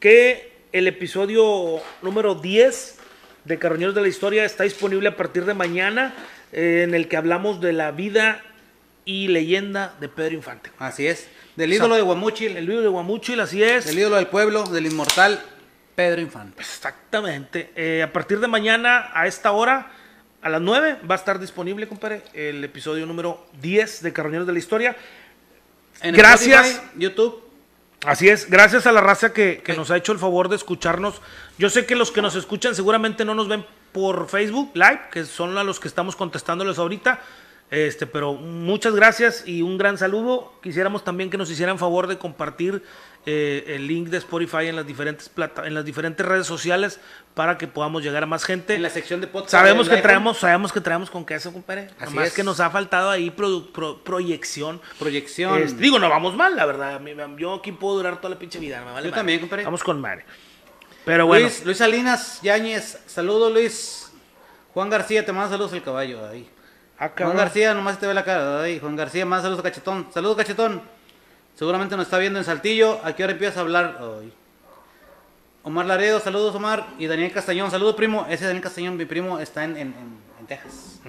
que 0.00 0.52
el 0.72 0.86
episodio 0.86 1.80
número 2.02 2.34
10 2.34 2.98
de 3.44 3.58
Carroñeros 3.58 3.94
de 3.94 4.02
la 4.02 4.08
Historia 4.08 4.44
está 4.44 4.64
disponible 4.64 5.08
a 5.08 5.16
partir 5.16 5.44
de 5.44 5.54
mañana, 5.54 6.14
eh, 6.52 6.82
en 6.84 6.94
el 6.94 7.08
que 7.08 7.16
hablamos 7.16 7.60
de 7.60 7.72
la 7.72 7.90
vida 7.90 8.42
y 9.04 9.28
leyenda 9.28 9.94
de 10.00 10.08
Pedro 10.08 10.34
Infante. 10.34 10.70
así 10.78 11.06
es. 11.06 11.28
Del 11.56 11.72
ídolo 11.72 11.96
de 11.96 12.02
Guamuchil, 12.02 12.56
El 12.56 12.66
libro 12.66 12.82
de 12.82 12.88
Guamuchil, 12.88 13.40
así 13.40 13.62
es. 13.62 13.86
del 13.86 13.98
ídolo 13.98 14.16
del 14.16 14.28
pueblo, 14.28 14.64
del 14.64 14.86
inmortal 14.86 15.40
Pedro 15.96 16.20
Infante. 16.20 16.60
Exactamente. 16.60 17.70
Eh, 17.74 18.02
a 18.02 18.12
partir 18.12 18.38
de 18.38 18.46
mañana, 18.46 19.10
a 19.12 19.26
esta 19.26 19.50
hora, 19.52 19.90
a 20.48 20.50
las 20.50 20.62
9, 20.62 20.98
va 21.08 21.14
a 21.14 21.18
estar 21.18 21.38
disponible, 21.38 21.86
compadre, 21.86 22.22
el 22.32 22.64
episodio 22.64 23.06
número 23.06 23.46
10 23.60 24.02
de 24.02 24.12
Carroñeros 24.12 24.46
de 24.46 24.52
la 24.54 24.58
Historia. 24.58 24.96
En 26.00 26.14
Gracias. 26.14 26.66
Spotify, 26.66 26.98
YouTube. 26.98 27.42
Así 28.06 28.28
es, 28.28 28.48
gracias 28.48 28.86
a 28.86 28.92
la 28.92 29.00
raza 29.00 29.32
que, 29.32 29.60
que 29.64 29.74
nos 29.74 29.90
ha 29.90 29.96
hecho 29.96 30.12
el 30.12 30.18
favor 30.18 30.48
de 30.48 30.56
escucharnos. 30.56 31.20
Yo 31.58 31.68
sé 31.68 31.84
que 31.84 31.96
los 31.96 32.12
que 32.12 32.22
nos 32.22 32.36
escuchan 32.36 32.74
seguramente 32.74 33.24
no 33.24 33.34
nos 33.34 33.48
ven 33.48 33.66
por 33.92 34.28
Facebook 34.28 34.70
Live, 34.74 35.00
que 35.10 35.24
son 35.24 35.58
a 35.58 35.64
los 35.64 35.80
que 35.80 35.88
estamos 35.88 36.14
contestándoles 36.14 36.78
ahorita. 36.78 37.20
Este, 37.70 38.06
pero 38.06 38.32
muchas 38.32 38.94
gracias 38.94 39.46
y 39.46 39.60
un 39.60 39.76
gran 39.76 39.98
saludo. 39.98 40.54
Quisiéramos 40.62 41.04
también 41.04 41.28
que 41.28 41.36
nos 41.36 41.50
hicieran 41.50 41.78
favor 41.78 42.06
de 42.06 42.16
compartir 42.16 42.82
eh, 43.26 43.64
el 43.68 43.86
link 43.86 44.08
de 44.08 44.16
Spotify 44.16 44.68
en 44.68 44.76
las 44.76 44.86
diferentes 44.86 45.28
plata 45.28 45.66
en 45.66 45.74
las 45.74 45.84
diferentes 45.84 46.24
redes 46.24 46.46
sociales 46.46 46.98
para 47.34 47.58
que 47.58 47.66
podamos 47.68 48.02
llegar 48.02 48.22
a 48.22 48.26
más 48.26 48.44
gente. 48.44 48.74
En 48.74 48.82
la 48.82 48.88
sección 48.88 49.20
de 49.20 49.26
podcast. 49.26 49.50
Sabemos 49.50 49.86
que 49.86 49.98
traemos, 49.98 50.38
sabemos 50.38 50.72
que 50.72 50.80
traemos 50.80 51.10
con 51.10 51.26
queso, 51.26 51.52
compadre. 51.52 51.90
Así 52.00 52.14
Nomás 52.14 52.28
es. 52.28 52.32
que 52.34 52.42
nos 52.42 52.58
ha 52.60 52.70
faltado 52.70 53.10
ahí 53.10 53.30
pro- 53.30 54.02
proyección. 54.02 54.80
Proyección. 54.98 55.60
Este, 55.62 55.78
digo, 55.82 55.98
no 55.98 56.08
vamos 56.08 56.34
mal, 56.36 56.56
la 56.56 56.64
verdad. 56.64 56.98
Yo 57.36 57.54
aquí 57.56 57.72
puedo 57.72 57.96
durar 57.96 58.16
toda 58.16 58.30
la 58.30 58.38
pinche 58.38 58.58
vida. 58.58 58.78
Me 58.80 58.92
vale 58.92 59.08
Yo 59.08 59.10
madre. 59.10 59.18
también, 59.20 59.40
compadre. 59.40 59.64
Vamos 59.64 59.82
con 59.84 60.00
madre. 60.00 60.24
Pero 61.04 61.26
bueno, 61.26 61.44
Luis, 61.44 61.64
Luis 61.66 61.76
Salinas 61.78 62.40
Yáñez, 62.40 62.98
saludos 63.06 63.52
Luis. 63.52 64.10
Juan 64.72 64.88
García, 64.88 65.24
te 65.26 65.32
manda 65.32 65.50
saludos 65.50 65.74
el 65.74 65.82
caballo. 65.82 66.26
Ahí. 66.26 66.48
Ah, 66.98 67.10
Juan. 67.16 67.36
García, 67.36 67.74
nomás 67.74 67.98
te 67.98 68.06
ve 68.06 68.14
la 68.14 68.24
cara. 68.24 68.62
Ahí. 68.62 68.78
Juan 68.80 68.96
García, 68.96 69.24
más 69.26 69.42
saludos 69.42 69.60
a 69.60 69.62
Cachetón. 69.64 70.06
Saludos, 70.12 70.36
Cachetón. 70.36 70.82
Seguramente 71.54 71.96
nos 71.96 72.06
está 72.06 72.18
viendo 72.18 72.38
en 72.38 72.44
Saltillo. 72.44 73.00
¿A 73.04 73.14
qué 73.14 73.24
hora 73.24 73.32
empiezas 73.32 73.58
a 73.58 73.60
hablar? 73.60 73.98
Ay. 74.00 74.32
Omar 75.64 75.86
Laredo, 75.86 76.20
saludos 76.20 76.54
Omar. 76.54 76.86
Y 76.98 77.06
Daniel 77.06 77.32
Castañón, 77.32 77.70
saludos 77.70 77.94
primo. 77.94 78.26
Ese 78.28 78.44
Daniel 78.44 78.62
Castañón, 78.62 78.96
mi 78.96 79.04
primo, 79.04 79.38
está 79.38 79.64
en, 79.64 79.76
en, 79.76 79.88
en- 79.88 80.46
Texas. 80.46 81.00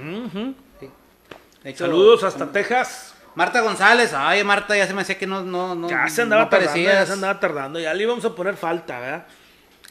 Sí. 0.80 0.90
Hecho, 1.64 1.86
Saludos 1.86 2.24
hasta 2.24 2.52
Texas. 2.52 3.16
Marta 3.36 3.62
González. 3.62 4.12
Ay, 4.14 4.44
Marta, 4.44 4.76
ya 4.76 4.86
se 4.86 4.94
me 4.94 5.02
hacía 5.02 5.18
que 5.18 5.26
no, 5.28 5.44
no, 5.44 5.76
no. 5.76 5.90
Ya 5.90 6.08
se 6.10 6.24
andaba 6.24 6.44
no 6.44 6.50
tardando, 6.50 6.78
ya 6.78 7.06
se 7.06 7.14
andaba 7.14 7.40
tardando. 7.40 7.80
Ya 7.80 7.94
le 7.94 8.04
íbamos 8.04 8.26
a 8.26 8.36
poner 8.36 8.58
falta, 8.58 9.00
¿verdad? 9.00 9.28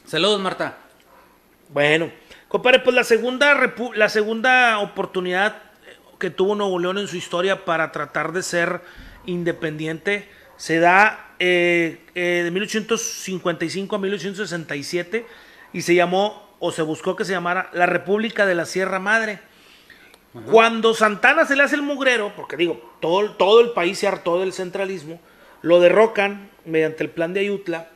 Saludos, 0.05 0.39
Marta. 0.39 0.77
Bueno, 1.69 2.11
compadre, 2.47 2.79
pues 2.79 2.95
la 2.95 3.03
segunda, 3.03 3.55
la 3.95 4.09
segunda 4.09 4.79
oportunidad 4.79 5.55
que 6.19 6.29
tuvo 6.29 6.55
Nuevo 6.55 6.77
León 6.77 6.97
en 6.97 7.07
su 7.07 7.15
historia 7.15 7.65
para 7.65 7.91
tratar 7.91 8.33
de 8.33 8.43
ser 8.43 8.81
independiente 9.25 10.27
se 10.59 10.79
da 10.79 11.35
eh, 11.39 12.01
eh, 12.15 12.41
de 12.43 12.51
1855 12.51 13.95
a 13.95 13.99
1867 13.99 15.25
y 15.71 15.81
se 15.81 15.95
llamó 15.95 16.49
o 16.59 16.73
se 16.73 16.81
buscó 16.81 17.15
que 17.15 17.23
se 17.23 17.31
llamara 17.31 17.69
la 17.71 17.85
República 17.85 18.45
de 18.45 18.55
la 18.55 18.65
Sierra 18.65 18.99
Madre. 18.99 19.39
Cuando 20.51 20.93
Santana 20.93 21.45
se 21.45 21.55
le 21.55 21.63
hace 21.63 21.75
el 21.75 21.81
mugrero, 21.81 22.33
porque 22.35 22.57
digo, 22.57 22.93
todo, 22.99 23.31
todo 23.31 23.61
el 23.61 23.71
país 23.71 23.97
se 23.97 24.07
hartó 24.07 24.41
del 24.41 24.51
centralismo, 24.51 25.19
lo 25.61 25.79
derrocan 25.79 26.49
mediante 26.65 27.05
el 27.05 27.09
plan 27.09 27.33
de 27.33 27.39
Ayutla 27.39 27.87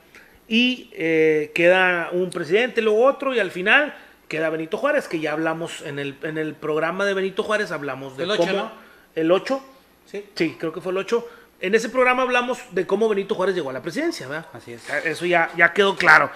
y 0.48 0.90
eh, 0.94 1.52
queda 1.54 2.10
un 2.14 2.30
presidente, 2.30 2.82
luego 2.82 3.06
otro 3.06 3.36
y 3.36 3.40
al 3.40 3.52
final 3.52 3.94
queda 4.34 4.50
Benito 4.50 4.80
Juárez, 4.80 5.08
que 5.08 5.20
ya 5.20 5.34
hablamos 5.34 5.84
en 5.84 6.00
el, 6.00 6.18
en 6.24 6.40
el 6.40 6.56
programa 6.56 7.06
de 7.06 7.14
Benito 7.14 7.44
Juárez, 7.44 7.72
hablamos 7.72 8.18
de 8.18 8.24
El 8.24 8.36
cómo... 8.36 8.52
¿no? 8.52 8.72
El 9.14 9.32
8, 9.32 9.64
Sí. 10.10 10.26
sí, 10.34 10.58
creo 10.60 10.74
que 10.74 10.82
fue 10.82 10.92
el 10.92 10.98
8. 10.98 11.30
En 11.62 11.76
ese 11.76 11.88
programa 11.88 12.24
hablamos 12.24 12.58
de 12.72 12.88
cómo 12.88 13.08
Benito 13.08 13.36
Juárez 13.36 13.54
llegó 13.54 13.70
a 13.70 13.74
la 13.74 13.84
presidencia, 13.84 14.28
¿verdad? 14.28 14.48
Así 14.54 14.74
es. 14.74 14.90
Eso 15.06 15.28
ya, 15.28 15.52
ya 15.56 15.72
quedó 15.72 15.96
claro. 15.96 16.32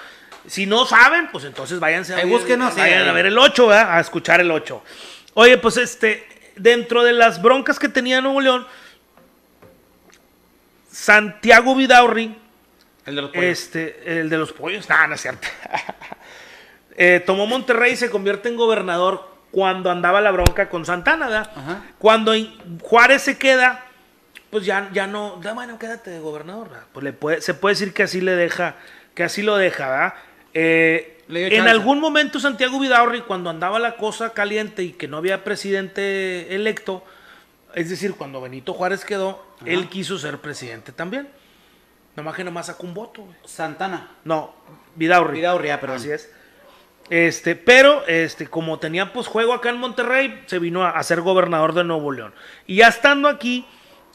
Si 0.45 0.67
no 0.67 0.85
saben, 0.85 1.29
pues 1.31 1.43
entonces 1.43 1.79
váyanse 1.79 2.13
a, 2.13 2.23
búsquenos, 2.25 2.75
vayan 2.75 3.07
a 3.07 3.13
ver 3.13 3.25
el 3.25 3.37
8, 3.37 3.65
¿verdad? 3.65 3.97
A 3.97 3.99
escuchar 3.99 4.41
el 4.41 4.51
8. 4.51 4.83
Oye, 5.33 5.57
pues 5.57 5.77
este, 5.77 6.27
dentro 6.55 7.03
de 7.03 7.13
las 7.13 7.41
broncas 7.41 7.79
que 7.79 7.89
tenía 7.89 8.21
Nuevo 8.21 8.41
León, 8.41 8.67
Santiago 10.91 11.73
Vidaurri, 11.73 12.37
El 13.07 13.15
de 13.15 13.21
los 13.23 13.31
pollos. 13.31 13.45
este, 13.45 14.19
el 14.19 14.29
de 14.29 14.37
los 14.37 14.53
pollos, 14.53 14.87
no, 14.87 15.07
no 15.07 15.15
es 15.15 15.21
cierto. 15.21 15.47
Eh, 16.97 17.21
tomó 17.25 17.45
Monterrey 17.45 17.93
y 17.93 17.95
se 17.95 18.09
convierte 18.09 18.49
en 18.49 18.57
gobernador 18.57 19.29
cuando 19.51 19.91
andaba 19.91 20.19
la 20.19 20.31
bronca 20.31 20.67
con 20.67 20.85
Santana, 20.85 21.27
¿verdad? 21.27 21.51
Ajá. 21.55 21.85
Cuando 21.99 22.33
Juárez 22.81 23.21
se 23.21 23.37
queda, 23.37 23.85
pues 24.49 24.65
ya, 24.65 24.89
ya 24.91 25.07
no, 25.07 25.41
ya, 25.41 25.53
bueno, 25.53 25.77
quédate 25.77 26.09
de 26.09 26.19
gobernador, 26.19 26.69
¿verdad? 26.69 26.85
Pues 26.91 27.03
le 27.03 27.13
puede, 27.13 27.41
se 27.41 27.53
puede 27.53 27.73
decir 27.73 27.93
que 27.93 28.03
así 28.03 28.19
le 28.19 28.35
deja, 28.35 28.75
que 29.13 29.23
así 29.23 29.41
lo 29.43 29.55
deja, 29.57 29.89
¿verdad? 29.89 30.13
Eh, 30.53 31.23
en 31.29 31.67
algún 31.67 31.99
momento 31.99 32.39
Santiago 32.39 32.79
Vidaurri, 32.79 33.21
cuando 33.21 33.49
andaba 33.49 33.79
la 33.79 33.97
cosa 33.97 34.33
caliente 34.33 34.83
y 34.83 34.93
que 34.93 35.07
no 35.07 35.17
había 35.17 35.43
presidente 35.43 36.55
electo, 36.55 37.03
es 37.75 37.89
decir, 37.89 38.15
cuando 38.15 38.41
Benito 38.41 38.73
Juárez 38.73 39.05
quedó, 39.05 39.45
él 39.65 39.89
quiso 39.89 40.17
ser 40.17 40.39
presidente 40.39 40.91
también. 40.91 41.27
Nomás 42.15 42.35
que 42.35 42.43
nomás 42.43 42.65
sacó 42.65 42.87
un 42.87 42.95
voto, 42.95 43.21
güey. 43.23 43.35
Santana. 43.45 44.09
No, 44.23 44.53
Vidaurri. 44.95 45.37
Vidaurri, 45.37 45.69
ah, 45.69 45.79
perdón. 45.79 45.97
Así 45.97 46.09
es. 46.09 46.31
Este, 47.09 47.55
pero 47.55 48.05
este, 48.07 48.47
como 48.47 48.79
tenía 48.79 49.13
pues 49.13 49.27
juego 49.27 49.53
acá 49.53 49.69
en 49.69 49.77
Monterrey, 49.77 50.43
se 50.45 50.59
vino 50.59 50.83
a, 50.83 50.89
a 50.91 51.03
ser 51.03 51.21
gobernador 51.21 51.73
de 51.73 51.83
Nuevo 51.83 52.11
León. 52.11 52.33
Y 52.65 52.77
ya 52.77 52.89
estando 52.89 53.29
aquí, 53.29 53.65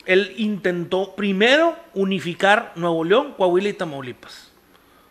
él 0.04 0.34
intentó 0.36 1.14
primero 1.16 1.76
unificar 1.94 2.72
Nuevo 2.74 3.02
León, 3.04 3.34
Coahuila 3.36 3.68
y 3.70 3.72
Tamaulipas. 3.72 4.50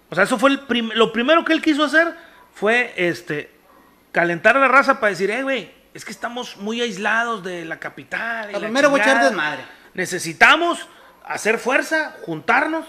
O 0.10 0.16
sea, 0.16 0.26
eso 0.26 0.38
fue 0.38 0.52
el 0.52 0.60
prim- 0.60 0.92
lo 0.94 1.12
primero 1.12 1.44
que 1.46 1.54
él 1.54 1.62
quiso 1.62 1.84
hacer 1.86 2.14
fue 2.54 2.94
este 2.98 3.50
calentar 4.12 4.58
a 4.58 4.60
la 4.60 4.68
raza 4.68 5.00
para 5.00 5.10
decir, 5.12 5.32
eh, 5.32 5.42
güey, 5.42 5.72
es 5.94 6.06
que 6.06 6.12
estamos 6.12 6.58
muy 6.58 6.82
aislados 6.82 7.44
de 7.44 7.66
la 7.66 7.80
capital. 7.80 8.50
y 8.50 8.54
Lo 8.54 8.60
la 8.60 8.66
primero 8.68 8.90
voy 8.90 9.00
a 9.00 9.04
echar 9.04 9.24
desmadre. 9.24 9.64
Necesitamos 9.94 10.88
hacer 11.26 11.58
fuerza, 11.58 12.16
juntarnos 12.26 12.86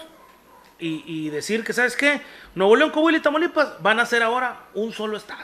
y, 0.83 1.03
y 1.05 1.29
decir 1.29 1.63
que, 1.63 1.73
¿sabes 1.73 1.95
qué? 1.95 2.21
Nuevo 2.55 2.75
León, 2.75 2.91
Coahuila 2.91 3.17
y 3.17 3.21
Tamaulipas 3.21 3.81
van 3.81 3.99
a 3.99 4.05
ser 4.05 4.23
ahora 4.23 4.65
un 4.73 4.91
solo 4.91 5.17
estado, 5.17 5.43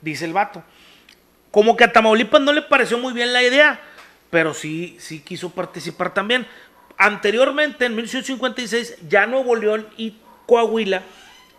dice 0.00 0.24
el 0.24 0.32
vato. 0.32 0.62
Como 1.50 1.76
que 1.76 1.84
a 1.84 1.92
Tamaulipas 1.92 2.40
no 2.40 2.52
le 2.52 2.62
pareció 2.62 2.98
muy 2.98 3.12
bien 3.12 3.32
la 3.32 3.42
idea, 3.42 3.80
pero 4.30 4.54
sí, 4.54 4.96
sí 5.00 5.20
quiso 5.20 5.50
participar 5.50 6.12
también. 6.12 6.46
Anteriormente, 6.98 7.86
en 7.86 7.94
1856, 7.94 9.08
ya 9.08 9.26
Nuevo 9.26 9.56
León 9.56 9.88
y 9.96 10.16
Coahuila 10.46 11.02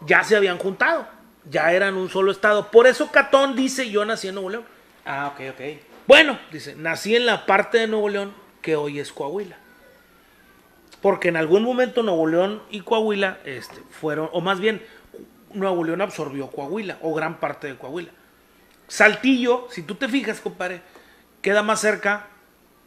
ya 0.06 0.24
se 0.24 0.36
habían 0.36 0.58
juntado, 0.58 1.08
ya 1.50 1.72
eran 1.72 1.96
un 1.96 2.10
solo 2.10 2.32
estado. 2.32 2.70
Por 2.72 2.88
eso 2.88 3.10
Catón 3.12 3.56
dice, 3.56 3.90
yo 3.90 4.06
nací 4.06 4.28
en 4.28 4.36
Nuevo 4.36 4.50
León. 4.50 4.66
Ah, 5.06 5.34
ok, 5.34 5.54
ok. 5.54 5.62
Bueno, 6.08 6.40
dice, 6.52 6.76
nací 6.76 7.16
en 7.16 7.26
la 7.26 7.46
parte 7.46 7.78
de 7.80 7.88
Nuevo 7.88 8.10
León 8.10 8.34
que 8.62 8.76
hoy 8.76 9.00
es 9.00 9.12
Coahuila. 9.12 9.58
Porque 11.02 11.30
en 11.30 11.38
algún 11.38 11.64
momento 11.64 12.04
Nuevo 12.04 12.28
León 12.28 12.62
y 12.70 12.82
Coahuila 12.82 13.40
este, 13.46 13.82
fueron, 13.90 14.30
o 14.34 14.42
más 14.42 14.60
bien, 14.60 14.82
Nuevo 15.54 15.84
León 15.84 16.02
absorbió 16.02 16.48
Coahuila, 16.48 16.98
o 17.02 17.14
gran 17.14 17.40
parte 17.40 17.68
de 17.68 17.78
Coahuila. 17.78 18.12
Saltillo, 18.88 19.68
si 19.70 19.84
tú 19.84 19.96
te 19.96 20.10
fijas, 20.10 20.42
compadre, 20.42 20.82
queda 21.42 21.64
más 21.64 21.80
cerca 21.80 22.28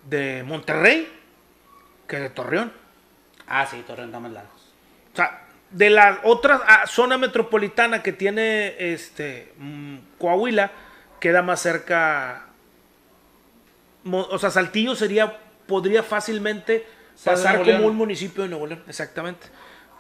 de 0.09 0.43
Monterrey 0.43 1.09
que 2.07 2.19
de 2.19 2.31
Torreón. 2.31 2.73
Ah, 3.47 3.67
sí, 3.67 3.83
Torreón 3.87 4.09
está 4.09 4.21
más 4.21 4.33
lejos. 4.33 4.73
O 5.13 5.17
sea, 5.17 5.47
de 5.71 5.91
la 5.91 6.21
otra 6.25 6.61
ah, 6.67 6.87
zona 6.87 7.19
metropolitana 7.19 8.03
que 8.03 8.13
tiene 8.13 8.75
este 8.93 9.53
mm, 9.59 9.97
Coahuila, 10.19 10.71
queda 11.21 11.43
más 11.43 11.61
cerca. 11.61 12.47
O 14.11 14.39
sea, 14.39 14.51
Saltillo 14.51 14.95
sería, 14.97 15.39
podría 15.67 16.03
fácilmente 16.03 16.85
pasar 17.31 17.59
como 17.59 17.67
León. 17.71 17.85
un 17.85 17.97
municipio 17.97 18.43
de 18.43 18.49
Nuevo 18.51 18.67
León, 18.67 18.83
exactamente. 18.89 19.47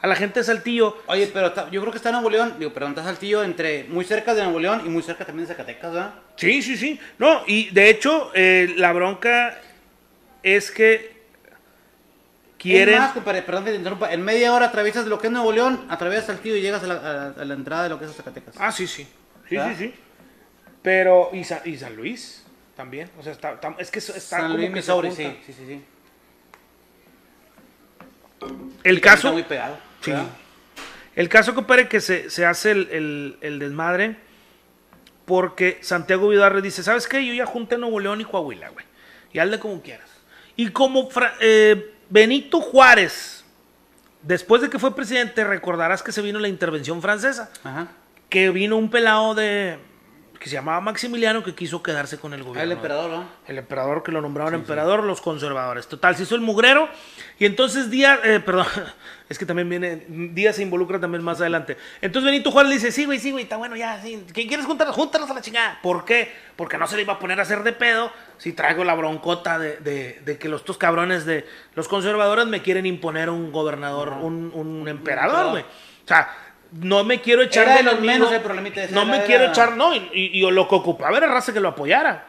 A 0.00 0.06
la 0.08 0.16
gente 0.16 0.40
de 0.40 0.44
Saltillo, 0.44 0.96
Oye, 1.06 1.28
pero 1.32 1.46
está- 1.48 1.70
yo 1.70 1.80
creo 1.80 1.92
que 1.92 1.96
está 1.98 2.08
en 2.08 2.14
Nuevo 2.14 2.28
León, 2.30 2.56
digo, 2.58 2.72
perdón, 2.72 2.90
está 2.90 3.04
Saltillo 3.04 3.44
entre 3.44 3.84
muy 3.84 4.04
cerca 4.04 4.34
de 4.34 4.42
Nuevo 4.42 4.58
León 4.58 4.82
y 4.84 4.88
muy 4.88 5.02
cerca 5.02 5.24
también 5.24 5.46
de 5.46 5.54
Zacatecas, 5.54 5.92
¿verdad? 5.92 6.14
sí, 6.36 6.60
sí, 6.62 6.76
sí. 6.76 6.98
No, 7.18 7.42
y 7.46 7.70
de 7.70 7.88
hecho, 7.90 8.32
eh, 8.34 8.74
la 8.76 8.92
bronca 8.92 9.56
es 10.42 10.72
que 10.72 11.22
quieren. 12.58 12.94
Es 12.94 13.00
más, 13.00 13.12
compadre, 13.12 13.42
perdón 13.42 13.64
que 13.64 13.70
te 13.70 13.76
interrumpa, 13.76 14.12
en 14.12 14.22
media 14.22 14.52
hora 14.52 14.66
atraviesas 14.66 15.06
lo 15.06 15.18
que 15.20 15.28
es 15.28 15.32
Nuevo 15.32 15.52
León, 15.52 15.86
atraviesas 15.88 16.26
Saltillo 16.26 16.56
y 16.56 16.62
llegas 16.62 16.82
a 16.82 16.86
la, 16.88 16.94
a- 16.94 17.40
a 17.40 17.44
la 17.44 17.54
entrada 17.54 17.84
de 17.84 17.88
lo 17.90 17.98
que 18.00 18.06
es 18.06 18.12
Zacatecas. 18.16 18.54
Ah, 18.58 18.72
sí, 18.72 18.86
sí. 18.88 19.06
Sí, 19.48 19.56
¿Verdad? 19.56 19.74
sí, 19.78 19.84
sí. 19.86 19.94
Pero, 20.82 21.30
y, 21.32 21.44
Sa- 21.44 21.62
y 21.64 21.76
San 21.76 21.94
Luis 21.94 22.44
también. 22.76 23.08
O 23.18 23.22
sea, 23.22 23.32
está, 23.32 23.52
está- 23.52 23.74
es 23.78 23.90
que 23.90 23.98
está 24.00 24.20
San 24.20 24.42
como 24.42 24.54
Luis, 24.56 24.68
que 24.68 24.74
Missouri, 24.74 25.10
sí, 25.12 25.38
sí, 25.46 25.52
sí, 25.52 25.64
sí. 25.66 25.84
El 28.84 29.00
caso, 29.00 29.28
Está 29.28 29.32
muy 29.32 29.42
pegado. 29.44 29.76
Sí. 30.00 30.12
el 31.16 31.28
caso, 31.28 31.54
compadre, 31.54 31.88
que 31.88 32.00
se, 32.00 32.30
se 32.30 32.44
hace 32.46 32.70
el, 32.72 32.88
el- 32.90 33.36
el 33.40 33.58
desmadre 33.58 34.16
porque 35.24 35.78
Santiago 35.82 36.28
Vidarre 36.28 36.62
dice, 36.62 36.82
¿sabes 36.82 37.06
qué? 37.06 37.24
Yo 37.24 37.32
ya 37.32 37.46
junté 37.46 37.78
Nuevo 37.78 38.00
León 38.00 38.20
y 38.20 38.24
Coahuila, 38.24 38.70
güey. 38.70 38.84
Y 39.32 39.38
hazle 39.38 39.58
como 39.58 39.80
quieras. 39.80 40.10
Y 40.56 40.68
como 40.70 41.08
Fra- 41.10 41.34
eh, 41.40 41.92
Benito 42.10 42.60
Juárez, 42.60 43.44
después 44.22 44.60
de 44.62 44.68
que 44.68 44.78
fue 44.78 44.94
presidente, 44.94 45.44
recordarás 45.44 46.02
que 46.02 46.12
se 46.12 46.20
vino 46.22 46.38
la 46.38 46.48
intervención 46.48 47.00
francesa. 47.00 47.50
Ajá. 47.62 47.86
Que 48.28 48.50
vino 48.50 48.76
un 48.76 48.90
pelado 48.90 49.34
de 49.34 49.78
que 50.42 50.48
se 50.48 50.54
llamaba 50.54 50.80
Maximiliano 50.80 51.44
que 51.44 51.54
quiso 51.54 51.84
quedarse 51.84 52.18
con 52.18 52.34
el 52.34 52.40
Ah, 52.40 52.44
gobierno. 52.44 52.62
el 52.64 52.72
emperador, 52.76 53.10
¿no? 53.10 53.24
El 53.46 53.58
emperador 53.58 54.02
que 54.02 54.10
lo 54.10 54.20
nombraron 54.20 54.54
emperador, 54.54 55.04
los 55.04 55.20
conservadores. 55.20 55.86
Total, 55.86 56.16
se 56.16 56.24
hizo 56.24 56.34
el 56.34 56.40
mugrero. 56.40 56.88
Y 57.38 57.46
entonces 57.46 57.90
Díaz, 57.90 58.18
eh, 58.24 58.40
perdón, 58.44 58.66
es 59.28 59.38
que 59.38 59.46
también 59.46 59.68
viene, 59.68 60.04
Díaz 60.08 60.56
se 60.56 60.62
involucra 60.62 60.98
también 60.98 61.22
más 61.22 61.40
adelante. 61.40 61.76
Entonces 62.00 62.28
Benito 62.28 62.50
Juárez 62.50 62.70
le 62.70 62.74
dice, 62.74 62.90
sí, 62.90 63.04
güey, 63.04 63.20
sí, 63.20 63.30
güey, 63.30 63.44
está 63.44 63.56
bueno, 63.56 63.76
ya, 63.76 64.02
sí. 64.02 64.24
¿Quién 64.34 64.48
quieres 64.48 64.66
juntarnos? 64.66 64.96
Júntanos 64.96 65.30
a 65.30 65.34
la 65.34 65.42
chingada. 65.42 65.78
¿Por 65.80 66.04
qué? 66.04 66.32
Porque 66.56 66.76
no 66.76 66.88
se 66.88 66.96
le 66.96 67.02
iba 67.02 67.12
a 67.12 67.18
poner 67.20 67.38
a 67.38 67.42
hacer 67.42 67.62
de 67.62 67.72
pedo 67.72 68.10
si 68.38 68.52
traigo 68.52 68.82
la 68.82 68.96
broncota 68.96 69.60
de, 69.60 69.76
de- 69.76 70.20
de 70.24 70.38
que 70.38 70.48
los 70.48 70.64
dos 70.64 70.76
cabrones 70.76 71.24
de 71.24 71.46
los 71.76 71.86
conservadores 71.86 72.46
me 72.46 72.62
quieren 72.62 72.84
imponer 72.84 73.30
un 73.30 73.52
gobernador, 73.52 74.08
un, 74.20 74.50
un 74.52 74.88
emperador, 74.88 75.50
güey. 75.50 75.62
O 75.62 76.08
sea, 76.08 76.28
no 76.72 77.04
me 77.04 77.20
quiero 77.20 77.42
echar 77.42 77.64
Era 77.66 77.76
de 77.76 77.82
los 77.82 78.00
menos 78.00 78.32
el 78.32 78.40
problemita 78.40 78.82
ese, 78.84 78.94
No 78.94 79.04
me 79.04 79.22
quiero 79.24 79.44
echar, 79.44 79.76
no, 79.76 79.94
y, 79.94 79.98
y- 80.12 80.30
y 80.46 80.50
lo 80.50 80.68
que 80.68 80.74
ocupaba 80.74 81.16
era 81.18 81.26
raza 81.26 81.52
que 81.52 81.60
lo 81.60 81.68
apoyara. 81.68 82.26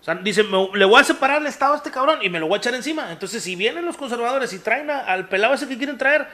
O 0.00 0.04
sea, 0.04 0.16
dice, 0.16 0.42
me- 0.42 0.68
le 0.74 0.84
voy 0.84 1.00
a 1.00 1.04
separar 1.04 1.40
el 1.40 1.46
Estado 1.46 1.74
a 1.74 1.76
este 1.76 1.90
cabrón 1.90 2.18
y 2.20 2.28
me 2.28 2.38
lo 2.40 2.46
voy 2.46 2.56
a 2.56 2.58
echar 2.58 2.74
encima. 2.74 3.10
Entonces, 3.10 3.42
si 3.42 3.56
vienen 3.56 3.84
los 3.86 3.96
conservadores 3.96 4.52
y 4.52 4.58
traen 4.58 4.90
a- 4.90 5.00
al 5.00 5.28
pelado 5.28 5.54
ese 5.54 5.66
que 5.68 5.78
quieren 5.78 5.96
traer, 5.96 6.26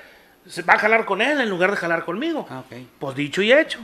se 0.47 0.63
va 0.63 0.75
a 0.75 0.79
jalar 0.79 1.05
con 1.05 1.21
él 1.23 1.41
en 1.41 1.49
lugar 1.51 1.71
de 1.71 1.77
jalar 1.77 2.05
conmigo. 2.05 2.47
Ah. 2.51 2.63
Pues 2.99 3.15
dicho 3.15 3.43
y 3.43 3.53
hecho. 3.53 3.79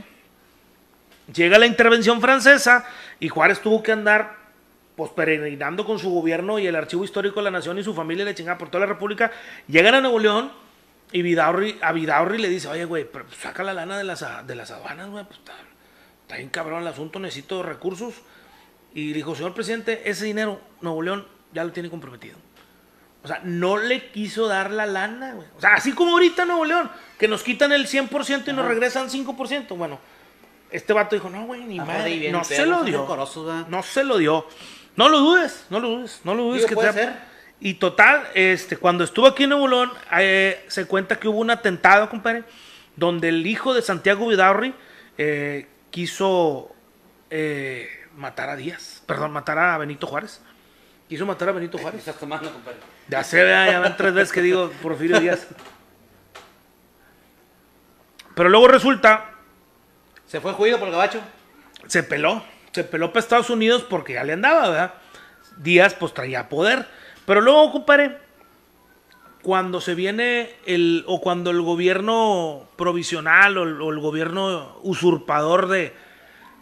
Llega 1.33 1.57
la 1.59 1.65
intervención 1.65 2.21
francesa 2.21 2.85
y 3.19 3.27
Juárez 3.29 3.59
tuvo 3.61 3.83
que 3.83 3.91
andar 3.91 4.35
pues 4.95 5.11
peregrinando 5.11 5.85
con 5.85 5.99
su 5.99 6.09
gobierno 6.09 6.57
y 6.57 6.65
el 6.65 6.75
archivo 6.75 7.03
histórico 7.03 7.39
de 7.39 7.43
la 7.43 7.51
nación 7.51 7.77
y 7.77 7.83
su 7.83 7.93
familia 7.93 8.25
le 8.25 8.33
chingada 8.33 8.57
por 8.57 8.69
toda 8.69 8.79
la 8.81 8.87
república, 8.87 9.31
llegan 9.67 9.93
a 9.93 10.01
Nuevo 10.01 10.17
León 10.17 10.51
y 11.11 11.21
Vidaurri, 11.21 11.79
a 11.81 11.91
Vidaurri 11.91 12.37
le 12.37 12.49
dice, 12.49 12.67
oye, 12.67 12.85
güey, 12.85 13.05
pero 13.09 13.25
saca 13.31 13.63
la 13.63 13.73
lana 13.73 13.97
de 13.97 14.03
las, 14.03 14.25
de 14.45 14.55
las 14.55 14.71
aduanas, 14.71 15.09
güey, 15.09 15.23
pues 15.25 15.39
está, 15.39 15.53
está 16.23 16.35
bien 16.37 16.49
cabrón 16.49 16.81
el 16.81 16.87
asunto, 16.87 17.19
necesito 17.19 17.63
recursos. 17.63 18.15
Y 18.93 19.13
dijo, 19.13 19.35
señor 19.35 19.53
presidente, 19.53 20.09
ese 20.09 20.25
dinero 20.25 20.59
Nuevo 20.81 21.01
León 21.01 21.27
ya 21.53 21.63
lo 21.63 21.71
tiene 21.71 21.89
comprometido. 21.89 22.37
O 23.23 23.27
sea, 23.27 23.41
no 23.43 23.77
le 23.77 24.09
quiso 24.11 24.47
dar 24.47 24.71
la 24.71 24.85
lana, 24.85 25.33
güey. 25.33 25.47
O 25.57 25.61
sea, 25.61 25.73
así 25.75 25.91
como 25.93 26.13
ahorita 26.13 26.45
Nuevo 26.45 26.65
León, 26.65 26.89
que 27.17 27.27
nos 27.27 27.43
quitan 27.43 27.71
el 27.73 27.87
100% 27.87 28.47
y 28.47 28.51
nos 28.53 28.59
Ajá. 28.59 28.67
regresan 28.69 29.09
5%. 29.09 29.75
Bueno, 29.77 29.99
este 30.71 30.93
vato 30.93 31.15
dijo, 31.15 31.29
no, 31.29 31.45
güey, 31.45 31.63
ni 31.63 31.79
Ajá, 31.79 31.91
madre. 31.93 32.17
bien 32.17 32.31
No 32.31 32.43
se 32.43 32.65
lo 32.65 32.83
dio. 32.83 33.05
¿verdad? 33.07 33.67
No 33.67 33.83
se 33.83 34.03
lo 34.03 34.17
dio. 34.17 34.47
No 34.95 35.09
lo 35.09 35.19
dudes, 35.19 35.65
no 35.69 35.79
lo 35.79 35.89
dudes, 35.89 36.21
no 36.23 36.33
lo 36.35 36.43
dudes. 36.43 36.57
Digo, 36.61 36.69
que 36.69 36.75
puede 36.75 36.93
sea- 36.93 37.03
ser. 37.03 37.36
Y 37.59 37.75
total, 37.75 38.27
este, 38.35 38.77
cuando 38.77 39.03
estuvo 39.03 39.25
aquí 39.25 39.43
en 39.43 39.49
Nuevo 39.49 39.67
León, 39.67 39.91
eh, 40.19 40.63
se 40.67 40.85
cuenta 40.85 41.19
que 41.19 41.27
hubo 41.27 41.39
un 41.39 41.49
atentado, 41.49 42.09
compadre, 42.09 42.43
donde 42.95 43.29
el 43.29 43.45
hijo 43.47 43.73
de 43.73 43.81
Santiago 43.81 44.27
Vidaurri 44.27 44.75
eh, 45.17 45.67
quiso 45.89 46.75
eh, 47.31 47.89
matar 48.15 48.49
a 48.49 48.55
Díaz, 48.55 49.01
perdón, 49.07 49.31
matar 49.31 49.57
a 49.57 49.77
Benito 49.77 50.05
Juárez. 50.05 50.39
Quiso 51.09 51.25
matar 51.25 51.49
a 51.49 51.51
Benito 51.53 51.77
¿Qué 51.77 51.83
Juárez. 51.83 51.99
estás 51.99 52.19
tomando, 52.19 52.51
compadre? 52.51 52.77
Ya 53.07 53.23
vea, 53.31 53.71
ya 53.71 53.79
van 53.79 53.97
tres 53.97 54.13
veces 54.13 54.31
que 54.31 54.41
digo 54.41 54.69
Porfirio 54.81 55.19
Díaz. 55.19 55.47
Pero 58.35 58.49
luego 58.49 58.67
resulta, 58.67 59.31
¿Se 60.27 60.41
fue 60.41 60.51
juido 60.53 60.77
por 60.77 60.89
el 60.89 60.93
gabacho? 60.93 61.21
se 61.87 62.03
peló, 62.03 62.43
se 62.71 62.83
peló 62.83 63.11
para 63.11 63.21
Estados 63.21 63.49
Unidos 63.49 63.83
porque 63.89 64.13
ya 64.13 64.23
le 64.23 64.33
andaba, 64.33 64.69
¿verdad? 64.69 64.93
Díaz 65.57 65.93
pues 65.95 66.13
traía 66.13 66.49
poder. 66.49 66.85
Pero 67.27 67.41
luego, 67.41 67.73
compadre, 67.73 68.17
cuando 69.43 69.81
se 69.81 69.95
viene 69.95 70.49
el, 70.65 71.03
o 71.07 71.19
cuando 71.19 71.51
el 71.51 71.61
gobierno 71.61 72.67
provisional 72.77 73.57
o 73.57 73.63
el, 73.63 73.81
o 73.81 73.91
el 73.91 73.99
gobierno 73.99 74.79
usurpador 74.81 75.67
de 75.67 75.93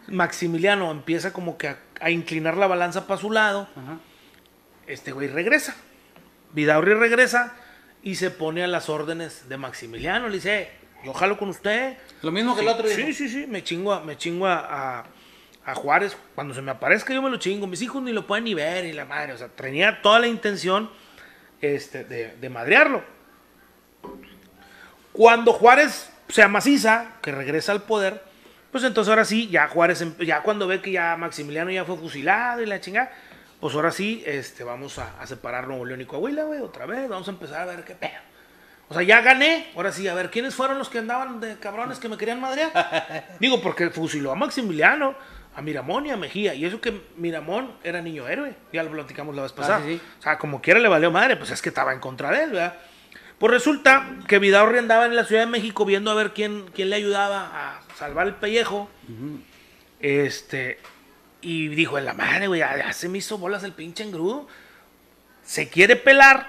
Maximiliano 0.08 0.90
empieza 0.90 1.32
como 1.32 1.56
que 1.56 1.68
a, 1.68 1.78
a 2.00 2.10
inclinar 2.10 2.56
la 2.56 2.66
balanza 2.66 3.06
para 3.06 3.20
su 3.20 3.30
lado, 3.30 3.68
Ajá. 3.76 3.98
este 4.88 5.12
güey 5.12 5.28
regresa. 5.28 5.76
Vidaurri 6.52 6.94
regresa 6.94 7.54
y 8.02 8.16
se 8.16 8.30
pone 8.32 8.64
a 8.64 8.66
las 8.66 8.88
órdenes 8.88 9.48
de 9.48 9.56
Maximiliano. 9.58 10.28
Le 10.28 10.34
dice, 10.36 10.62
"Eh, 10.62 10.70
yo 11.04 11.12
jalo 11.12 11.38
con 11.38 11.48
usted. 11.50 11.96
Lo 12.22 12.32
mismo 12.32 12.56
que 12.56 12.62
el 12.62 12.68
otro 12.68 12.88
Sí, 12.88 13.02
dijo. 13.04 13.16
sí, 13.16 13.28
sí, 13.28 13.46
me 13.46 13.62
chingo, 13.62 13.92
a, 13.92 14.00
me 14.00 14.16
chingo 14.16 14.46
a, 14.48 14.98
a- 14.98 15.04
a 15.66 15.74
Juárez. 15.74 16.16
Cuando 16.34 16.54
se 16.54 16.62
me 16.62 16.70
aparezca 16.70 17.12
yo 17.12 17.20
me 17.20 17.30
lo 17.30 17.36
chingo. 17.36 17.66
Mis 17.66 17.82
hijos 17.82 18.02
ni 18.02 18.12
lo 18.12 18.26
pueden 18.26 18.44
ni 18.44 18.54
ver 18.54 18.86
y 18.86 18.92
la 18.92 19.04
madre. 19.04 19.32
O 19.32 19.38
sea, 19.38 19.48
tenía 19.48 20.00
toda 20.00 20.20
la 20.20 20.28
intención 20.28 20.90
este, 21.60 22.04
de, 22.04 22.36
de 22.36 22.48
madrearlo. 22.48 23.02
Cuando 25.12 25.52
Juárez 25.52 26.10
se 26.28 26.42
amaciza, 26.42 27.12
que 27.22 27.32
regresa 27.32 27.72
al 27.72 27.82
poder, 27.82 28.22
pues 28.70 28.84
entonces 28.84 29.08
ahora 29.08 29.24
sí, 29.24 29.48
ya 29.48 29.68
Juárez, 29.68 30.02
em- 30.02 30.16
ya 30.18 30.42
cuando 30.42 30.66
ve 30.66 30.82
que 30.82 30.92
ya 30.92 31.16
Maximiliano 31.16 31.70
ya 31.70 31.84
fue 31.84 31.96
fusilado 31.96 32.62
y 32.62 32.66
la 32.66 32.80
chingada, 32.80 33.10
pues 33.60 33.74
ahora 33.74 33.90
sí, 33.90 34.22
este, 34.26 34.64
vamos 34.64 34.98
a, 34.98 35.18
a 35.20 35.26
separar 35.26 35.66
Nuevo 35.66 35.86
León 35.86 36.02
y 36.02 36.04
Coahuila, 36.04 36.44
güey, 36.44 36.60
otra 36.60 36.84
vez, 36.84 37.08
vamos 37.08 37.26
a 37.28 37.30
empezar 37.30 37.62
a 37.62 37.64
ver 37.64 37.84
qué 37.84 37.94
pedo. 37.94 38.10
O 38.88 38.94
sea, 38.94 39.02
ya 39.02 39.20
gané, 39.22 39.68
ahora 39.74 39.90
sí, 39.90 40.06
a 40.06 40.14
ver, 40.14 40.30
¿quiénes 40.30 40.54
fueron 40.54 40.78
los 40.78 40.88
que 40.88 40.98
andaban 40.98 41.40
de 41.40 41.58
cabrones 41.58 41.98
que 41.98 42.08
me 42.08 42.18
querían 42.18 42.40
madrear? 42.40 43.36
Digo, 43.40 43.60
porque 43.62 43.90
fusiló 43.90 44.30
a 44.30 44.34
Maximiliano, 44.34 45.14
a 45.56 45.62
Miramón 45.62 46.04
y 46.04 46.10
a 46.10 46.18
Mejía, 46.18 46.54
y 46.54 46.66
eso 46.66 46.82
que 46.82 47.00
Miramón 47.16 47.72
era 47.82 48.02
niño 48.02 48.28
héroe, 48.28 48.54
ya 48.74 48.82
lo 48.82 48.90
platicamos 48.90 49.34
la 49.34 49.42
vez 49.42 49.52
pasada. 49.52 49.80
sí, 49.80 49.96
sí. 49.96 50.00
O 50.18 50.22
sea, 50.22 50.36
como 50.36 50.60
quiera 50.60 50.78
le 50.78 50.88
valió 50.88 51.10
madre, 51.10 51.36
pues 51.36 51.50
es 51.50 51.62
que 51.62 51.70
estaba 51.70 51.94
en 51.94 51.98
contra 51.98 52.30
de 52.30 52.44
él, 52.44 52.50
¿verdad? 52.50 52.74
Pues 53.38 53.52
resulta 53.52 54.16
que 54.28 54.38
Vidaurri 54.38 54.78
andaba 54.78 55.06
en 55.06 55.16
la 55.16 55.24
Ciudad 55.24 55.42
de 55.42 55.50
México 55.50 55.86
viendo 55.86 56.10
a 56.10 56.14
ver 56.14 56.34
quién, 56.34 56.66
quién 56.74 56.90
le 56.90 56.96
ayudaba 56.96 57.50
a 57.52 57.80
salvar 57.96 58.26
el 58.26 58.34
pellejo. 58.34 58.90
Este. 60.00 60.78
Y 61.40 61.68
dijo, 61.68 61.98
en 61.98 62.06
la 62.06 62.14
madre, 62.14 62.48
güey, 62.48 62.60
ya, 62.60 62.92
se 62.92 63.08
me 63.08 63.18
hizo 63.18 63.38
bolas 63.38 63.62
el 63.62 63.72
pinche 63.72 64.04
engrudo. 64.04 64.48
Se 65.42 65.68
quiere 65.68 65.96
pelar. 65.96 66.46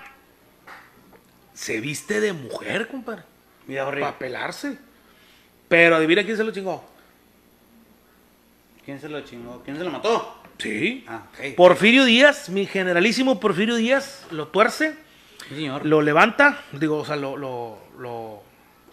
Se 1.53 1.81
viste 1.81 2.21
de 2.21 2.33
mujer, 2.33 2.87
compadre. 2.87 3.23
Horrible. 3.67 4.05
Para 4.05 4.19
pelarse. 4.19 4.77
Pero 5.67 5.97
adivina 5.97 6.23
quién 6.23 6.37
se 6.37 6.43
lo 6.43 6.51
chingó. 6.51 6.89
¿Quién 8.87 9.01
se 9.01 9.09
lo 9.09 9.19
chingó? 9.19 9.61
¿Quién 9.65 9.77
se 9.77 9.83
lo 9.83 9.91
mató? 9.91 10.37
Sí. 10.57 11.03
Ah, 11.09 11.23
ok. 11.29 11.57
Porfirio 11.57 12.05
Díaz, 12.05 12.47
mi 12.47 12.65
generalísimo 12.65 13.37
Porfirio 13.37 13.75
Díaz, 13.75 14.25
lo 14.31 14.47
tuerce. 14.47 14.95
Sí, 15.49 15.55
señor. 15.55 15.85
lo 15.85 16.01
levanta, 16.01 16.61
digo, 16.71 16.99
o 16.99 17.05
sea, 17.05 17.17
lo, 17.17 17.35
lo, 17.35 17.79
lo 17.99 18.41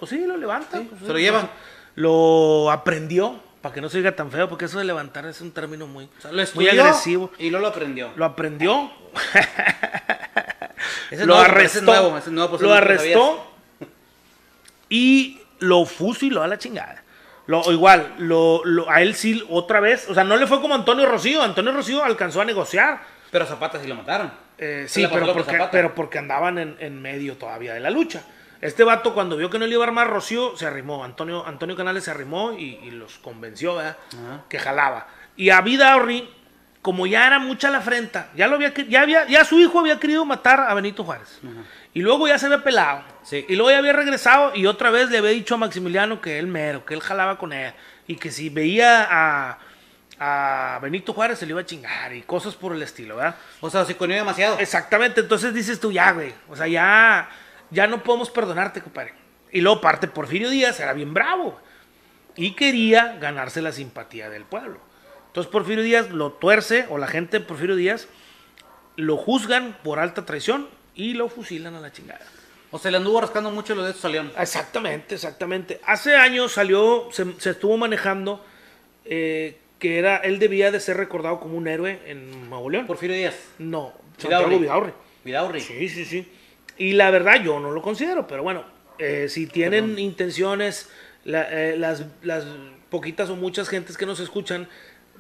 pues 0.01 0.11
sí, 0.11 0.19
lo 0.27 0.37
levanta. 0.37 0.79
Sí, 0.79 0.89
pues, 0.91 1.01
se 1.01 1.13
lo 1.13 1.19
lleva. 1.21 1.49
Lo 1.95 2.73
aprendió, 2.73 3.39
para 3.61 3.73
que 3.73 3.81
no 3.81 3.89
se 3.89 3.99
diga 3.99 4.17
tan 4.17 4.33
feo, 4.33 4.49
porque 4.49 4.65
eso 4.65 4.81
de 4.81 4.85
levantar 4.85 5.27
es 5.27 5.41
un 5.41 5.53
término 5.53 5.87
muy, 5.87 6.07
O 6.07 6.21
sea, 6.21 6.33
lo 6.33 6.43
muy 6.57 6.69
agresivo. 6.69 7.31
Y 7.39 7.51
luego 7.51 7.63
lo 7.63 7.69
aprendió. 7.69 8.11
Lo 8.17 8.25
aprendió, 8.25 8.91
Ese 11.13 11.23
es 11.23 11.27
lo 11.29 11.37
nuevo, 11.37 11.43
ese 11.45 11.53
arrestó, 11.53 11.79
es 11.79 11.85
nuevo, 11.85 12.19
ese 12.19 12.31
es 12.31 12.33
nuevo, 12.33 12.51
pues, 12.51 12.63
lo 12.63 12.75
arrestó 12.75 13.47
y 14.89 15.41
lo 15.61 15.85
fusiló 15.85 16.43
a 16.43 16.49
la 16.49 16.59
chingada. 16.59 17.04
Lo, 17.47 17.71
igual, 17.71 18.15
lo, 18.19 18.63
lo- 18.65 18.89
a 18.91 19.03
él 19.03 19.15
sí, 19.15 19.45
otra 19.51 19.81
vez, 19.81 20.09
o 20.09 20.15
sea, 20.15 20.25
no 20.25 20.37
le 20.37 20.47
fue 20.47 20.61
como 20.61 20.75
Antonio 20.75 21.07
Rocío. 21.07 21.43
Antonio 21.43 21.73
Rocío 21.73 22.03
alcanzó 22.03 22.41
a 22.41 22.45
negociar. 22.45 23.01
Pero 23.31 23.45
Zapata 23.47 23.81
sí 23.81 23.87
lo 23.87 23.95
mataron. 23.97 24.33
Eh, 24.57 24.87
sí, 24.89 25.03
pero 25.13 25.27
porque, 25.35 25.51
pero 25.73 25.95
porque 25.95 26.19
andaban 26.19 26.59
en, 26.59 26.77
en 26.79 27.03
medio 27.03 27.37
todavía 27.37 27.75
de 27.75 27.81
la 27.81 27.91
lucha. 27.91 28.23
Este 28.61 28.83
vato, 28.85 29.13
cuando 29.13 29.37
vio 29.37 29.51
que 29.51 29.59
no 29.59 29.67
le 29.67 29.75
iba 29.75 29.85
a 29.85 29.89
armar 29.89 30.09
Rocío, 30.09 30.57
se 30.57 30.65
arrimó. 30.67 31.05
Antonio, 31.05 31.45
Antonio 31.47 31.77
Canales 31.77 32.05
se 32.05 32.13
arrimó 32.13 32.53
y, 32.53 32.77
y 32.83 32.91
los 32.93 33.19
convenció, 33.19 33.75
¿verdad? 33.77 33.97
Que 34.49 34.59
jalaba. 34.59 35.07
Y 35.37 35.51
a 35.51 35.61
Vidaurri, 35.61 36.31
como 36.81 37.07
ya 37.07 37.27
era 37.27 37.39
mucha 37.41 37.69
la 37.71 37.79
afrenta, 37.79 38.31
ya 38.37 38.47
lo 38.47 38.55
había, 38.55 38.73
ya 38.73 39.03
había, 39.03 39.27
ya 39.27 39.45
su 39.45 39.59
hijo 39.59 39.81
había 39.81 39.99
querido 40.01 40.25
matar 40.25 40.61
a 40.61 40.73
Benito 40.73 41.03
Juárez. 41.05 41.41
Y 41.95 42.03
luego 42.03 42.27
ya 42.27 42.39
se 42.39 42.47
había 42.47 42.65
pelado. 42.65 43.03
Sí. 43.23 43.47
Y 43.49 43.55
luego 43.55 43.71
ya 43.71 43.79
había 43.79 43.93
regresado 43.93 44.55
y 44.55 44.67
otra 44.67 44.91
vez 44.91 45.11
le 45.11 45.19
había 45.19 45.31
dicho 45.31 45.55
a 45.55 45.59
Maximiliano 45.59 46.21
que 46.21 46.39
él 46.41 46.49
mero, 46.49 46.85
que 46.85 46.93
él 46.93 47.01
jalaba 47.01 47.39
con 47.39 47.53
él. 47.53 47.73
Y 48.09 48.17
que 48.17 48.33
si 48.33 48.49
veía 48.51 49.07
a, 49.09 49.59
a 50.19 50.81
Benito 50.81 51.13
Juárez 51.13 51.39
se 51.39 51.47
le 51.47 51.53
iba 51.53 51.61
a 51.61 51.67
chingar 51.67 52.13
y 52.13 52.23
cosas 52.23 52.57
por 52.57 52.75
el 52.75 52.83
estilo, 52.83 53.17
¿verdad? 53.17 53.37
O 53.61 53.71
sea, 53.71 53.85
se 53.85 53.97
conoció 53.97 54.23
demasiado. 54.23 54.59
Exactamente, 54.59 55.21
entonces 55.21 55.55
dices 55.55 55.79
tú, 55.79 55.93
ya, 55.93 56.11
güey. 56.11 56.35
O 56.49 56.57
sea, 56.57 56.67
ya, 56.67 57.31
ya 57.71 57.87
no 57.87 58.03
podemos 58.03 58.29
perdonarte, 58.29 58.83
compadre. 58.83 59.15
Y 59.53 59.61
luego 59.61 59.81
parte 59.81 60.09
Porfirio 60.09 60.51
Díaz, 60.51 60.81
era 60.81 60.93
bien 60.95 61.15
bravo. 61.15 61.61
Y 62.35 62.57
quería 62.57 63.17
ganarse 63.21 63.63
la 63.63 63.71
simpatía 63.71 64.29
del 64.29 64.45
pueblo. 64.45 64.81
Entonces 65.29 65.51
Porfirio 65.51 65.85
Díaz 65.85 66.11
lo 66.11 66.33
tuerce, 66.33 66.87
o 66.91 66.99
la 66.99 67.07
gente 67.07 67.39
de 67.39 67.45
Porfirio 67.45 67.77
Díaz, 67.77 68.09
lo 68.97 69.17
juzgan 69.17 69.77
por 69.85 70.01
alta 70.01 70.27
traición 70.27 70.69
y 70.95 71.15
lo 71.15 71.29
fusilan 71.29 71.75
a 71.75 71.81
la 71.81 71.93
chingada. 71.93 72.25
O 72.71 72.79
sea, 72.79 72.91
le 72.91 72.97
anduvo 72.97 73.21
rascando 73.21 73.51
mucho 73.51 73.75
lo 73.75 73.85
de 73.85 73.93
estos 73.93 74.11
León. 74.11 74.33
Exactamente, 74.39 75.15
exactamente. 75.15 75.81
Hace 75.87 76.17
años 76.17 76.53
salió, 76.53 77.09
se, 77.13 77.25
se 77.39 77.51
estuvo 77.51 77.77
manejando 77.77 78.45
eh, 79.05 79.59
que 79.79 79.99
era, 79.99 80.17
él 80.19 80.39
debía 80.39 80.71
de 80.71 80.81
ser 80.81 80.97
recordado 80.97 81.39
como 81.41 81.57
un 81.57 81.69
héroe 81.69 82.01
en 82.07 82.49
Nuevo 82.49 82.71
León. 82.71 82.87
Porfirio 82.87 83.15
Díaz. 83.17 83.37
No, 83.59 83.93
Santiago 84.19 84.49
Vidaurri. 84.59 84.93
Vidaurri. 85.25 85.61
Sí, 85.61 85.89
sí, 85.89 86.05
sí. 86.05 86.29
Y 86.77 86.93
la 86.95 87.11
verdad 87.11 87.43
yo 87.43 87.61
no 87.61 87.71
lo 87.71 87.81
considero, 87.83 88.27
pero 88.27 88.43
bueno, 88.43 88.65
eh, 88.99 89.27
si 89.29 89.47
tienen 89.47 89.99
intenciones, 89.99 90.89
la- 91.25 91.49
eh, 91.51 91.77
las, 91.77 92.05
las 92.23 92.45
poquitas 92.91 93.31
o 93.31 93.37
muchas 93.37 93.69
gentes 93.69 93.97
que 93.97 94.07
nos 94.07 94.19
escuchan, 94.21 94.69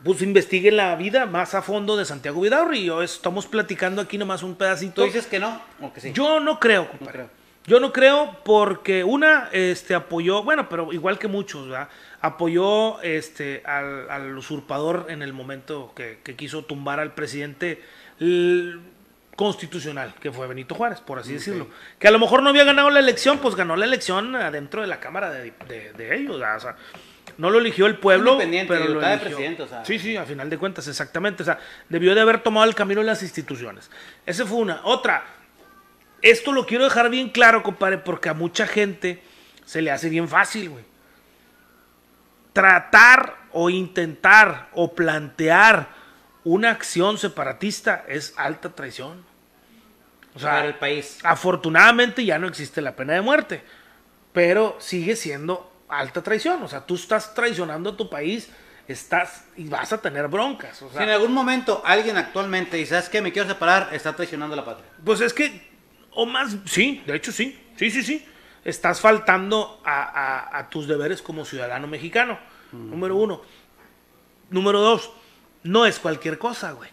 pues 0.05 0.21
investiguen 0.23 0.77
la 0.77 0.95
vida 0.97 1.27
más 1.27 1.55
a 1.55 1.63
fondo 1.63 1.97
de 1.97 2.05
Santiago 2.05 2.41
Vidaurri. 2.41 2.85
Yo 2.85 3.03
estamos 3.03 3.47
platicando 3.47 4.03
aquí 4.03 4.19
nomás 4.19 4.43
un 4.43 4.53
¿Tú 4.53 4.59
pedacito. 4.59 5.03
dices 5.05 5.27
que 5.27 5.39
no? 5.41 5.61
¿O 5.81 5.93
que 5.93 6.01
sí? 6.01 6.13
Yo 6.13 6.39
no 6.41 6.61
creo, 6.61 6.89
compadre. 6.89 7.13
creo. 7.13 7.31
Yo 7.67 7.81
no 7.81 7.95
creo 7.95 8.37
porque 8.45 9.05
una 9.05 9.49
este, 9.53 9.95
apoyó, 9.95 10.43
bueno, 10.43 10.69
pero 10.69 10.93
igual 10.93 11.19
que 11.19 11.29
muchos, 11.29 11.67
¿verdad? 11.71 11.89
Apoyó 12.21 13.01
este, 13.01 13.63
al, 13.65 14.11
al 14.11 14.37
usurpador 14.37 15.07
en 15.09 15.23
el 15.23 15.33
momento 15.33 15.93
que, 15.97 16.19
que 16.23 16.37
quiso 16.37 16.67
tumbar 16.67 17.01
al 17.01 17.15
presidente 17.15 17.83
constitucional, 19.35 20.15
que 20.21 20.31
fue 20.31 20.47
Benito 20.47 20.75
Juárez, 20.75 21.01
por 21.01 21.19
así 21.19 21.33
decirlo. 21.33 21.69
Que 21.99 22.07
a 22.09 22.11
lo 22.11 22.19
mejor 22.19 22.43
no 22.43 22.51
había 22.51 22.65
ganado 22.65 22.91
la 22.91 23.01
elección, 23.01 23.39
pues 23.39 23.55
ganó 23.57 23.77
la 23.77 23.87
elección 23.87 24.37
adentro 24.37 24.83
de 24.83 24.87
la 24.87 25.01
Cámara 25.01 25.31
de, 25.31 25.53
de- 25.67 25.93
de 25.95 26.17
ellos, 26.17 26.39
¿verdad? 26.39 26.57
O 26.57 26.61
sea, 26.61 26.77
no 27.39 27.51
lo 27.51 27.59
eligió 27.59 27.87
el 27.87 27.99
pueblo, 27.99 28.33
Independiente, 28.33 28.73
pero 28.73 28.89
lo 28.89 29.01
eligió. 29.03 29.21
presidente, 29.29 29.63
o 29.63 29.69
sea. 29.69 29.85
Sí, 29.85 29.99
sí, 29.99 30.17
a 30.17 30.25
final 30.25 30.49
de 30.51 30.59
cuentas, 30.59 30.87
exactamente. 30.89 31.43
O 31.43 31.47
sea, 31.47 31.59
debió 31.89 32.15
de 32.15 32.21
haber 32.21 32.43
tomado 32.43 32.67
el 32.67 32.75
camino 32.75 33.01
de 33.01 33.07
las 33.07 33.23
instituciones. 33.23 33.91
Esa 34.27 34.47
fue 34.47 34.59
una. 34.59 34.81
Otra, 34.85 35.25
esto 36.23 36.53
lo 36.53 36.67
quiero 36.67 36.85
dejar 36.85 37.11
bien 37.11 37.31
claro, 37.31 37.63
compadre, 37.63 37.99
porque 37.99 38.29
a 38.29 38.35
mucha 38.35 38.67
gente 38.67 39.23
se 39.65 39.83
le 39.83 39.91
hace 39.91 40.09
bien 40.09 40.29
fácil, 40.29 40.71
güey. 40.71 40.85
Tratar 42.53 43.37
o 43.53 43.71
intentar 43.71 44.69
o 44.73 44.95
plantear 44.95 45.89
una 46.45 46.71
acción 46.71 47.19
separatista 47.19 48.05
es 48.07 48.35
alta 48.37 48.69
traición. 48.71 49.25
O 50.35 50.39
sea, 50.39 50.51
Para 50.51 50.67
el 50.67 50.75
país. 50.75 51.19
afortunadamente 51.23 52.25
ya 52.25 52.39
no 52.39 52.49
existe 52.49 52.81
la 52.81 52.97
pena 52.97 53.13
de 53.15 53.21
muerte, 53.21 53.63
pero 54.33 54.77
sigue 54.81 55.15
siendo 55.17 55.73
alta 55.89 56.23
traición. 56.23 56.63
O 56.63 56.69
sea, 56.69 56.81
tú 56.87 56.95
estás 56.95 57.35
traicionando 57.35 57.91
a 57.91 57.97
tu 57.97 58.09
país, 58.11 58.51
estás 58.89 59.45
y 59.57 59.69
vas 59.69 59.93
a 59.93 60.01
tener 60.01 60.29
broncas. 60.29 60.81
O 60.83 60.89
sea, 60.91 60.99
si 60.99 61.05
en 61.05 61.11
algún 61.11 61.33
momento 61.33 61.83
alguien 61.85 62.17
actualmente 62.17 62.77
dice, 62.77 62.91
¿sabes 62.95 63.09
qué? 63.09 63.21
Me 63.23 63.33
quiero 63.33 63.49
separar, 63.49 63.91
está 63.93 64.15
traicionando 64.15 64.55
a 64.55 64.57
la 64.57 64.65
patria. 64.65 64.87
Pues 65.05 65.21
es 65.21 65.33
que, 65.33 65.71
o 66.13 66.27
más, 66.27 66.57
sí, 66.67 67.03
de 67.07 67.17
hecho 67.17 67.33
sí, 67.33 67.59
sí, 67.77 67.91
sí, 67.91 68.03
sí. 68.03 68.27
Estás 68.65 69.01
faltando 69.01 69.81
a, 69.85 70.03
a- 70.03 70.59
a 70.59 70.71
tus 70.71 70.87
deberes 70.89 71.21
como 71.21 71.45
ciudadano 71.45 71.87
mexicano, 71.87 72.39
número 72.73 73.17
uno. 73.17 73.43
Número 74.51 74.81
dos, 74.81 75.11
no 75.63 75.85
es 75.87 75.99
cualquier 75.99 76.39
cosa, 76.39 76.73
güey. 76.73 76.91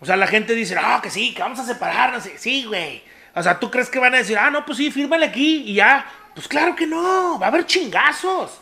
O 0.00 0.06
sea, 0.06 0.16
la 0.16 0.26
gente 0.26 0.54
dice, 0.54 0.74
no, 0.74 1.00
que 1.02 1.10
sí, 1.10 1.32
que 1.34 1.42
vamos 1.42 1.58
a 1.58 1.64
separarnos. 1.64 2.24
Sí, 2.36 2.64
güey. 2.66 3.02
O 3.34 3.42
sea, 3.42 3.58
¿tú 3.58 3.70
crees 3.70 3.88
que 3.90 3.98
van 3.98 4.14
a 4.14 4.18
decir, 4.18 4.38
ah, 4.38 4.50
no, 4.50 4.64
pues 4.64 4.78
sí, 4.78 4.90
fírmale 4.90 5.26
aquí 5.26 5.62
y 5.66 5.74
ya? 5.74 6.06
Pues 6.36 6.48
claro 6.48 6.76
que 6.76 6.86
no, 6.86 7.38
va 7.38 7.46
a 7.46 7.48
haber 7.48 7.64
chingazos. 7.64 8.60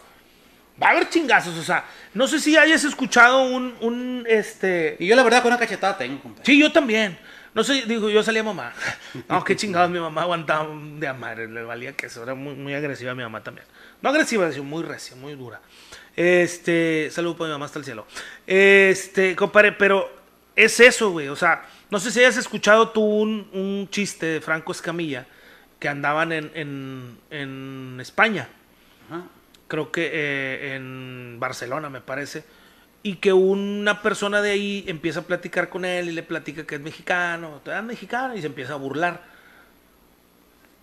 Va 0.81 0.89
a 0.89 0.91
haber 0.91 1.09
chingazos, 1.09 1.59
o 1.59 1.63
sea, 1.65 1.85
no 2.15 2.29
sé 2.29 2.39
si 2.39 2.57
hayas 2.57 2.85
escuchado 2.85 3.43
un, 3.43 3.75
un, 3.81 4.25
este, 4.29 4.97
Y 5.01 5.09
yo 5.09 5.17
la 5.17 5.25
verdad 5.25 5.43
con 5.43 5.51
una 5.51 5.59
cachetada 5.59 5.99
tengo, 5.99 6.23
compadre. 6.23 6.47
Sí, 6.47 6.57
yo 6.57 6.71
también. 6.71 7.19
No 7.53 7.65
sé, 7.65 7.83
digo, 7.83 8.09
yo 8.11 8.23
salía 8.23 8.45
mamá. 8.45 8.73
No, 9.29 9.43
qué 9.43 9.57
chingados, 9.57 9.91
mi 9.91 9.99
mamá 9.99 10.23
aguantaba 10.23 10.69
de 10.99 11.09
amar, 11.09 11.39
le 11.39 11.65
valía 11.65 11.95
que 11.95 12.07
eso, 12.07 12.23
era 12.23 12.35
muy, 12.37 12.55
muy 12.55 12.75
agresiva 12.75 13.13
mi 13.13 13.25
mamá 13.25 13.43
también. 13.43 13.67
No 14.03 14.11
agresiva, 14.11 14.51
sino 14.53 14.63
muy 14.63 14.85
recia, 14.85 15.17
muy 15.17 15.35
dura. 15.35 15.61
Este, 16.15 17.09
saludo 17.11 17.37
para 17.37 17.49
mi 17.49 17.53
mamá 17.55 17.67
hasta 17.67 17.81
el 17.81 17.85
cielo. 17.85 18.07
Este, 18.47 19.35
compadre, 19.35 19.73
pero 19.73 20.09
es 20.55 20.79
eso, 20.79 21.11
güey. 21.11 21.27
O 21.27 21.35
sea, 21.35 21.65
no 21.91 21.99
sé 21.99 22.13
si 22.13 22.21
hayas 22.21 22.37
escuchado 22.37 22.91
tú 22.91 23.03
un, 23.03 23.49
un 23.53 23.89
chiste 23.91 24.27
de 24.27 24.41
Franco 24.41 24.71
Escamilla 24.71 25.27
que 25.85 25.89
andaban 25.91 26.33
en, 26.33 26.51
en, 26.55 27.19
en 27.29 27.99
España 28.01 28.49
Ajá. 29.07 29.25
creo 29.69 29.93
que 29.93 30.09
eh, 30.15 30.77
en 30.77 31.37
Barcelona 31.39 31.91
me 31.91 32.01
parece, 32.01 32.43
y 33.03 33.17
que 33.17 33.35
una 33.35 34.01
persona 34.01 34.41
de 34.41 34.53
ahí 34.53 34.85
empieza 34.89 35.21
a 35.21 35.23
platicar 35.25 35.69
con 35.69 35.85
él 35.85 36.09
y 36.09 36.13
le 36.13 36.23
platica 36.23 36.65
que 36.65 36.77
es 36.77 36.81
mexicano, 36.81 37.61
eres 37.67 37.83
mexicano, 37.83 38.35
y 38.35 38.41
se 38.41 38.47
empieza 38.47 38.73
a 38.73 38.77
burlar. 38.77 39.25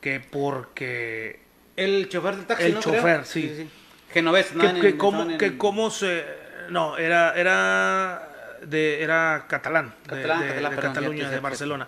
Que 0.02 0.20
porque... 0.20 1.40
El 1.76 2.08
chofer 2.10 2.36
del 2.36 2.46
taxi, 2.46 2.66
El 2.66 2.74
¿no? 2.76 2.80
chofer, 2.80 3.02
Creo. 3.02 3.26
sí. 3.26 3.68
Genovés, 4.14 4.54
¿no? 4.54 4.72
que, 4.76 4.82
que 4.82 4.98
cómo, 4.98 5.24
en- 5.24 5.38
que 5.40 5.58
cómo 5.58 5.90
se... 5.90 6.24
No, 6.70 6.96
era, 6.96 7.34
era, 7.34 8.30
de, 8.68 9.02
era 9.02 9.46
catalán, 9.48 9.96
Catalán, 10.06 10.42
de, 10.42 10.48
catalán, 10.48 10.70
de 10.70 10.76
perdón, 10.76 10.94
Cataluña, 10.94 11.30
de 11.32 11.40
Barcelona. 11.40 11.88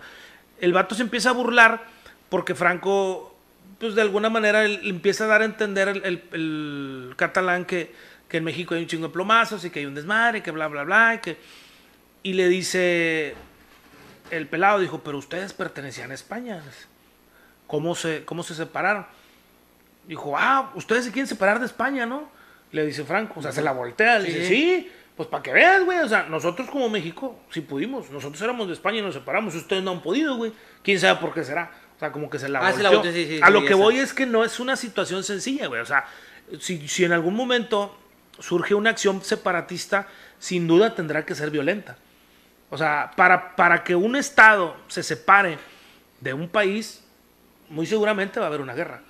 El 0.60 0.72
vato 0.72 0.96
se 0.96 1.02
empieza 1.02 1.30
a 1.30 1.32
burlar 1.32 1.93
porque 2.28 2.54
Franco, 2.54 3.36
pues 3.78 3.94
de 3.94 4.02
alguna 4.02 4.30
manera, 4.30 4.64
él- 4.64 4.80
le 4.82 4.88
empieza 4.90 5.24
a 5.24 5.26
dar 5.28 5.42
a 5.42 5.44
entender 5.44 5.88
el, 5.88 6.04
el- 6.04 6.22
el 6.32 7.14
catalán 7.16 7.64
que, 7.64 7.94
que 8.28 8.38
en 8.38 8.44
México 8.44 8.74
hay 8.74 8.82
un 8.82 8.86
chingo 8.88 9.06
de 9.08 9.12
plomazos 9.12 9.64
y 9.64 9.70
que 9.70 9.80
hay 9.80 9.86
un 9.86 9.94
desmadre, 9.94 10.38
y 10.38 10.42
que 10.42 10.50
bla, 10.50 10.68
bla, 10.68 10.84
bla, 10.84 11.14
y 11.14 11.18
que... 11.18 11.36
Y 12.22 12.32
le 12.32 12.48
dice, 12.48 13.34
el 14.30 14.46
pelado 14.48 14.78
dijo, 14.80 15.00
pero 15.04 15.18
ustedes 15.18 15.52
pertenecían 15.52 16.10
a 16.10 16.14
España. 16.14 16.62
¿Cómo 17.66 17.94
se, 17.94 18.24
cómo 18.24 18.42
se 18.42 18.54
separaron? 18.54 19.06
Dijo, 20.08 20.34
ah, 20.36 20.70
ustedes 20.74 21.04
se 21.04 21.12
quieren 21.12 21.26
separar 21.26 21.60
de 21.60 21.66
España, 21.66 22.06
¿no? 22.06 22.28
Le 22.72 22.84
dice 22.86 23.04
Franco, 23.04 23.40
o 23.40 23.42
sea, 23.42 23.52
se 23.52 23.62
la 23.62 23.72
voltea, 23.72 24.18
le 24.18 24.26
Sí, 24.30 24.32
dice, 24.38 24.48
sí. 24.48 24.54
sí, 24.54 24.92
pues 25.16 25.28
para 25.28 25.42
que 25.42 25.52
veas, 25.52 25.84
güey, 25.84 25.98
o 26.00 26.08
sea, 26.08 26.24
nosotros 26.24 26.68
como 26.70 26.88
México, 26.88 27.38
sí 27.50 27.60
pudimos, 27.60 28.10
nosotros 28.10 28.40
éramos 28.42 28.66
de 28.66 28.72
España 28.72 28.98
y 28.98 29.02
nos 29.02 29.14
separamos, 29.14 29.54
ustedes 29.54 29.82
no 29.82 29.92
han 29.92 30.02
podido, 30.02 30.36
güey, 30.36 30.52
quién 30.82 30.98
sabe 30.98 31.20
por 31.20 31.32
qué 31.32 31.44
será, 31.44 31.70
o 31.96 31.98
sea, 32.00 32.12
como 32.12 32.28
que 32.30 32.38
se 32.38 32.48
la 32.48 32.60
Ah, 32.60 32.72
se 32.72 32.82
la 32.82 32.90
volteó. 32.90 33.12
sí, 33.12 33.26
sí, 33.26 33.40
A 33.42 33.46
sí, 33.46 33.52
lo 33.52 33.62
que 33.62 33.68
sé. 33.68 33.74
voy 33.74 33.98
es 33.98 34.12
que 34.12 34.26
no 34.26 34.44
es 34.44 34.58
una 34.60 34.76
situación 34.76 35.22
sencilla, 35.24 35.66
güey, 35.68 35.80
o 35.80 35.86
sea, 35.86 36.04
si, 36.60 36.86
si 36.88 37.04
en 37.04 37.12
algún 37.12 37.34
momento 37.34 37.96
surge 38.38 38.74
una 38.74 38.90
acción 38.90 39.22
separatista, 39.22 40.06
sin 40.38 40.66
duda 40.66 40.94
tendrá 40.94 41.24
que 41.24 41.34
ser 41.34 41.50
violenta. 41.50 41.96
O 42.70 42.76
sea, 42.76 43.12
para, 43.16 43.54
para 43.54 43.84
que 43.84 43.94
un 43.94 44.16
Estado 44.16 44.76
se 44.88 45.02
separe 45.04 45.58
de 46.20 46.34
un 46.34 46.48
país, 46.48 47.04
muy 47.68 47.86
seguramente 47.86 48.40
va 48.40 48.46
a 48.46 48.48
haber 48.48 48.60
una 48.60 48.74
guerra. 48.74 49.00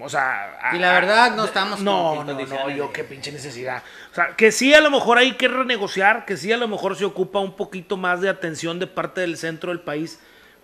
O 0.00 0.08
sea, 0.08 0.70
Y 0.72 0.78
la 0.78 0.90
a- 0.90 1.00
verdad, 1.00 1.34
no 1.34 1.44
estamos 1.44 1.80
No, 1.80 2.22
no, 2.24 2.32
no, 2.46 2.70
yo 2.70 2.92
qué 2.92 3.02
pinche 3.02 3.32
necesidad. 3.32 3.82
O 4.12 4.14
sea, 4.14 4.36
que 4.36 4.52
sí 4.52 4.72
a 4.72 4.80
lo 4.80 4.90
mejor 4.90 5.18
hay 5.18 5.32
que 5.32 5.48
renegociar, 5.48 6.24
que 6.26 6.36
sí 6.36 6.52
a 6.52 6.56
lo 6.56 6.68
mejor 6.68 6.96
se 6.96 7.04
ocupa 7.04 7.40
un 7.40 7.56
poquito 7.56 7.96
más 7.96 8.20
de 8.20 8.28
atención 8.28 8.78
de 8.78 8.86
parte 8.86 9.20
del 9.22 9.36
centro 9.36 9.70
del 9.70 9.80
país 9.80 10.20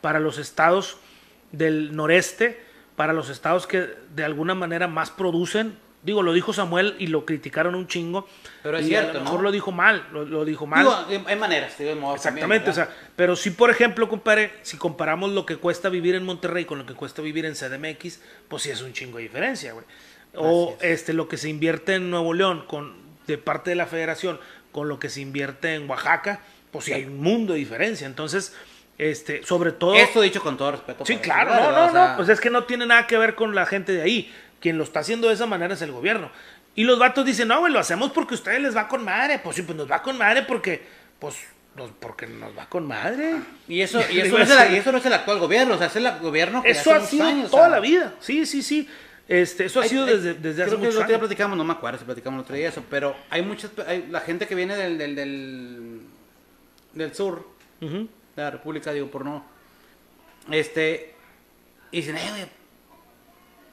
para 0.07 0.21
los 0.21 0.39
estados 0.39 0.99
del 1.51 1.97
noreste, 1.97 2.61
para 2.95 3.13
los 3.13 3.29
estados 3.29 3.67
que 3.67 3.89
de 4.15 4.23
alguna 4.25 4.55
manera 4.55 4.87
más 4.87 5.11
producen. 5.11 5.77
Digo, 6.05 6.23
lo 6.23 6.33
dijo 6.33 6.53
Samuel 6.53 6.95
y 7.01 7.09
lo 7.09 7.27
criticaron 7.27 7.75
un 7.75 7.89
chingo. 7.89 8.29
Pero 8.63 8.79
es 8.79 8.85
y 8.85 8.91
cierto, 8.91 9.11
a 9.11 9.15
lo 9.15 9.21
mejor 9.23 9.39
¿no? 9.39 9.43
lo 9.43 9.51
dijo 9.51 9.73
mal, 9.73 10.07
lo, 10.13 10.25
lo 10.25 10.45
dijo 10.45 10.65
mal. 10.65 10.85
Digo, 11.09 11.25
hay- 11.27 11.35
maneras, 11.35 11.77
digo, 11.77 11.97
modo 11.97 12.15
Exactamente, 12.15 12.67
también, 12.67 12.71
o 12.71 12.73
sea, 12.73 13.11
pero 13.17 13.35
si 13.35 13.51
por 13.51 13.69
ejemplo, 13.69 14.09
compadre, 14.09 14.53
si 14.63 14.77
comparamos 14.77 15.33
lo 15.33 15.45
que 15.45 15.57
cuesta 15.57 15.89
vivir 15.89 16.15
en 16.15 16.25
Monterrey 16.25 16.67
con 16.67 16.79
lo 16.79 16.87
que 16.87 16.95
cuesta 16.95 17.21
vivir 17.21 17.47
en 17.47 17.55
CDMX, 17.57 18.21
pues 18.47 18.63
sí 18.63 18.71
es 18.71 18.81
un 18.81 18.93
chingo 18.93 19.17
de 19.17 19.25
diferencia, 19.25 19.73
güey. 19.73 19.85
O 20.37 20.77
este 20.83 21.15
lo 21.15 21.27
que 21.27 21.37
se 21.37 21.49
invierte 21.49 21.95
en 21.97 22.11
Nuevo 22.11 22.33
León 22.33 22.63
con 22.69 22.95
de 23.27 23.39
parte 23.39 23.71
de 23.71 23.77
la 23.77 23.87
Federación 23.87 24.39
con 24.71 24.89
lo 24.89 25.01
que 25.01 25.09
se 25.09 25.21
invierte 25.21 25.75
en 25.75 25.91
Oaxaca, 25.91 26.43
pues 26.71 26.85
sí 26.85 26.93
hay 26.93 27.07
un 27.07 27.21
mundo 27.21 27.55
de 27.55 27.59
diferencia. 27.59 28.07
Entonces, 28.07 28.55
este, 28.99 29.43
sobre 29.45 29.73
todo 29.73 29.95
Esto 29.95 30.21
dicho 30.21 30.41
con 30.43 30.57
todo 30.57 30.73
respeto. 30.73 31.05
Sí, 31.05 31.17
claro, 31.17 31.55
no, 31.55 31.73
no, 31.73 31.87
o 31.87 31.91
sea, 31.93 32.09
no, 32.11 32.17
pues 32.17 32.29
es 32.29 32.41
que 32.41 32.51
no 32.51 32.65
tiene 32.65 32.87
nada 32.87 33.07
que 33.07 33.19
ver 33.19 33.35
con 33.35 33.55
la 33.55 33.67
gente 33.67 33.93
de 33.93 34.03
ahí. 34.03 34.33
Quien 34.61 34.79
lo 34.79 34.85
está 34.85 35.01
haciendo 35.01 35.29
de 35.29 35.35
esa 35.35 35.47
manera 35.47 35.75
es 35.75 35.83
el 35.83 35.93
gobierno. 35.93 36.31
Y 36.75 36.85
los 36.85 36.99
vatos 36.99 37.25
dicen, 37.25 37.49
no, 37.49 37.59
güey, 37.61 37.73
lo 37.73 37.79
hacemos 37.79 38.11
porque 38.13 38.35
a 38.35 38.37
ustedes 38.37 38.61
les 38.61 38.77
va 38.77 38.89
con 38.89 39.05
madre. 39.05 39.39
Pues 39.39 39.57
sí, 39.57 39.63
pues 39.63 39.77
nos 39.77 39.91
va 39.91 40.03
con 40.03 40.17
madre 40.19 40.43
porque, 40.43 40.83
pues, 41.19 41.37
nos, 41.75 41.91
porque 41.93 42.27
nos 42.27 42.57
va 42.57 42.67
con 42.69 42.87
madre. 42.87 43.35
Y 43.69 43.81
eso, 43.83 44.01
y, 44.11 44.21
eso 44.21 44.39
es 44.39 44.51
el, 44.51 44.59
es- 44.59 44.71
y 44.73 44.77
eso 44.77 44.93
no 44.93 44.99
es 44.99 45.07
el 45.07 45.13
actual 45.13 45.39
gobierno, 45.39 45.75
o 45.75 45.79
sea, 45.79 45.87
es 45.89 45.97
el 45.97 46.11
gobierno 46.21 46.63
que 46.63 46.71
Eso 46.71 46.93
hace 46.93 47.05
ha 47.05 47.07
sido 47.09 47.27
años, 47.27 47.51
toda 47.51 47.69
la 47.69 47.81
vida. 47.81 48.15
Sí, 48.21 48.45
sí, 48.47 48.63
sí. 48.63 48.89
Este, 49.29 49.65
eso 49.67 49.81
ha 49.81 49.85
sido 49.85 50.05
hay- 50.07 50.15
desde, 50.15 50.35
desde 50.35 50.63
hace 50.63 50.71
creo 50.71 50.81
que 50.81 50.87
muchos 50.87 50.95
el 50.95 50.97
otro 51.03 51.07
día 51.09 51.17
años. 51.17 51.29
platicamos, 51.29 51.59
no 51.59 51.65
me 51.65 51.73
acuerdo 51.73 51.99
si 51.99 52.05
platicamos 52.05 52.39
el 52.39 52.43
otro 52.45 52.57
día 52.57 52.69
eso, 52.69 52.83
pero 52.89 53.17
hay 53.29 53.43
muchas, 53.43 53.71
hay, 53.87 54.07
la 54.11 54.21
gente 54.21 54.47
que 54.47 54.55
viene 54.55 54.77
del, 54.77 54.97
del, 54.99 55.15
del, 55.17 56.01
del 56.95 57.15
sur 57.15 57.47
Ujú. 57.81 58.09
De 58.37 58.43
la 58.43 58.51
República, 58.51 58.93
digo, 58.93 59.11
por 59.11 59.25
no, 59.25 59.45
este, 60.51 61.15
y 61.91 61.99
dicen, 61.99 62.17
eh, 62.17 62.29
güey, 62.31 62.47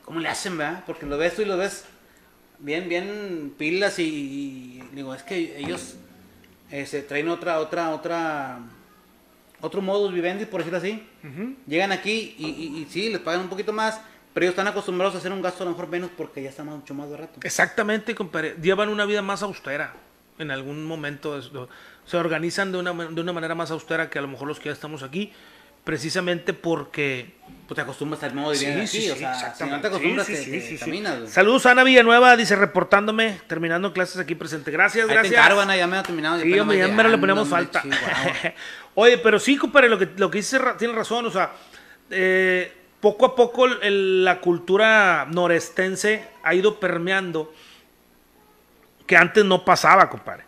¿cómo 0.06 0.20
le 0.20 0.30
hacen, 0.30 0.58
verdad? 0.58 0.84
Porque 0.86 1.06
lo 1.06 1.18
ves 1.18 1.36
tú 1.36 1.42
y 1.42 1.46
lo 1.46 1.58
ves 1.58 1.86
bien, 2.60 2.88
bien 2.88 3.54
pilas 3.58 4.00
y, 4.00 4.04
y 4.04 4.84
digo, 4.94 5.14
es 5.14 5.24
que 5.24 5.58
ellos 5.58 5.96
este, 6.72 7.02
traen 7.04 7.30
otra, 7.30 7.60
otra, 7.60 7.92
otra, 7.92 8.60
otro 9.62 9.82
modus 9.82 10.14
vivendi, 10.14 10.46
por 10.46 10.62
decirlo 10.62 10.80
así. 10.80 11.08
Ujú. 11.24 11.56
Llegan 11.68 11.92
aquí 11.92 12.36
y, 12.38 12.48
y, 12.48 12.82
y 12.82 12.88
sí, 12.90 13.10
les 13.10 13.20
pagan 13.20 13.42
un 13.42 13.50
poquito 13.50 13.74
más, 13.74 14.00
pero 14.34 14.46
ellos 14.46 14.54
están 14.54 14.68
acostumbrados 14.68 15.14
a 15.16 15.18
hacer 15.20 15.32
un 15.32 15.42
gasto 15.42 15.64
a 15.64 15.66
lo 15.66 15.72
mejor 15.72 15.90
menos 15.90 16.10
porque 16.18 16.42
ya 16.42 16.50
está 16.50 16.64
mucho 16.64 16.94
más 16.94 17.10
barato. 17.10 17.40
Exactamente, 17.44 18.16
compadre. 18.16 18.56
Llevan 18.62 18.90
una 18.90 19.06
vida 19.06 19.22
más 19.22 19.44
austera. 19.44 19.94
En 20.40 20.50
algún 20.50 20.84
momento 20.84 21.38
se 22.06 22.18
organizan 22.18 22.72
de 22.72 22.78
una, 22.80 22.92
de 22.94 23.22
una 23.22 23.34
manera 23.34 23.56
más 23.56 23.72
austera 23.72 24.10
que 24.10 24.20
a 24.20 24.22
lo 24.22 24.28
mejor 24.28 24.48
los 24.48 24.60
que 24.60 24.66
ya 24.70 24.74
estamos 24.74 25.04
aquí. 25.04 25.32
Precisamente 25.84 26.54
porque 26.54 27.36
Pues 27.68 27.76
te 27.76 27.82
acostumbras 27.82 28.24
al 28.24 28.34
modo 28.34 28.52
de 28.52 28.58
vivir 28.60 28.84
aquí, 28.84 29.10
o 29.12 29.16
sea, 29.18 29.54
si 29.54 29.66
no 29.66 29.82
te 29.82 29.88
acostumbras, 29.88 30.26
Sí, 30.26 30.34
sí, 30.38 30.46
te, 30.46 30.46
sí, 30.46 30.52
te 30.52 30.62
sí, 30.62 30.78
sí. 30.78 30.86
caminas. 30.86 31.30
Saludos 31.30 31.66
a 31.66 31.72
Ana 31.72 31.84
Villanueva, 31.84 32.38
dice 32.38 32.56
reportándome, 32.56 33.42
terminando 33.48 33.92
clases 33.92 34.18
aquí 34.18 34.34
presente. 34.34 34.72
Gracias, 34.72 35.04
Ahí 35.04 35.10
te 35.10 35.14
gracias. 35.14 35.34
encargo, 35.34 35.60
Ana, 35.60 35.76
ya 35.76 35.86
me 35.86 35.98
ha 35.98 36.04
terminado. 36.04 36.40
Sí, 36.40 36.58
hombre, 36.58 36.78
ya 36.78 36.88
mero 36.88 37.10
le 37.10 37.18
ponemos 37.18 37.50
falta. 37.50 37.84
Oye, 38.96 39.18
pero 39.18 39.40
sí, 39.40 39.58
compadre, 39.58 39.90
lo 39.90 40.00
que, 40.00 40.08
lo 40.16 40.32
que 40.32 40.38
dice 40.38 40.58
tiene 40.78 40.94
razón, 40.94 41.26
o 41.26 41.32
sea, 41.32 41.52
eh, 42.10 42.72
poco 43.02 43.26
a 43.26 43.36
poco 43.36 43.66
el- 43.66 44.24
la 44.24 44.40
cultura 44.40 45.28
norestense 45.30 46.24
ha 46.44 46.54
ido 46.54 46.80
permeando 46.80 47.54
que 49.06 49.18
antes 49.18 49.44
no 49.44 49.66
pasaba, 49.66 50.10
compadre. 50.10 50.46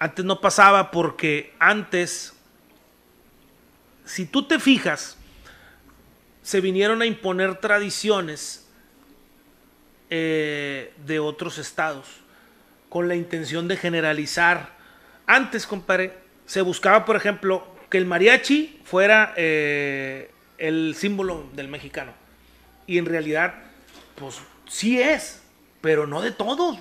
Antes 0.00 0.24
no 0.24 0.40
pasaba 0.40 0.90
porque 0.90 1.54
antes, 1.58 2.32
si 4.06 4.24
tú 4.24 4.48
te 4.48 4.58
fijas, 4.58 5.18
se 6.42 6.62
vinieron 6.62 7.02
a 7.02 7.06
imponer 7.06 7.56
tradiciones 7.60 8.66
eh, 10.08 10.94
de 11.06 11.18
otros 11.20 11.58
estados 11.58 12.06
con 12.88 13.08
la 13.08 13.14
intención 13.14 13.68
de 13.68 13.76
generalizar. 13.76 14.70
Antes, 15.26 15.66
compadre, 15.66 16.18
se 16.46 16.62
buscaba, 16.62 17.04
por 17.04 17.16
ejemplo, 17.16 17.66
que 17.90 17.98
el 17.98 18.06
mariachi 18.06 18.80
fuera 18.84 19.34
eh, 19.36 20.30
el 20.56 20.94
símbolo 20.96 21.46
del 21.52 21.68
mexicano. 21.68 22.14
Y 22.86 22.96
en 22.96 23.04
realidad, 23.04 23.54
pues 24.14 24.40
sí 24.66 24.98
es, 24.98 25.42
pero 25.82 26.06
no 26.06 26.22
de 26.22 26.30
todos. 26.30 26.78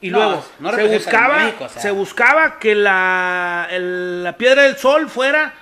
Y 0.00 0.10
No, 0.10 0.18
luego 0.18 0.44
no 0.60 0.72
se, 0.74 0.88
buscaba, 0.88 1.38
México, 1.44 1.64
o 1.64 1.68
sea. 1.68 1.82
se 1.82 1.90
buscaba 1.90 2.58
que 2.58 2.74
la, 2.74 3.66
el- 3.70 4.22
la 4.22 4.36
piedra 4.36 4.62
del 4.64 4.76
sol 4.76 5.08
fuera 5.08 5.54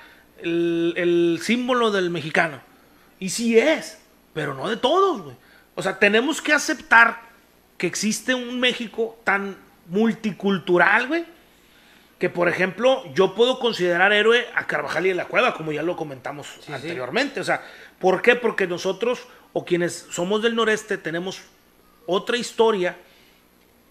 el, 0.43 0.93
el 0.97 1.39
símbolo 1.43 1.91
del 1.91 2.11
mexicano. 2.11 2.61
Y 3.21 3.31
sí 3.31 3.59
es, 3.59 3.99
pero 4.33 4.55
no 4.55 4.69
de 4.69 4.77
todos, 4.77 5.23
güey. 5.23 5.37
O 5.77 5.83
sea, 5.83 5.99
tenemos 5.99 6.43
que 6.43 6.53
aceptar 6.53 7.21
que 7.79 7.87
existe 7.87 8.35
un 8.35 8.61
México 8.61 9.19
tan 9.25 9.57
multicultural, 9.89 11.09
güey, 11.09 11.25
que 12.19 12.31
por 12.31 12.49
ejemplo 12.49 13.03
yo 13.15 13.35
puedo 13.35 13.59
considerar 13.59 14.13
héroe 14.13 14.47
a 14.55 14.67
Carvajal 14.67 15.07
y 15.07 15.09
de 15.11 15.15
la 15.17 15.27
Cueva, 15.27 15.55
como 15.55 15.73
ya 15.73 15.83
lo 15.83 15.97
comentamos 15.97 16.47
sí. 16.65 16.73
anteriormente. 16.73 17.41
O 17.41 17.45
sea, 17.45 17.63
¿por 17.99 18.23
qué? 18.23 18.35
Porque 18.37 18.67
nosotros, 18.67 19.27
o 19.53 19.65
quienes 19.65 20.07
somos 20.11 20.43
del 20.43 20.55
noreste, 20.55 20.97
tenemos 20.99 21.41
otra 22.07 22.37
historia 22.37 22.97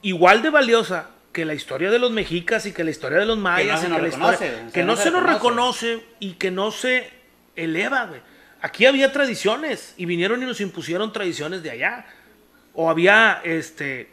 igual 0.04 0.42
de 0.44 0.50
valiosa 0.52 1.10
que 1.32 1.46
la 1.46 1.56
historia 1.56 1.90
de 1.90 1.98
los 1.98 2.12
mexicas 2.12 2.66
y 2.68 2.74
que 2.74 2.84
la 2.84 2.92
historia 2.92 3.18
de 3.18 3.26
los 3.26 3.38
mayas 3.40 3.82
se 3.82 3.88
y 3.88 3.90
nos 3.90 3.98
que 3.98 4.04
la 4.04 4.10
reconoce, 4.12 4.46
historia- 4.48 4.72
que 4.72 4.82
no 4.82 4.88
no 4.88 4.96
se 4.96 5.04
se 5.04 5.12
nos 5.12 5.24
reconoce. 5.24 5.88
reconoce 5.96 6.06
y 6.20 6.34
que 6.34 6.52
no 6.52 6.70
se 6.72 7.10
eleva, 7.56 8.06
güey. 8.06 8.22
Aquí 8.62 8.86
había 8.86 9.12
tradiciones 9.12 9.96
y 9.98 10.06
vinieron 10.06 10.42
y 10.44 10.46
nos 10.46 10.62
impusieron 10.62 11.12
tradiciones 11.12 11.64
de 11.64 11.72
allá. 11.72 12.06
O 12.76 12.90
había, 12.90 13.42
este, 13.44 14.10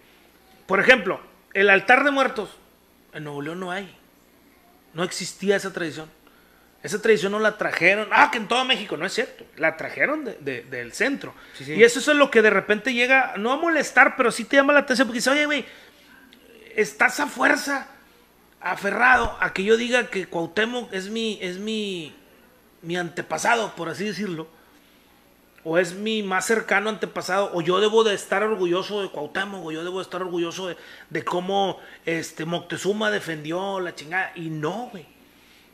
por 0.67 0.81
ejemplo, 0.81 1.21
el 1.55 1.71
altar 1.71 2.05
de 2.05 2.11
muertos. 2.11 2.51
En 3.13 3.25
Nuevo 3.25 3.43
León 3.43 3.61
no 3.61 3.71
hay. 3.71 3.95
No 4.95 5.05
existía 5.05 5.57
esa 5.57 5.73
tradición. 5.73 6.11
Esa 6.83 7.01
tradición 7.03 7.33
no 7.33 7.39
la 7.39 7.59
trajeron. 7.59 8.09
Ah, 8.11 8.31
que 8.31 8.39
en 8.39 8.49
todo 8.49 8.65
México. 8.65 8.97
No 8.97 9.05
es 9.05 9.13
cierto. 9.13 9.45
La 9.57 9.77
trajeron 9.77 10.25
de- 10.25 10.37
de- 10.41 10.63
del 10.63 10.93
centro. 10.93 11.35
Sí, 11.55 11.65
sí. 11.65 11.73
Y 11.75 11.83
eso 11.83 11.99
es 12.01 12.07
lo 12.17 12.31
que 12.31 12.41
de 12.43 12.49
repente 12.51 12.95
llega, 12.95 13.35
no 13.37 13.53
a 13.53 13.57
molestar, 13.57 14.17
pero 14.17 14.33
sí 14.33 14.45
te 14.45 14.57
llama 14.57 14.73
la 14.73 14.81
atención. 14.81 15.07
Porque 15.07 15.19
dice, 15.19 15.31
oye, 15.31 15.45
güey, 15.47 15.65
estás 16.75 17.21
a 17.21 17.27
fuerza 17.27 17.87
aferrado 18.61 19.37
a 19.41 19.53
que 19.53 19.65
yo 19.65 19.77
diga 19.77 20.07
que 20.09 20.27
Cuauhtémoc 20.27 20.93
es 20.93 21.09
mi, 21.09 21.39
es 21.43 21.59
mi, 21.59 22.15
mi 22.83 22.97
antepasado, 22.97 23.75
por 23.75 23.89
así 23.89 24.05
decirlo. 24.05 24.49
O 25.63 25.77
es 25.77 25.93
mi 25.93 26.23
más 26.23 26.47
cercano 26.47 26.89
antepasado, 26.89 27.51
o 27.53 27.61
yo 27.61 27.81
debo 27.81 28.03
de 28.05 28.15
estar 28.15 28.43
orgulloso 28.43 29.03
de 29.03 29.11
Cuauhtémoc, 29.11 29.67
o 29.67 29.73
yo 29.73 29.85
debo 29.85 29.99
de 29.99 30.05
estar 30.05 30.23
orgulloso 30.23 30.69
de, 30.69 30.77
de 31.11 31.23
cómo 31.25 31.79
este, 32.07 32.47
Moctezuma 32.47 33.11
defendió 33.11 33.79
la 33.81 33.95
chingada. 33.95 34.33
Y 34.35 34.49
no, 34.49 34.89
güey. 34.91 35.07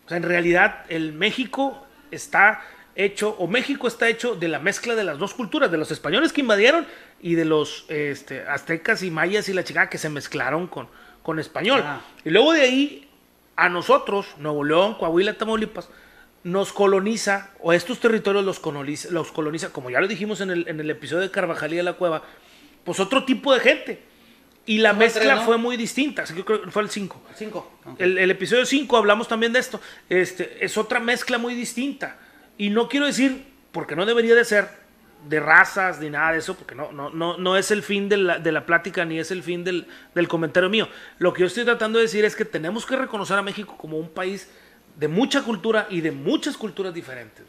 O 0.06 0.08
sea, 0.08 0.16
en 0.16 0.22
realidad 0.22 0.84
el 0.88 1.12
México 1.12 1.86
está 2.10 2.62
hecho, 2.94 3.36
o 3.38 3.46
México 3.46 3.88
está 3.88 4.08
hecho 4.08 4.36
de 4.36 4.48
la 4.48 4.58
mezcla 4.58 4.94
de 4.94 5.04
las 5.04 5.18
dos 5.18 5.34
culturas, 5.34 5.70
de 5.70 5.76
los 5.76 5.90
españoles 5.90 6.32
que 6.32 6.40
invadieron 6.40 6.86
y 7.20 7.34
de 7.34 7.44
los 7.44 7.84
este, 7.88 8.42
aztecas 8.42 9.02
y 9.02 9.10
mayas 9.10 9.48
y 9.48 9.52
la 9.52 9.64
chingada 9.64 9.90
que 9.90 9.98
se 9.98 10.08
mezclaron 10.08 10.68
con, 10.68 10.88
con 11.22 11.38
español. 11.38 11.82
Ah. 11.84 12.00
Y 12.24 12.30
luego 12.30 12.52
de 12.52 12.62
ahí, 12.62 13.10
a 13.56 13.68
nosotros, 13.68 14.26
Nuevo 14.38 14.64
León, 14.64 14.94
Coahuila, 14.94 15.34
Tamaulipas, 15.34 15.88
nos 16.44 16.72
coloniza, 16.72 17.50
o 17.60 17.72
estos 17.72 17.98
territorios 17.98 18.44
los 18.44 18.60
coloniza, 18.60 19.10
los 19.10 19.32
coloniza 19.32 19.72
como 19.72 19.90
ya 19.90 20.00
lo 20.00 20.06
dijimos 20.06 20.40
en 20.40 20.50
el, 20.50 20.68
en 20.68 20.78
el 20.78 20.88
episodio 20.88 21.22
de 21.22 21.30
Carvajal 21.32 21.72
y 21.72 21.76
de 21.76 21.82
la 21.82 21.94
Cueva, 21.94 22.22
pues 22.84 23.00
otro 23.00 23.24
tipo 23.24 23.52
de 23.52 23.60
gente. 23.60 24.02
Y 24.66 24.78
la 24.78 24.92
mezcla 24.92 25.22
tres, 25.22 25.36
¿no? 25.36 25.42
fue 25.44 25.58
muy 25.58 25.76
distinta, 25.76 26.22
así 26.22 26.34
que 26.34 26.44
creo 26.44 26.62
que 26.62 26.70
fue 26.70 26.82
el 26.82 26.90
5. 26.90 27.22
Cinco. 27.36 27.72
Ok. 27.84 28.00
El, 28.00 28.18
el 28.18 28.30
episodio 28.32 28.66
5 28.66 28.96
hablamos 28.96 29.28
también 29.28 29.52
de 29.52 29.60
esto. 29.60 29.80
Este, 30.08 30.64
es 30.64 30.76
otra 30.76 30.98
mezcla 30.98 31.38
muy 31.38 31.54
distinta. 31.54 32.16
Y 32.58 32.70
no 32.70 32.88
quiero 32.88 33.06
decir, 33.06 33.44
porque 33.70 33.94
no 33.94 34.04
debería 34.04 34.34
de 34.34 34.44
ser, 34.44 34.68
de 35.28 35.40
razas 35.40 36.00
ni 36.00 36.10
nada 36.10 36.32
de 36.32 36.38
eso, 36.38 36.56
porque 36.56 36.74
no, 36.74 36.90
no, 36.90 37.10
no, 37.10 37.36
no 37.36 37.56
es 37.56 37.70
el 37.70 37.82
fin 37.82 38.08
de 38.08 38.16
la, 38.16 38.38
de 38.38 38.50
la 38.50 38.66
plática 38.66 39.04
ni 39.04 39.18
es 39.18 39.30
el 39.30 39.42
fin 39.42 39.62
del, 39.62 39.86
del 40.14 40.28
comentario 40.28 40.68
mío. 40.68 40.88
Lo 41.18 41.32
que 41.32 41.40
yo 41.40 41.46
estoy 41.46 41.64
tratando 41.64 41.98
de 41.98 42.04
decir 42.04 42.24
es 42.24 42.34
que 42.34 42.44
tenemos 42.44 42.86
que 42.86 42.96
reconocer 42.96 43.38
a 43.38 43.42
México 43.42 43.76
como 43.78 43.98
un 43.98 44.08
país 44.08 44.50
de 44.96 45.08
mucha 45.08 45.42
cultura 45.42 45.86
y 45.90 46.00
de 46.00 46.10
muchas 46.10 46.56
culturas 46.56 46.92
diferentes. 46.92 47.44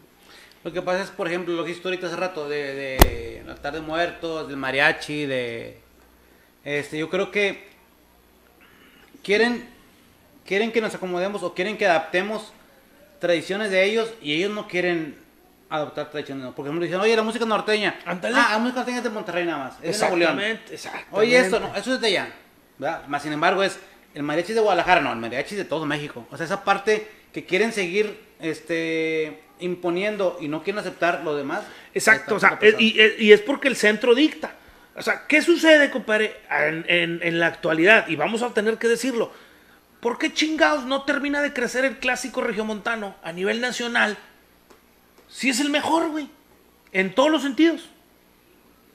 Lo 0.63 0.73
que 0.73 0.81
pasa 0.81 1.03
es, 1.03 1.09
por 1.09 1.27
ejemplo, 1.27 1.55
lo 1.55 1.63
que 1.63 1.71
hiciste 1.71 1.87
ahorita 1.87 2.07
hace 2.07 2.15
rato, 2.15 2.49
de, 2.49 2.75
de 2.75 3.39
el 3.39 3.49
altar 3.49 3.73
de 3.73 3.81
muertos, 3.81 4.47
del 4.47 4.57
mariachi, 4.57 5.25
de... 5.25 5.86
Este, 6.67 6.97
yo 6.97 7.09
creo 7.09 7.31
que 7.31 7.65
quieren, 9.23 9.65
quieren 10.45 10.73
que 10.73 10.81
nos 10.81 10.93
acomodemos 10.93 11.41
o 11.43 11.53
quieren 11.53 11.77
que 11.77 11.85
adaptemos 11.85 12.51
tradiciones 13.19 13.71
de 13.71 13.85
ellos 13.85 14.13
y 14.21 14.33
ellos 14.33 14.51
no 14.51 14.67
quieren 14.67 15.15
adoptar 15.69 16.11
tradiciones. 16.11 16.43
¿no? 16.43 16.53
Por 16.53 16.65
ejemplo, 16.65 16.83
dicen, 16.83 16.99
oye, 16.99 17.15
la 17.15 17.23
música 17.23 17.45
norteña. 17.45 17.97
Ah, 18.05 18.17
la 18.21 18.57
música 18.59 18.79
norteña 18.79 18.97
es 18.97 19.03
de 19.05 19.09
Monterrey 19.09 19.45
nada 19.45 19.57
más. 19.59 19.73
Es. 19.81 19.89
Exactamente, 20.01 20.73
exactamente. 20.73 21.15
Oye, 21.15 21.39
esto, 21.39 21.59
no, 21.61 21.73
eso 21.73 21.93
es 21.95 22.01
de 22.01 22.07
allá. 22.07 22.33
¿verdad? 22.77 23.07
Más 23.07 23.23
sin 23.23 23.31
embargo, 23.31 23.63
es 23.63 23.79
el 24.13 24.23
mariachi 24.23 24.51
de 24.51 24.59
Guadalajara, 24.59 24.99
no, 24.99 25.13
el 25.13 25.19
mariachi 25.19 25.55
de 25.55 25.63
todo 25.63 25.85
México. 25.85 26.27
O 26.31 26.35
sea, 26.35 26.45
esa 26.45 26.65
parte 26.65 27.07
que 27.31 27.45
quieren 27.45 27.71
seguir 27.71 28.19
este, 28.41 29.41
imponiendo 29.61 30.37
y 30.41 30.49
no 30.49 30.63
quieren 30.63 30.79
aceptar 30.79 31.21
lo 31.23 31.33
demás. 31.35 31.63
Exacto, 31.93 32.35
o 32.35 32.39
sea, 32.41 32.57
es- 32.61 32.75
y, 32.77 32.99
y 33.19 33.31
es 33.31 33.39
porque 33.39 33.69
el 33.69 33.77
centro 33.77 34.13
dicta. 34.13 34.51
O 34.97 35.01
sea, 35.03 35.27
¿qué 35.27 35.43
sucede, 35.43 35.91
compadre, 35.91 36.41
en, 36.49 37.39
la 37.39 37.45
actualidad? 37.45 38.07
Y 38.07 38.15
vamos 38.15 38.41
a 38.41 38.51
tener 38.53 38.79
que 38.79 38.87
decirlo. 38.87 39.31
¿Por 39.99 40.17
qué 40.17 40.33
chingados 40.33 40.85
no 40.85 41.03
termina 41.03 41.41
de 41.41 41.53
crecer 41.53 41.85
el 41.85 41.99
clásico 41.99 42.41
regiomontano 42.41 43.15
a 43.21 43.31
nivel 43.31 43.61
nacional? 43.61 44.17
Si 45.29 45.49
es 45.49 45.59
el 45.59 45.69
mejor, 45.69 46.09
güey. 46.09 46.29
En 46.91 47.13
todos 47.13 47.29
los 47.29 47.43
sentidos. 47.43 47.87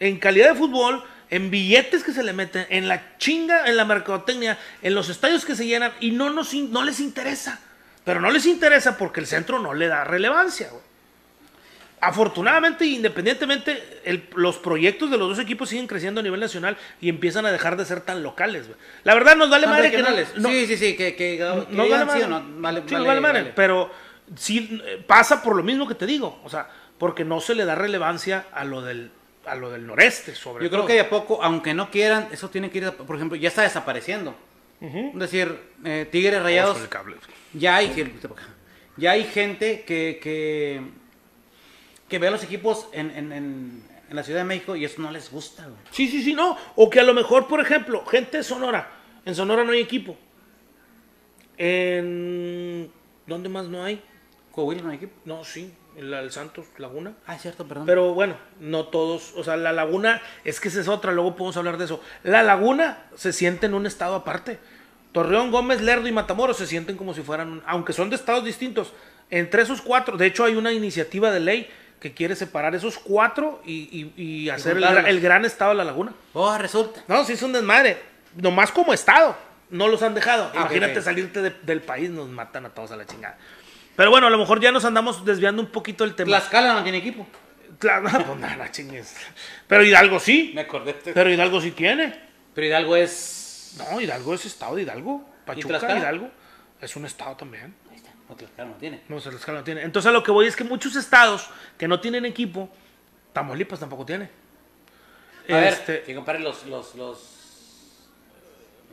En 0.00 0.18
calidad 0.18 0.48
de 0.48 0.58
fútbol, 0.58 1.04
en 1.30 1.52
billetes 1.52 2.02
que 2.02 2.12
se 2.12 2.24
le 2.24 2.32
meten, 2.32 2.66
en 2.68 2.88
la 2.88 3.16
chinga, 3.18 3.66
en 3.66 3.76
la 3.76 3.84
mercadotecnia, 3.84 4.58
en 4.82 4.96
los 4.96 5.08
estadios 5.08 5.44
que 5.44 5.54
se 5.54 5.66
llenan 5.66 5.92
y 6.00 6.10
no, 6.10 6.30
nos, 6.30 6.52
no 6.52 6.82
les 6.82 6.98
interesa. 6.98 7.60
Pero 8.04 8.20
no 8.20 8.32
les 8.32 8.46
interesa 8.46 8.98
porque 8.98 9.20
el 9.20 9.28
centro 9.28 9.60
no 9.60 9.72
le 9.72 9.86
da 9.86 10.02
relevancia, 10.02 10.68
güey. 10.68 10.82
Afortunadamente, 12.04 12.84
independientemente, 12.84 13.80
el- 14.04 14.24
los 14.34 14.56
proyectos 14.58 15.08
de 15.08 15.16
los 15.18 15.28
dos 15.28 15.38
equipos 15.38 15.68
siguen 15.68 15.86
creciendo 15.86 16.18
a 16.20 16.24
nivel 16.24 16.40
nacional 16.40 16.76
y 17.00 17.08
empiezan 17.08 17.46
a 17.46 17.52
dejar 17.52 17.76
de 17.76 17.84
ser 17.84 18.00
tan 18.00 18.24
locales. 18.24 18.66
güey. 18.66 18.76
La 19.04 19.14
verdad 19.14 19.36
nos 19.36 19.48
vale 19.48 19.68
madre 19.68 19.90
que 19.92 19.98
no, 19.98 20.08
sí, 20.48 20.66
sí, 20.66 20.76
sí, 20.76 20.96
que, 20.96 21.14
que, 21.14 21.36
que 21.38 21.66
no 21.70 21.84
digan 21.84 22.08
vale 22.08 22.20
sí 22.22 22.26
madre. 22.28 22.34
o 22.34 22.40
no, 22.40 22.60
vale, 22.60 22.82
Sí, 22.88 22.94
vale, 22.94 23.06
vale 23.06 23.20
madre, 23.20 23.38
vale. 23.42 23.52
pero 23.54 23.88
sí 24.34 24.80
eh, 24.84 25.00
pasa 25.06 25.40
por 25.44 25.54
lo 25.54 25.62
mismo 25.62 25.86
que 25.86 25.94
te 25.94 26.04
digo, 26.06 26.40
o 26.42 26.50
sea, 26.50 26.68
porque 26.98 27.24
no 27.24 27.40
se 27.40 27.54
le 27.54 27.64
da 27.64 27.76
relevancia 27.76 28.46
a 28.52 28.64
lo 28.64 28.82
del 28.82 29.12
a 29.46 29.54
lo 29.54 29.70
del 29.70 29.86
noreste, 29.86 30.34
sobre 30.34 30.64
Yo 30.64 30.70
todo. 30.70 30.80
creo 30.80 30.86
que 30.88 30.92
de 30.94 31.00
a 31.00 31.08
poco, 31.10 31.40
aunque 31.42 31.72
no 31.72 31.88
quieran, 31.90 32.28
eso 32.32 32.48
tiene 32.50 32.68
que 32.70 32.78
ir, 32.78 32.90
por 32.92 33.14
ejemplo, 33.14 33.36
ya 33.36 33.48
está 33.48 33.62
desapareciendo. 33.62 34.36
Es 34.80 35.18
decir, 35.18 35.56
eh, 35.84 36.08
Tigres 36.10 36.42
Rayados, 36.42 36.80
el 36.80 36.88
cable. 36.88 37.16
ya 37.52 37.76
hay, 37.76 37.92
sí, 37.94 38.12
ya 38.96 39.12
hay 39.12 39.24
gente 39.24 39.82
que, 39.86 40.18
que, 40.22 40.80
que 42.12 42.18
ve 42.18 42.28
a 42.28 42.30
los 42.30 42.44
equipos 42.44 42.88
en, 42.92 43.10
en, 43.10 43.32
en, 43.32 43.82
en 44.10 44.14
la 44.16 44.22
Ciudad 44.22 44.40
de 44.40 44.44
México 44.44 44.76
y 44.76 44.84
eso 44.84 45.00
no 45.00 45.10
les 45.10 45.30
gusta, 45.32 45.62
güey. 45.64 45.78
Sí, 45.90 46.06
sí, 46.08 46.22
sí, 46.22 46.34
no. 46.34 46.58
O 46.76 46.90
que 46.90 47.00
a 47.00 47.04
lo 47.04 47.14
mejor, 47.14 47.48
por 47.48 47.58
ejemplo, 47.58 48.04
gente 48.04 48.36
de 48.36 48.42
Sonora. 48.42 48.90
En 49.24 49.34
Sonora 49.34 49.64
no 49.64 49.72
hay 49.72 49.80
equipo. 49.80 50.14
En. 51.56 52.90
¿Dónde 53.26 53.48
más 53.48 53.66
no 53.68 53.82
hay? 53.82 54.02
Coahuila 54.50 54.82
no 54.82 54.90
hay 54.90 54.96
equipo. 54.96 55.14
No, 55.24 55.42
sí. 55.44 55.72
En 55.96 56.10
la 56.10 56.20
del 56.22 56.32
Santos 56.32 56.66
Laguna. 56.78 57.14
Ah, 57.26 57.34
es 57.36 57.42
cierto, 57.42 57.66
perdón. 57.66 57.86
Pero 57.86 58.14
bueno, 58.14 58.36
no 58.60 58.86
todos. 58.88 59.32
O 59.36 59.44
sea, 59.44 59.56
la 59.56 59.72
Laguna, 59.72 60.20
es 60.44 60.60
que 60.60 60.68
esa 60.68 60.80
es 60.80 60.88
otra, 60.88 61.12
luego 61.12 61.34
podemos 61.36 61.56
hablar 61.56 61.76
de 61.78 61.84
eso. 61.86 62.00
La 62.24 62.42
Laguna 62.42 63.04
se 63.14 63.32
siente 63.32 63.66
en 63.66 63.74
un 63.74 63.86
estado 63.86 64.14
aparte. 64.14 64.58
Torreón, 65.12 65.50
Gómez, 65.50 65.80
Lerdo 65.82 66.08
y 66.08 66.12
Matamoros 66.12 66.56
se 66.56 66.66
sienten 66.66 66.96
como 66.96 67.12
si 67.14 67.22
fueran, 67.22 67.48
un- 67.52 67.62
aunque 67.66 67.92
son 67.92 68.08
de 68.10 68.16
estados 68.16 68.44
distintos. 68.44 68.92
Entre 69.30 69.62
esos 69.62 69.80
cuatro, 69.82 70.16
de 70.18 70.26
hecho, 70.26 70.44
hay 70.44 70.56
una 70.56 70.72
iniciativa 70.72 71.30
de 71.30 71.40
ley 71.40 71.68
que 72.02 72.12
quiere 72.12 72.34
separar 72.34 72.74
esos 72.74 72.98
cuatro 72.98 73.62
y, 73.64 74.10
y- 74.16 74.22
y 74.22 74.50
hacer 74.50 74.76
el, 74.76 75.20
gran 75.20 75.44
estado 75.44 75.70
de 75.70 75.76
la 75.76 75.84
Laguna. 75.84 76.12
oh, 76.32 76.58
resulta. 76.58 77.00
No, 77.06 77.24
sí 77.24 77.34
es 77.34 77.42
un 77.42 77.52
desmadre. 77.52 77.96
Nomás 78.34 78.72
como 78.72 78.92
Estado. 78.92 79.36
No 79.70 79.86
los 79.86 80.02
han 80.02 80.12
dejado. 80.12 80.50
Ah, 80.52 80.62
Imagínate 80.62 81.00
salirte 81.00 81.40
de- 81.42 81.54
del 81.62 81.80
país, 81.80 82.10
nos 82.10 82.28
matan 82.28 82.66
a 82.66 82.70
todos 82.70 82.90
a 82.90 82.96
la 82.96 83.06
chingada. 83.06 83.38
Pero 83.94 84.10
bueno, 84.10 84.26
a 84.26 84.30
lo 84.30 84.38
mejor 84.38 84.60
ya 84.60 84.72
nos 84.72 84.84
andamos 84.84 85.24
desviando 85.24 85.62
un 85.62 85.68
poquito 85.68 86.02
del 86.02 86.16
tema. 86.16 86.26
Tlaxcala 86.26 86.74
no 86.74 86.82
tiene 86.82 86.98
equipo. 86.98 87.24
Claro, 87.78 88.08
pues 88.26 88.38
nada, 88.40 88.68
chingues. 88.72 89.14
Pero 89.68 89.84
Hidalgo 89.84 90.18
sí. 90.18 90.50
Me 90.56 90.62
acordé. 90.62 90.94
Pero 90.94 91.30
Hidalgo 91.30 91.60
sí 91.60 91.70
tiene. 91.70 92.18
Pero 92.52 92.66
Hidalgo 92.66 92.96
es... 92.96 93.76
No, 93.78 94.00
Hidalgo 94.00 94.34
es 94.34 94.44
Estado 94.44 94.74
de 94.74 94.82
Hidalgo. 94.82 95.24
Pachuca? 95.46 95.78
Hidalgo. 95.96 96.28
Es 96.80 96.96
un 96.96 97.06
Estado 97.06 97.36
también. 97.36 97.74
Está, 98.38 98.64
no, 98.64 98.72
tiene. 98.74 99.02
No, 99.08 99.20
Tlaxcala 99.20 99.58
no 99.58 99.64
tiene. 99.64 99.82
Entonces 99.82 100.08
a 100.08 100.12
lo 100.12 100.22
que 100.22 100.30
voy 100.30 100.46
es 100.46 100.56
que 100.56 100.64
muchos 100.64 100.96
estados 100.96 101.48
que 101.78 101.86
no 101.88 102.00
tienen 102.00 102.24
equipo, 102.24 102.68
Tamaulipas 103.32 103.80
tampoco 103.80 104.04
tiene. 104.06 104.28
A 105.48 105.68
Este- 105.68 105.92
ver, 105.92 106.04
que 106.04 106.14
compare 106.14 106.38
los... 106.40 106.64
los, 106.66 106.94
los, 106.94 107.18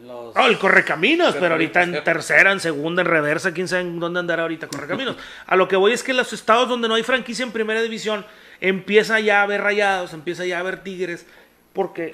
los 0.02 0.36
Oh, 0.36 0.46
el 0.48 0.58
Correcaminos, 0.58 1.36
pero 1.40 1.54
ahorita 1.56 1.84
en 1.84 2.04
tercera, 2.04 2.52
en 2.52 2.60
segunda, 2.60 3.02
en 3.02 3.08
reversa, 3.08 3.54
quién 3.54 3.68
sabe 3.68 3.82
en 3.84 4.00
dónde 4.00 4.20
andará 4.22 4.44
ahorita 4.44 4.68
Correcaminos. 4.68 5.18
A 5.46 5.56
lo 5.58 5.68
que 5.68 5.76
voy 5.76 5.92
es 5.92 6.04
que 6.04 6.14
los 6.14 6.32
estados 6.34 6.70
donde 6.70 6.88
no 6.88 6.96
hay 6.96 7.04
franquicia 7.04 7.44
en 7.44 7.52
primera 7.52 7.82
división, 7.82 8.26
empieza 8.62 9.20
ya 9.20 9.42
a 9.42 9.44
haber 9.44 9.62
rayados, 9.62 10.14
empieza 10.14 10.46
ya 10.46 10.58
a 10.58 10.60
haber 10.62 10.84
tigres, 10.84 11.26
porque 11.74 12.12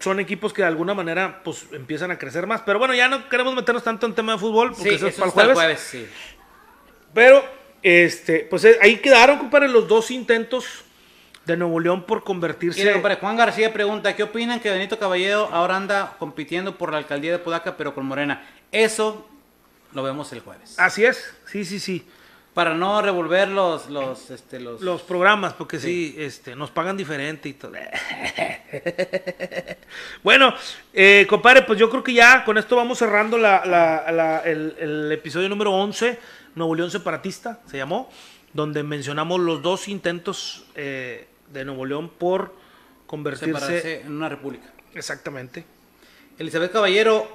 son 0.00 0.18
equipos 0.18 0.52
que 0.52 0.62
de 0.62 0.68
alguna 0.68 0.94
manera 0.94 1.42
pues 1.44 1.66
empiezan 1.72 2.10
a 2.10 2.18
crecer 2.18 2.46
más. 2.48 2.62
Pero 2.62 2.80
bueno, 2.80 2.92
ya 2.92 3.06
no 3.08 3.28
queremos 3.28 3.54
meternos 3.54 3.84
tanto 3.84 4.06
en 4.06 4.14
tema 4.14 4.32
de 4.32 4.38
fútbol, 4.38 4.72
porque 4.72 4.90
Sí, 4.90 4.94
eso 4.96 5.06
es 5.06 5.14
para 5.14 5.26
el 5.26 5.32
jueves. 5.32 5.54
jueves, 5.54 5.80
sí. 5.80 6.08
Pero, 7.14 7.44
este, 7.82 8.46
pues 8.50 8.64
eh, 8.64 8.78
ahí 8.80 8.96
quedaron, 8.96 9.38
compadre, 9.38 9.68
los 9.68 9.88
dos 9.88 10.10
intentos 10.10 10.64
de 11.44 11.56
Nuevo 11.56 11.80
León 11.80 12.04
por 12.04 12.22
convertirse. 12.22 12.80
Mire, 12.80 12.92
compadre, 12.92 13.16
Juan 13.16 13.36
García 13.36 13.72
pregunta, 13.72 14.14
¿qué 14.14 14.22
opinan 14.22 14.60
que 14.60 14.70
Benito 14.70 14.98
Caballero 14.98 15.48
ahora 15.52 15.76
anda 15.76 16.14
compitiendo 16.18 16.78
por 16.78 16.92
la 16.92 16.98
alcaldía 16.98 17.32
de 17.32 17.38
Podaca, 17.38 17.76
pero 17.76 17.94
con 17.94 18.06
Morena? 18.06 18.46
Eso 18.70 19.26
lo 19.92 20.02
vemos 20.02 20.32
el 20.32 20.40
jueves. 20.40 20.78
Así 20.78 21.04
es, 21.04 21.34
sí, 21.46 21.64
sí, 21.64 21.80
sí. 21.80 22.06
Para 22.54 22.74
no 22.74 23.00
revolver 23.00 23.48
los, 23.48 23.88
los, 23.88 24.30
este, 24.30 24.60
los... 24.60 24.82
Los 24.82 25.00
programas, 25.02 25.54
porque 25.54 25.78
sí, 25.80 26.14
este, 26.18 26.54
nos 26.54 26.70
pagan 26.70 26.98
diferente 26.98 27.48
y 27.48 27.54
todo. 27.54 27.72
bueno, 30.22 30.54
eh, 30.92 31.26
compadre, 31.28 31.62
pues 31.62 31.78
yo 31.78 31.88
creo 31.90 32.02
que 32.04 32.12
ya 32.12 32.44
con 32.44 32.58
esto 32.58 32.76
vamos 32.76 32.98
cerrando 32.98 33.38
la, 33.38 33.64
la- 33.64 34.12
la- 34.12 34.38
el, 34.40 34.76
el 34.78 35.12
episodio 35.12 35.48
número 35.48 35.72
11, 35.72 36.18
Nuevo 36.54 36.74
León 36.74 36.90
Separatista, 36.90 37.60
se 37.66 37.76
llamó, 37.76 38.10
donde 38.52 38.82
mencionamos 38.82 39.40
los 39.40 39.62
dos 39.62 39.88
intentos 39.88 40.66
eh, 40.74 41.28
de 41.52 41.64
Nuevo 41.64 41.86
León 41.86 42.10
por 42.10 42.54
convertirse... 43.06 43.46
separarse 43.46 44.00
en 44.02 44.12
una 44.12 44.28
república. 44.28 44.72
Exactamente. 44.94 45.64
Elizabeth 46.38 46.72
Caballero, 46.72 47.28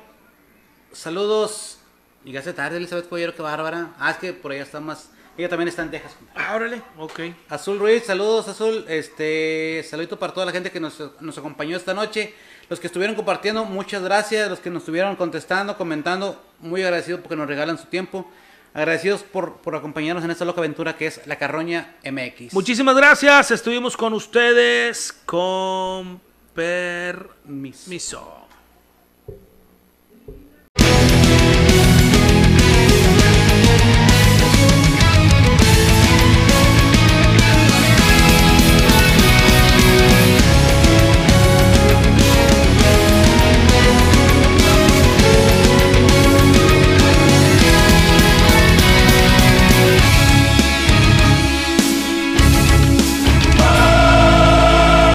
saludos. 0.91 1.79
Llegaste 2.23 2.53
tarde, 2.53 2.77
Elizabeth 2.77 3.05
Caballero, 3.05 3.33
qué 3.35 3.41
bárbara. 3.41 3.93
Ah, 3.99 4.11
es 4.11 4.17
que 4.17 4.33
por 4.33 4.51
allá 4.51 4.63
está 4.63 4.79
más... 4.79 5.11
Ella 5.37 5.49
también 5.49 5.67
está 5.67 5.83
en 5.83 5.91
Texas. 5.91 6.15
Ah, 6.35 6.55
órale, 6.55 6.81
ok. 6.97 7.19
Azul 7.49 7.77
Ruiz, 7.77 8.03
saludos 8.05 8.47
Azul, 8.47 8.83
este, 8.87 9.85
saludito 9.87 10.17
para 10.17 10.33
toda 10.33 10.47
la 10.47 10.51
gente 10.51 10.71
que 10.71 10.79
nos, 10.79 10.99
nos 11.19 11.37
acompañó 11.37 11.77
esta 11.77 11.93
noche, 11.93 12.33
los 12.69 12.79
que 12.79 12.87
estuvieron 12.87 13.15
compartiendo, 13.15 13.63
muchas 13.63 14.01
gracias, 14.01 14.49
los 14.49 14.59
que 14.59 14.71
nos 14.71 14.81
estuvieron 14.81 15.15
contestando, 15.15 15.77
comentando, 15.77 16.43
muy 16.59 16.81
agradecidos 16.81 17.21
porque 17.21 17.35
nos 17.35 17.47
regalan 17.47 17.77
su 17.77 17.85
tiempo, 17.85 18.27
agradecidos 18.73 19.23
por, 19.23 19.57
por 19.57 19.75
acompañarnos 19.75 20.23
en 20.23 20.31
esta 20.31 20.45
loca 20.45 20.61
aventura 20.61 20.95
que 20.95 21.07
es 21.07 21.25
La 21.25 21.37
Carroña 21.37 21.95
MX. 22.03 22.53
Muchísimas 22.53 22.95
gracias. 22.95 23.51
Estuvimos 23.51 23.97
con 23.97 24.13
ustedes 24.13 25.13
con 25.25 26.21
permiso. 26.53 28.46